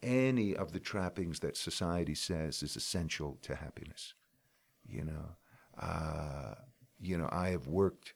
any 0.02 0.54
of 0.54 0.72
the 0.72 0.78
trappings 0.78 1.40
that 1.40 1.57
society 1.57 2.14
says 2.14 2.62
is 2.62 2.76
essential 2.76 3.38
to 3.42 3.57
happiness. 3.57 4.14
You 4.86 5.04
know, 5.04 5.36
uh, 5.80 6.54
you 7.00 7.16
know, 7.16 7.28
I 7.32 7.48
have 7.48 7.66
worked 7.66 8.14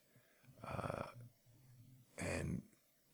uh, 0.62 1.03
and 2.18 2.62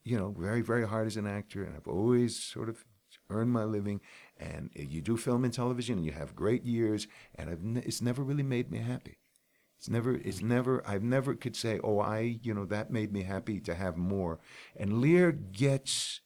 you 0.07 0.17
know 0.17 0.33
very 0.37 0.61
very 0.61 0.87
hard 0.87 1.07
as 1.07 1.17
an 1.17 1.27
actor, 1.27 1.63
and 1.63 1.75
I've 1.75 1.87
always 1.87 2.31
sort 2.53 2.69
of 2.69 2.85
earned 3.29 3.51
my 3.51 3.63
living. 3.63 4.01
And 4.39 4.69
you 4.75 5.01
do 5.01 5.17
film 5.17 5.43
and 5.45 5.53
television, 5.53 5.97
and 5.97 6.05
you 6.05 6.11
have 6.11 6.35
great 6.35 6.63
years, 6.63 7.07
and 7.35 7.49
I've 7.49 7.85
it's 7.87 8.01
never 8.01 8.23
really 8.23 8.43
made 8.43 8.71
me 8.71 8.79
happy. 8.79 9.17
It's 9.77 9.89
never, 9.89 10.15
it's 10.15 10.41
never, 10.41 10.81
I've 10.87 11.03
never 11.03 11.35
could 11.35 11.55
say, 11.55 11.79
oh, 11.83 11.99
I, 11.99 12.39
you 12.41 12.53
know, 12.53 12.65
that 12.65 12.89
made 12.89 13.13
me 13.13 13.23
happy 13.23 13.59
to 13.61 13.75
have 13.75 13.95
more. 13.95 14.39
And 14.75 15.01
Lear 15.01 15.31
gets, 15.31 16.21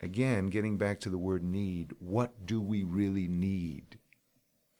again, 0.00 0.46
getting 0.46 0.78
back 0.78 1.00
to 1.00 1.10
the 1.10 1.18
word 1.18 1.42
need, 1.42 1.92
what 1.98 2.46
do 2.46 2.60
we 2.60 2.84
really 2.84 3.26
need 3.26 3.98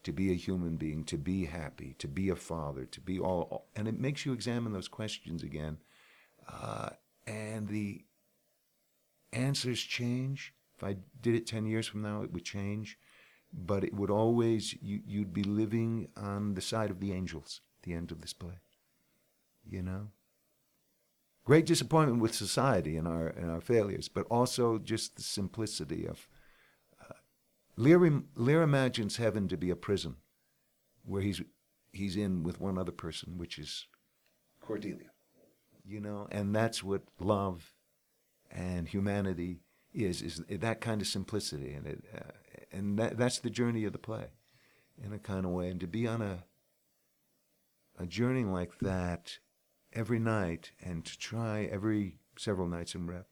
to 0.04 0.12
be 0.12 0.30
a 0.30 0.36
human 0.36 0.76
being, 0.76 1.04
to 1.04 1.18
be 1.18 1.46
happy, 1.46 1.94
to 1.98 2.08
be 2.08 2.28
a 2.28 2.36
father, 2.36 2.84
to 2.86 3.00
be 3.00 3.18
all, 3.18 3.66
and 3.74 3.88
it 3.88 3.98
makes 3.98 4.24
you 4.24 4.32
examine 4.32 4.72
those 4.72 4.88
questions 4.88 5.42
again. 5.42 5.78
Uh, 6.48 6.90
and 7.30 7.68
the 7.68 8.04
answers 9.32 9.80
change. 9.80 10.54
If 10.76 10.84
I 10.84 10.96
did 11.20 11.34
it 11.34 11.46
10 11.46 11.66
years 11.66 11.86
from 11.86 12.02
now, 12.02 12.22
it 12.22 12.32
would 12.32 12.44
change. 12.44 12.98
But 13.52 13.84
it 13.84 13.94
would 13.94 14.10
always 14.10 14.74
you, 14.80 15.00
you'd 15.06 15.34
be 15.34 15.42
living 15.42 16.08
on 16.16 16.54
the 16.54 16.60
side 16.60 16.90
of 16.90 17.00
the 17.00 17.12
angels 17.12 17.60
at 17.78 17.82
the 17.82 17.94
end 17.94 18.12
of 18.12 18.20
this 18.20 18.32
play 18.32 18.60
you 19.70 19.82
know? 19.82 20.08
Great 21.44 21.66
disappointment 21.66 22.20
with 22.20 22.34
society 22.34 22.96
and 22.96 23.08
our 23.08 23.28
and 23.28 23.50
our 23.50 23.60
failures 23.60 24.08
but 24.08 24.26
also 24.30 24.78
just 24.78 25.16
the 25.16 25.22
simplicity 25.22 26.06
of 26.06 26.28
uh, 27.00 27.14
Lear, 27.76 28.22
Lear 28.36 28.62
imagines 28.62 29.16
heaven 29.16 29.48
to 29.48 29.56
be 29.56 29.70
a 29.70 29.76
prison 29.76 30.16
where 31.04 31.22
he's 31.22 31.40
he's 31.92 32.16
in 32.16 32.42
with 32.42 32.60
one 32.60 32.78
other 32.78 32.92
person 32.92 33.38
which 33.38 33.58
is 33.58 33.86
Cordelia 34.60 35.09
you 35.84 36.00
know 36.00 36.28
and 36.30 36.54
that's 36.54 36.82
what 36.82 37.02
love 37.18 37.74
and 38.50 38.88
humanity 38.88 39.60
is 39.92 40.22
is 40.22 40.42
that 40.48 40.80
kind 40.80 41.00
of 41.00 41.06
simplicity. 41.06 41.72
And 41.72 41.86
it 41.86 42.04
uh, 42.14 42.32
and 42.72 42.98
that, 42.98 43.16
that's 43.16 43.38
the 43.38 43.50
journey 43.50 43.84
of 43.84 43.92
the 43.92 43.98
play 43.98 44.26
in 45.02 45.12
a 45.12 45.18
kind 45.18 45.44
of 45.44 45.52
way. 45.52 45.68
And 45.68 45.80
to 45.80 45.86
be 45.86 46.06
on 46.06 46.22
a 46.22 46.44
a 47.98 48.06
journey 48.06 48.44
like 48.44 48.78
that 48.80 49.38
every 49.92 50.18
night 50.18 50.70
and 50.80 51.04
to 51.04 51.18
try 51.18 51.64
every 51.64 52.18
several 52.38 52.68
nights 52.68 52.94
in 52.94 53.06
rep 53.06 53.26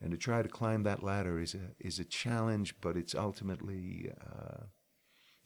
and 0.00 0.12
to 0.12 0.16
try 0.16 0.42
to 0.42 0.48
climb 0.48 0.82
that 0.82 1.02
ladder 1.02 1.40
is 1.40 1.54
a 1.54 1.70
is 1.80 1.98
a 1.98 2.04
challenge 2.04 2.74
but 2.80 2.96
it's 2.96 3.14
ultimately 3.14 4.12
uh, 4.20 4.64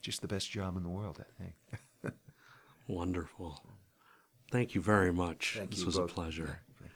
just 0.03 0.21
the 0.21 0.29
best 0.29 0.51
job 0.51 0.77
in 0.77 0.83
the 0.83 0.89
world 0.89 1.19
i 1.21 1.43
think. 1.43 1.55
Wonderful 2.89 3.63
thank 4.53 4.75
you 4.77 4.81
very 4.81 5.13
much 5.13 5.55
Thank 5.59 5.71
this 5.71 5.81
you 5.81 5.87
was 5.87 5.97
both. 5.97 6.11
a 6.11 6.15
pleasure 6.15 6.61
Yeah. 6.81 6.87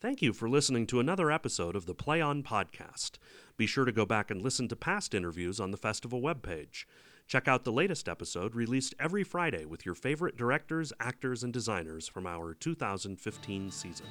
Thank 0.00 0.22
you 0.22 0.32
for 0.32 0.48
listening 0.48 0.86
to 0.88 1.00
another 1.00 1.30
episode 1.32 1.74
of 1.74 1.86
the 1.86 1.94
Play 1.94 2.20
On 2.20 2.40
Podcast. 2.44 3.18
Be 3.56 3.66
sure 3.66 3.84
to 3.84 3.90
go 3.90 4.06
back 4.06 4.30
and 4.30 4.40
listen 4.40 4.68
to 4.68 4.76
past 4.76 5.12
interviews 5.12 5.58
on 5.58 5.72
the 5.72 5.76
festival 5.76 6.20
webpage. 6.22 6.84
Check 7.26 7.48
out 7.48 7.64
the 7.64 7.72
latest 7.72 8.08
episode 8.08 8.54
released 8.54 8.94
every 9.00 9.24
Friday 9.24 9.64
with 9.64 9.84
your 9.84 9.96
favorite 9.96 10.36
directors, 10.36 10.92
actors, 11.00 11.42
and 11.42 11.52
designers 11.52 12.06
from 12.06 12.28
our 12.28 12.54
2015 12.54 13.72
season. 13.72 14.06